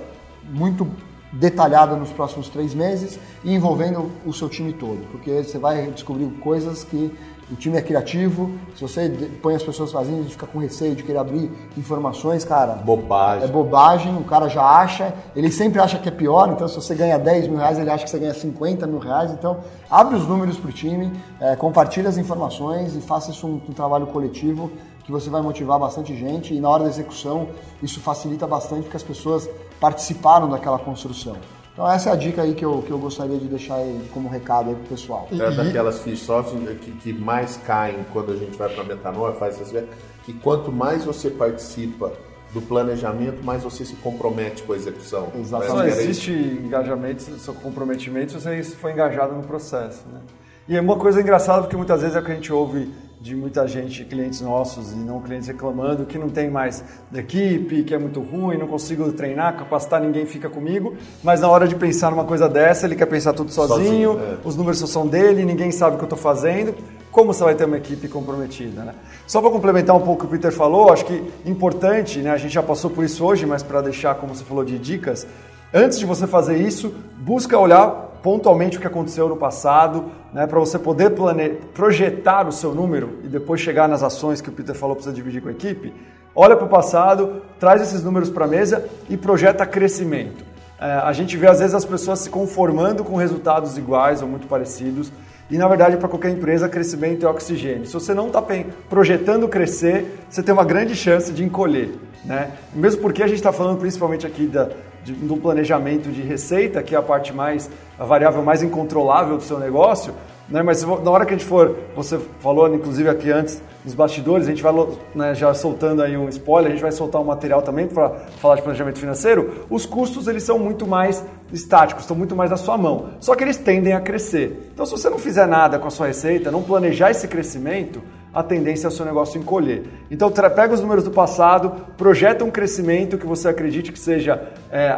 muito 0.50 0.88
detalhada 1.32 1.96
nos 1.96 2.12
próximos 2.12 2.50
três 2.50 2.74
meses 2.74 3.20
e 3.44 3.54
envolvendo 3.54 4.12
o 4.26 4.34
seu 4.34 4.50
time 4.50 4.74
todo, 4.74 5.06
porque 5.12 5.44
você 5.44 5.58
vai 5.58 5.88
descobrir 5.88 6.26
coisas 6.40 6.84
que 6.84 7.14
o 7.50 7.56
time 7.56 7.78
é 7.78 7.82
criativo, 7.82 8.52
se 8.76 8.82
você 8.82 9.10
põe 9.42 9.56
as 9.56 9.64
pessoas 9.64 9.90
sozinhas, 9.90 10.20
a 10.20 10.24
gente 10.24 10.34
fica 10.34 10.46
com 10.46 10.60
receio 10.60 10.94
de 10.96 11.04
querer 11.04 11.20
abrir 11.20 11.50
informações, 11.78 12.44
cara. 12.44 12.74
Bobagem. 12.74 13.46
É 13.46 13.48
bobagem, 13.48 14.18
o 14.18 14.24
cara 14.26 14.50
já 14.50 14.62
acha, 14.62 15.14
ele 15.34 15.50
sempre 15.50 15.80
acha 15.80 15.98
que 15.98 16.10
é 16.10 16.12
pior, 16.12 16.50
então 16.52 16.68
se 16.68 16.76
você 16.76 16.94
ganha 16.94 17.18
10 17.18 17.48
mil 17.48 17.58
reais, 17.58 17.80
ele 17.80 17.90
acha 17.90 18.04
que 18.04 18.10
você 18.10 18.20
ganha 18.20 18.34
50 18.34 18.86
mil 18.86 19.00
reais. 19.00 19.32
Então, 19.32 19.60
abre 19.90 20.18
os 20.18 20.28
números 20.28 20.58
para 20.58 20.70
o 20.70 20.74
time, 20.74 21.10
é, 21.40 21.56
compartilha 21.56 22.10
as 22.10 22.18
informações 22.18 22.98
e 22.98 23.00
faça 23.00 23.32
isso 23.32 23.48
um, 23.48 23.62
um 23.70 23.74
trabalho 23.74 24.08
coletivo 24.08 24.70
que 25.06 25.12
você 25.12 25.30
vai 25.30 25.42
motivar 25.42 25.80
bastante 25.80 26.14
gente 26.18 26.54
e 26.54 26.60
na 26.60 26.68
hora 26.68 26.84
da 26.84 26.90
execução 26.90 27.48
isso 27.82 28.02
facilita 28.02 28.46
bastante 28.46 28.82
porque 28.82 28.98
as 28.98 29.04
pessoas 29.04 29.50
participaram 29.80 30.50
daquela 30.50 30.80
construção. 30.80 31.38
Então 31.74 31.90
essa 31.92 32.10
é 32.10 32.14
a 32.14 32.16
dica 32.16 32.42
aí 32.42 32.56
que 32.56 32.66
eu, 32.66 32.82
que 32.82 32.90
eu 32.90 32.98
gostaria 32.98 33.38
de 33.38 33.46
deixar 33.46 33.76
aí 33.76 34.10
como 34.12 34.28
recado 34.28 34.70
aí 34.70 34.76
pro 34.76 34.86
pessoal. 34.86 35.28
É 35.32 35.52
daquelas 35.52 36.00
fish 36.00 36.22
software 36.22 36.76
que, 36.76 36.92
que 36.92 37.14
mais 37.14 37.58
caem 37.58 38.04
quando 38.12 38.32
a 38.32 38.36
gente 38.36 38.58
vai 38.58 38.68
para 38.68 38.84
metanoia, 38.84 39.34
faz 39.34 39.62
essas 39.62 39.86
que 40.26 40.34
quanto 40.34 40.72
mais 40.72 41.06
você 41.06 41.30
participa 41.30 42.12
do 42.52 42.62
planejamento, 42.62 43.44
mais 43.44 43.62
você 43.62 43.86
se 43.86 43.96
compromete 43.96 44.64
com 44.64 44.74
a 44.74 44.76
execução. 44.76 45.32
Exatamente. 45.36 45.72
Só 45.72 45.86
existe 45.86 46.32
engajamento, 46.32 47.22
seu 47.22 47.54
comprometimento 47.54 48.34
se 48.34 48.40
você 48.40 48.64
foi 48.64 48.94
engajado 48.94 49.36
no 49.36 49.44
processo. 49.44 50.04
Né? 50.12 50.20
E 50.68 50.76
é 50.76 50.82
uma 50.82 50.98
coisa 50.98 51.22
engraçada 51.22 51.62
porque 51.62 51.78
muitas 51.78 52.02
vezes 52.02 52.16
é 52.16 52.20
o 52.20 52.24
que 52.24 52.32
a 52.32 52.36
gente 52.36 52.52
ouve 52.52 52.92
de 53.20 53.36
muita 53.36 53.68
gente, 53.68 54.06
clientes 54.06 54.42
nossos 54.42 54.92
e 54.92 54.96
não 54.96 55.20
clientes 55.20 55.48
reclamando 55.48 56.06
que 56.06 56.18
não 56.20 56.30
tem 56.30 56.50
mais 56.50 56.84
equipe, 57.14 57.84
que 57.84 57.94
é 57.94 57.98
muito 57.98 58.22
ruim, 58.22 58.58
não 58.58 58.68
consigo 58.68 59.12
treinar, 59.12 59.58
capacitar, 59.58 60.00
ninguém 60.00 60.26
fica 60.26 60.50
comigo. 60.50 60.96
Mas 61.24 61.42
na 61.42 61.50
hora 61.50 61.68
de 61.68 61.76
pensar 61.76 62.12
numa 62.12 62.26
coisa 62.26 62.48
dessa, 62.48 62.86
ele 62.86 62.96
quer 62.96 63.08
pensar 63.08 63.34
tudo 63.34 63.52
sozinho, 63.52 64.14
sozinho 64.14 64.20
é. 64.20 64.38
os 64.48 64.56
números 64.56 64.78
são 64.80 65.08
dele, 65.08 65.44
ninguém 65.44 65.72
sabe 65.72 65.96
o 65.96 65.98
que 65.98 66.04
eu 66.04 66.08
estou 66.08 66.20
fazendo. 66.20 66.76
Como 67.12 67.34
você 67.34 67.44
vai 67.44 67.56
ter 67.56 67.66
uma 67.66 67.78
equipe 67.78 68.08
comprometida? 68.08 68.84
Né? 68.84 68.94
Só 69.26 69.42
para 69.42 69.50
complementar 69.50 69.96
um 69.96 70.02
pouco 70.02 70.26
o 70.26 70.28
que 70.28 70.36
o 70.36 70.38
Peter 70.38 70.52
falou, 70.52 70.94
acho 70.94 71.06
que 71.06 71.24
importante, 71.44 72.20
né, 72.20 72.30
a 72.30 72.38
gente 72.38 72.54
já 72.54 72.62
passou 72.62 72.92
por 72.92 73.04
isso 73.04 73.26
hoje, 73.26 73.46
mas 73.48 73.64
para 73.64 73.82
deixar, 73.82 74.14
como 74.16 74.36
você 74.36 74.44
falou, 74.44 74.64
de 74.64 74.78
dicas, 74.78 75.26
antes 75.74 75.98
de 75.98 76.06
você 76.06 76.28
fazer 76.28 76.58
isso, 76.58 76.94
busca 77.18 77.58
olhar 77.58 78.07
pontualmente 78.28 78.78
o 78.78 78.82
que 78.82 78.88
aconteceu 78.88 79.30
no 79.30 79.38
passado, 79.38 80.04
né, 80.34 80.46
para 80.46 80.60
você 80.60 80.78
poder 80.78 81.12
plane... 81.12 81.52
projetar 81.74 82.46
o 82.46 82.52
seu 82.52 82.76
número 82.76 83.20
e 83.24 83.28
depois 83.30 83.62
chegar 83.62 83.88
nas 83.88 84.04
ações 84.04 84.42
que 84.42 84.50
o 84.50 84.52
Peter 84.52 84.76
falou 84.76 84.98
precisa 84.98 85.16
dividir 85.16 85.42
com 85.42 85.48
a 85.48 85.52
equipe. 85.54 85.94
Olha 86.36 86.54
para 86.58 86.66
o 86.66 86.68
passado, 86.68 87.42
traz 87.58 87.82
esses 87.82 88.04
números 88.04 88.30
para 88.30 88.44
a 88.44 88.48
mesa 88.50 88.84
e 89.10 89.16
projeta 89.16 89.66
crescimento. 89.66 90.44
É, 90.78 90.92
a 90.92 91.14
gente 91.14 91.38
vê 91.38 91.48
às 91.48 91.60
vezes 91.60 91.74
as 91.74 91.86
pessoas 91.86 92.20
se 92.20 92.30
conformando 92.30 93.02
com 93.02 93.16
resultados 93.16 93.78
iguais 93.78 94.22
ou 94.22 94.28
muito 94.28 94.46
parecidos. 94.46 95.10
E 95.50 95.58
na 95.58 95.70
verdade, 95.70 95.96
para 95.96 96.10
qualquer 96.10 96.32
empresa, 96.32 96.68
crescimento 96.68 97.26
é 97.26 97.30
oxigênio. 97.30 97.86
Se 97.86 97.94
você 97.94 98.14
não 98.14 98.28
está 98.28 98.44
projetando 98.90 99.48
crescer, 99.48 100.20
você 100.30 100.44
tem 100.44 100.54
uma 100.54 100.66
grande 100.66 100.96
chance 100.96 101.32
de 101.32 101.46
encolher. 101.46 101.92
Né? 102.26 102.52
Mesmo 102.74 103.02
porque 103.02 103.24
a 103.24 103.28
gente 103.28 103.38
está 103.38 103.54
falando 103.54 103.80
principalmente 103.80 104.28
aqui 104.28 104.48
da, 104.48 104.70
de, 105.08 105.14
do 105.14 105.38
planejamento 105.38 106.12
de 106.12 106.22
receita, 106.22 106.84
que 106.84 106.94
é 106.94 106.98
a 106.98 107.02
parte 107.02 107.34
mais, 107.34 107.70
a 107.98 108.04
variável 108.04 108.44
mais 108.44 108.62
incontrolável 108.62 109.38
do 109.38 109.44
seu 109.44 109.58
negócio, 109.58 110.14
né? 110.50 110.62
mas 110.62 110.84
na 110.84 111.10
hora 111.10 111.26
que 111.26 111.34
a 111.34 111.38
gente 111.38 111.48
for, 111.48 111.78
você 111.96 112.20
falou 112.40 112.74
inclusive 112.74 113.08
aqui 113.08 113.32
antes 113.32 113.62
nos 113.86 113.96
bastidores, 113.96 114.48
a 114.48 114.50
gente 114.50 114.62
vai 114.62 114.74
né, 115.16 115.34
já 115.34 115.54
soltando 115.54 116.02
aí 116.02 116.18
um 116.18 116.28
spoiler, 116.28 116.72
a 116.72 116.74
gente 116.74 116.82
vai 116.82 116.92
soltar 116.92 117.22
um 117.22 117.24
material 117.24 117.62
também 117.62 117.88
para 117.88 118.10
falar 118.42 118.58
de 118.58 118.62
planejamento 118.62 119.00
financeiro, 119.00 119.66
os 119.70 119.86
custos 119.86 120.28
eles 120.28 120.44
são 120.44 120.60
muito 120.60 120.86
mais 120.86 121.24
estáticos, 121.54 122.04
estão 122.04 122.18
muito 122.18 122.36
mais 122.36 122.52
na 122.52 122.58
sua 122.58 122.78
mão, 122.78 123.12
só 123.22 123.34
que 123.34 123.46
eles 123.46 123.56
tendem 123.56 123.94
a 123.94 124.02
crescer. 124.02 124.72
Então 124.74 124.86
se 124.86 124.92
você 124.92 125.10
não 125.10 125.18
fizer 125.18 125.48
nada 125.48 125.80
com 125.80 125.88
a 125.88 125.92
sua 125.92 126.08
receita, 126.08 126.52
não 126.52 126.62
planejar 126.62 127.12
esse 127.12 127.30
crescimento, 127.30 128.02
a 128.34 128.44
tendência 128.44 128.88
é 128.88 128.90
o 128.90 128.92
seu 128.92 129.06
negócio 129.06 129.40
encolher. 129.40 129.84
Então, 130.12 130.32
pega 130.32 130.74
os 130.74 130.82
números 130.82 131.04
do 131.04 131.12
passado, 131.12 131.72
projeta 131.98 132.44
um 132.44 132.52
crescimento 132.52 133.18
que 133.18 133.26
você 133.26 133.48
acredite 133.48 133.92
que 133.92 134.00
seja 134.00 134.42
é, 134.72 134.96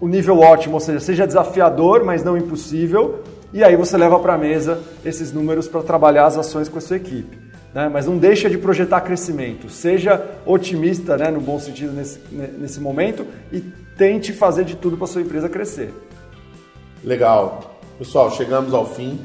o 0.00 0.06
nível 0.06 0.38
ótimo, 0.38 0.74
ou 0.74 0.80
seja, 0.80 1.00
seja 1.00 1.26
desafiador, 1.26 2.04
mas 2.04 2.22
não 2.22 2.36
impossível, 2.36 3.22
e 3.52 3.64
aí 3.64 3.76
você 3.76 3.96
leva 3.96 4.18
para 4.18 4.34
a 4.34 4.38
mesa 4.38 4.80
esses 5.04 5.32
números 5.32 5.66
para 5.66 5.82
trabalhar 5.82 6.26
as 6.26 6.36
ações 6.36 6.68
com 6.68 6.78
a 6.78 6.80
sua 6.80 6.96
equipe. 6.96 7.38
Né? 7.74 7.88
Mas 7.88 8.06
não 8.06 8.16
deixa 8.16 8.48
de 8.48 8.58
projetar 8.58 9.00
crescimento. 9.00 9.68
Seja 9.70 10.24
otimista, 10.44 11.16
né, 11.16 11.30
no 11.30 11.40
bom 11.40 11.58
sentido, 11.58 11.92
nesse, 11.92 12.20
nesse 12.30 12.80
momento, 12.80 13.26
e 13.52 13.60
tente 13.96 14.32
fazer 14.32 14.64
de 14.64 14.76
tudo 14.76 14.96
para 14.96 15.06
sua 15.06 15.22
empresa 15.22 15.48
crescer. 15.48 15.92
Legal. 17.02 17.78
Pessoal, 17.98 18.30
chegamos 18.30 18.72
ao 18.74 18.86
fim. 18.86 19.18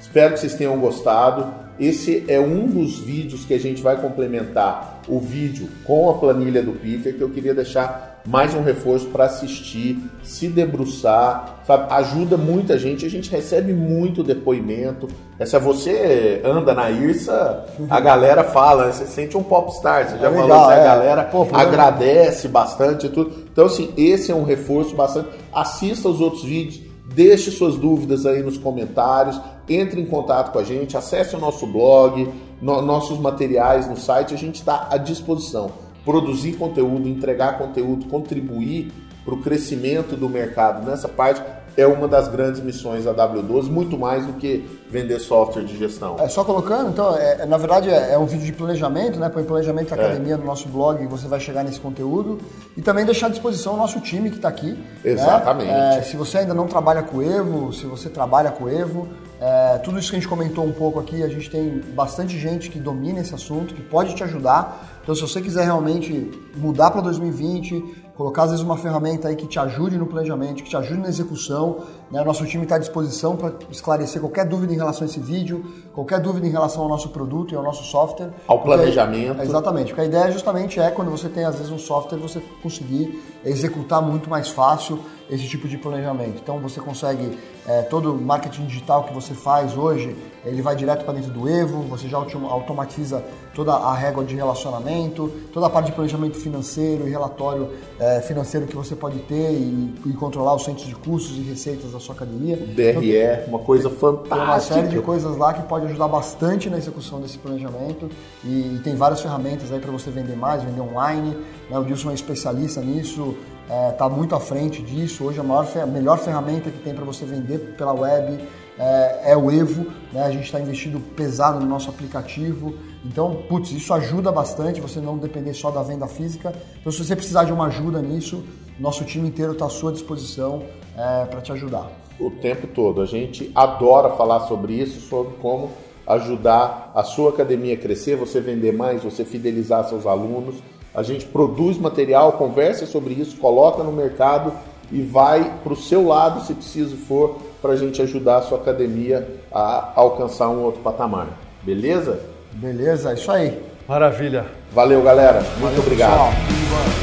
Espero 0.00 0.34
que 0.34 0.40
vocês 0.40 0.54
tenham 0.54 0.78
gostado. 0.78 1.61
Esse 1.78 2.24
é 2.28 2.38
um 2.38 2.66
dos 2.66 2.98
vídeos 2.98 3.44
que 3.44 3.54
a 3.54 3.58
gente 3.58 3.82
vai 3.82 4.00
complementar 4.00 5.00
o 5.08 5.18
vídeo 5.18 5.68
com 5.84 6.10
a 6.10 6.14
planilha 6.14 6.62
do 6.62 6.72
Peter, 6.72 7.14
que 7.16 7.20
eu 7.20 7.30
queria 7.30 7.54
deixar 7.54 8.20
mais 8.24 8.54
um 8.54 8.62
reforço 8.62 9.06
para 9.06 9.24
assistir, 9.24 9.98
se 10.22 10.46
debruçar, 10.46 11.62
sabe? 11.66 11.92
Ajuda 11.92 12.36
muita 12.36 12.78
gente, 12.78 13.04
a 13.04 13.10
gente 13.10 13.28
recebe 13.30 13.72
muito 13.72 14.22
depoimento. 14.22 15.08
Essa 15.38 15.58
você 15.58 16.40
anda 16.44 16.72
na 16.72 16.90
IRSA, 16.90 17.64
a 17.90 17.98
galera 17.98 18.44
fala, 18.44 18.92
você 18.92 19.06
sente 19.06 19.36
um 19.36 19.42
popstar, 19.42 20.08
você 20.08 20.18
já 20.18 20.28
é 20.28 20.30
falou 20.30 20.42
legal, 20.42 20.64
assim, 20.64 20.72
a 20.72 20.82
é. 20.82 20.84
galera 20.84 21.24
Pô, 21.24 21.48
agradece 21.52 22.46
bastante 22.46 23.06
e 23.06 23.08
tudo. 23.08 23.32
Então, 23.52 23.66
assim, 23.66 23.92
esse 23.96 24.30
é 24.30 24.34
um 24.34 24.44
reforço 24.44 24.94
bastante. 24.94 25.28
Assista 25.52 26.08
os 26.08 26.20
outros 26.20 26.44
vídeos 26.44 26.91
Deixe 27.04 27.50
suas 27.50 27.76
dúvidas 27.76 28.24
aí 28.24 28.42
nos 28.42 28.56
comentários, 28.56 29.40
entre 29.68 30.00
em 30.00 30.06
contato 30.06 30.52
com 30.52 30.58
a 30.58 30.64
gente, 30.64 30.96
acesse 30.96 31.34
o 31.34 31.38
nosso 31.38 31.66
blog, 31.66 32.28
no, 32.60 32.80
nossos 32.80 33.18
materiais 33.18 33.88
no 33.88 33.96
site, 33.96 34.34
a 34.34 34.38
gente 34.38 34.56
está 34.56 34.88
à 34.90 34.96
disposição. 34.96 35.72
Produzir 36.04 36.54
conteúdo, 36.54 37.08
entregar 37.08 37.58
conteúdo, 37.58 38.06
contribuir 38.06 38.92
para 39.24 39.34
o 39.34 39.40
crescimento 39.40 40.16
do 40.16 40.28
mercado 40.28 40.84
nessa 40.84 41.08
parte 41.08 41.42
é 41.76 41.86
uma 41.86 42.06
das 42.06 42.28
grandes 42.28 42.60
missões 42.60 43.04
da 43.04 43.14
W12, 43.14 43.70
muito 43.70 43.98
mais 43.98 44.26
do 44.26 44.34
que 44.34 44.68
vender 44.90 45.18
software 45.18 45.64
de 45.64 45.76
gestão. 45.76 46.16
É 46.18 46.28
só 46.28 46.44
colocando, 46.44 46.90
então, 46.90 47.16
é, 47.16 47.46
na 47.46 47.56
verdade 47.56 47.88
é, 47.88 48.12
é, 48.12 48.18
um 48.18 48.26
vídeo 48.26 48.44
de 48.44 48.52
planejamento, 48.52 49.18
né? 49.18 49.28
Põe 49.28 49.44
planejamento 49.44 49.90
da 49.90 49.96
é. 49.96 50.04
academia 50.06 50.34
é. 50.34 50.36
no 50.36 50.44
nosso 50.44 50.68
blog, 50.68 51.04
você 51.06 51.26
vai 51.26 51.40
chegar 51.40 51.64
nesse 51.64 51.80
conteúdo 51.80 52.38
e 52.76 52.82
também 52.82 53.04
deixar 53.04 53.26
à 53.26 53.30
disposição 53.30 53.74
o 53.74 53.76
nosso 53.76 54.00
time 54.00 54.30
que 54.30 54.36
está 54.36 54.48
aqui. 54.48 54.72
Né? 54.72 54.86
Exatamente. 55.04 55.70
Né? 55.70 56.02
se 56.02 56.16
você 56.16 56.38
ainda 56.38 56.54
não 56.54 56.66
trabalha 56.66 57.02
com 57.02 57.18
o 57.18 57.22
Evo, 57.22 57.72
se 57.72 57.86
você 57.86 58.08
trabalha 58.08 58.50
com 58.50 58.64
o 58.64 58.68
Evo, 58.68 59.08
é, 59.40 59.78
tudo 59.78 59.98
isso 59.98 60.08
que 60.08 60.16
a 60.16 60.20
gente 60.20 60.28
comentou 60.28 60.64
um 60.64 60.70
pouco 60.70 61.00
aqui, 61.00 61.20
a 61.20 61.28
gente 61.28 61.50
tem 61.50 61.80
bastante 61.94 62.38
gente 62.38 62.70
que 62.70 62.78
domina 62.78 63.18
esse 63.18 63.34
assunto, 63.34 63.74
que 63.74 63.82
pode 63.82 64.14
te 64.14 64.22
ajudar. 64.22 65.00
Então, 65.02 65.16
se 65.16 65.20
você 65.20 65.40
quiser 65.40 65.64
realmente 65.64 66.30
mudar 66.54 66.92
para 66.92 67.00
2020, 67.00 68.01
colocar 68.16 68.44
às 68.44 68.50
vezes 68.50 68.64
uma 68.64 68.76
ferramenta 68.76 69.28
aí 69.28 69.36
que 69.36 69.46
te 69.46 69.58
ajude 69.58 69.96
no 69.96 70.06
planejamento, 70.06 70.62
que 70.62 70.70
te 70.70 70.76
ajude 70.76 71.00
na 71.00 71.08
execução. 71.08 71.78
Né? 72.10 72.22
Nosso 72.22 72.44
time 72.46 72.64
está 72.64 72.76
à 72.76 72.78
disposição 72.78 73.36
para 73.36 73.54
esclarecer 73.70 74.20
qualquer 74.20 74.46
dúvida 74.46 74.72
em 74.72 74.76
relação 74.76 75.06
a 75.06 75.10
esse 75.10 75.20
vídeo, 75.20 75.64
qualquer 75.94 76.20
dúvida 76.20 76.46
em 76.46 76.50
relação 76.50 76.82
ao 76.82 76.88
nosso 76.88 77.08
produto 77.08 77.52
e 77.52 77.56
ao 77.56 77.62
nosso 77.62 77.84
software. 77.84 78.30
Ao 78.46 78.60
planejamento. 78.60 79.34
Porque, 79.34 79.48
exatamente, 79.48 79.86
porque 79.88 80.00
a 80.02 80.04
ideia 80.04 80.30
justamente 80.30 80.80
é 80.80 80.90
quando 80.90 81.10
você 81.10 81.28
tem 81.28 81.44
às 81.44 81.56
vezes 81.56 81.70
um 81.70 81.78
software, 81.78 82.18
você 82.18 82.40
conseguir 82.62 83.22
executar 83.44 84.02
muito 84.02 84.28
mais 84.28 84.48
fácil 84.48 84.98
esse 85.32 85.48
tipo 85.48 85.66
de 85.66 85.78
planejamento. 85.78 86.40
Então 86.42 86.58
você 86.58 86.78
consegue 86.78 87.38
é, 87.66 87.80
todo 87.82 88.12
o 88.12 88.20
marketing 88.20 88.66
digital 88.66 89.04
que 89.04 89.14
você 89.14 89.32
faz 89.32 89.76
hoje, 89.76 90.14
ele 90.44 90.60
vai 90.60 90.76
direto 90.76 91.04
para 91.04 91.14
dentro 91.14 91.30
do 91.30 91.48
Evo, 91.48 91.82
você 91.82 92.06
já 92.06 92.18
automatiza 92.18 93.24
toda 93.54 93.72
a 93.72 93.94
régua 93.94 94.24
de 94.24 94.34
relacionamento, 94.34 95.32
toda 95.52 95.66
a 95.66 95.70
parte 95.70 95.86
de 95.86 95.92
planejamento 95.92 96.36
financeiro 96.36 97.06
e 97.06 97.10
relatório 97.10 97.70
é, 97.98 98.20
financeiro 98.20 98.66
que 98.66 98.76
você 98.76 98.94
pode 98.94 99.20
ter 99.20 99.52
e, 99.52 99.94
e, 100.04 100.12
controlar 100.12 100.54
os 100.54 100.64
centros 100.64 100.86
de 100.86 100.94
custos 100.94 101.36
e 101.36 101.40
receitas 101.40 101.92
da 101.92 102.00
sua 102.00 102.14
academia. 102.14 102.56
O 102.56 102.66
DRE, 102.66 103.16
então, 103.16 103.48
uma 103.48 103.58
coisa 103.60 103.88
fantástica. 103.88 104.36
Tem 104.36 104.44
uma 104.44 104.60
série 104.60 104.88
de 104.88 105.00
coisas 105.00 105.36
lá 105.36 105.54
que 105.54 105.62
pode 105.62 105.86
ajudar 105.86 106.08
bastante 106.08 106.68
na 106.68 106.76
execução 106.76 107.20
desse 107.20 107.38
planejamento 107.38 108.10
e, 108.44 108.74
e 108.74 108.80
tem 108.84 108.94
várias 108.96 109.20
ferramentas 109.22 109.72
aí 109.72 109.80
para 109.80 109.90
você 109.90 110.10
vender 110.10 110.36
mais, 110.36 110.62
vender 110.62 110.80
online. 110.80 111.36
Né? 111.70 111.78
O 111.78 111.84
Dilson 111.84 112.10
é 112.10 112.14
especialista 112.14 112.80
nisso, 112.80 113.34
está 113.62 113.74
é, 113.74 113.90
tá 113.92 114.08
muito 114.08 114.34
à 114.34 114.40
frente 114.40 114.82
disso. 114.82 115.24
Hoje 115.24 115.40
a, 115.40 115.42
maior, 115.42 115.66
a 115.80 115.86
melhor 115.86 116.18
ferramenta 116.18 116.70
que 116.70 116.78
tem 116.78 116.94
para 116.94 117.04
você 117.04 117.24
vender 117.24 117.74
pela 117.76 117.92
web 117.92 118.38
é, 118.78 119.32
é 119.32 119.36
o 119.36 119.50
Evo. 119.50 119.86
Né? 120.12 120.22
A 120.22 120.30
gente 120.30 120.44
está 120.44 120.60
investindo 120.60 121.00
pesado 121.14 121.60
no 121.60 121.66
nosso 121.66 121.88
aplicativo. 121.88 122.74
Então, 123.04 123.42
putz, 123.48 123.70
isso 123.72 123.92
ajuda 123.94 124.30
bastante 124.30 124.80
você 124.80 125.00
não 125.00 125.16
depender 125.16 125.54
só 125.54 125.70
da 125.70 125.82
venda 125.82 126.06
física. 126.06 126.52
Então, 126.80 126.92
se 126.92 127.04
você 127.04 127.14
precisar 127.14 127.44
de 127.44 127.52
uma 127.52 127.66
ajuda 127.66 128.00
nisso, 128.00 128.44
nosso 128.78 129.04
time 129.04 129.28
inteiro 129.28 129.52
está 129.52 129.66
à 129.66 129.70
sua 129.70 129.92
disposição 129.92 130.64
é, 130.96 131.24
para 131.26 131.40
te 131.40 131.52
ajudar. 131.52 131.90
O 132.18 132.30
tempo 132.30 132.66
todo. 132.66 133.00
A 133.00 133.06
gente 133.06 133.50
adora 133.54 134.10
falar 134.10 134.40
sobre 134.40 134.74
isso, 134.74 135.00
sobre 135.08 135.34
como 135.40 135.70
ajudar 136.06 136.92
a 136.94 137.04
sua 137.04 137.30
academia 137.30 137.74
a 137.74 137.76
crescer, 137.76 138.16
você 138.16 138.40
vender 138.40 138.72
mais, 138.72 139.02
você 139.02 139.24
fidelizar 139.24 139.88
seus 139.88 140.04
alunos 140.04 140.56
a 140.94 141.02
gente 141.02 141.24
produz 141.24 141.78
material, 141.78 142.32
conversa 142.32 142.86
sobre 142.86 143.14
isso, 143.14 143.36
coloca 143.36 143.82
no 143.82 143.92
mercado 143.92 144.52
e 144.90 145.00
vai 145.00 145.54
para 145.62 145.72
o 145.72 145.76
seu 145.76 146.06
lado, 146.06 146.44
se 146.44 146.52
preciso 146.52 146.96
for, 146.96 147.38
para 147.62 147.72
a 147.72 147.76
gente 147.76 148.02
ajudar 148.02 148.38
a 148.38 148.42
sua 148.42 148.58
academia 148.58 149.26
a 149.50 149.92
alcançar 149.96 150.48
um 150.50 150.62
outro 150.62 150.82
patamar. 150.82 151.28
Beleza? 151.62 152.20
Beleza, 152.52 153.10
é 153.10 153.14
isso 153.14 153.30
aí. 153.30 153.58
Maravilha. 153.88 154.46
Valeu, 154.72 155.02
galera. 155.02 155.40
Muito 155.40 155.60
Valeu, 155.60 155.80
obrigado. 155.80 156.10
Pessoal. 156.10 157.01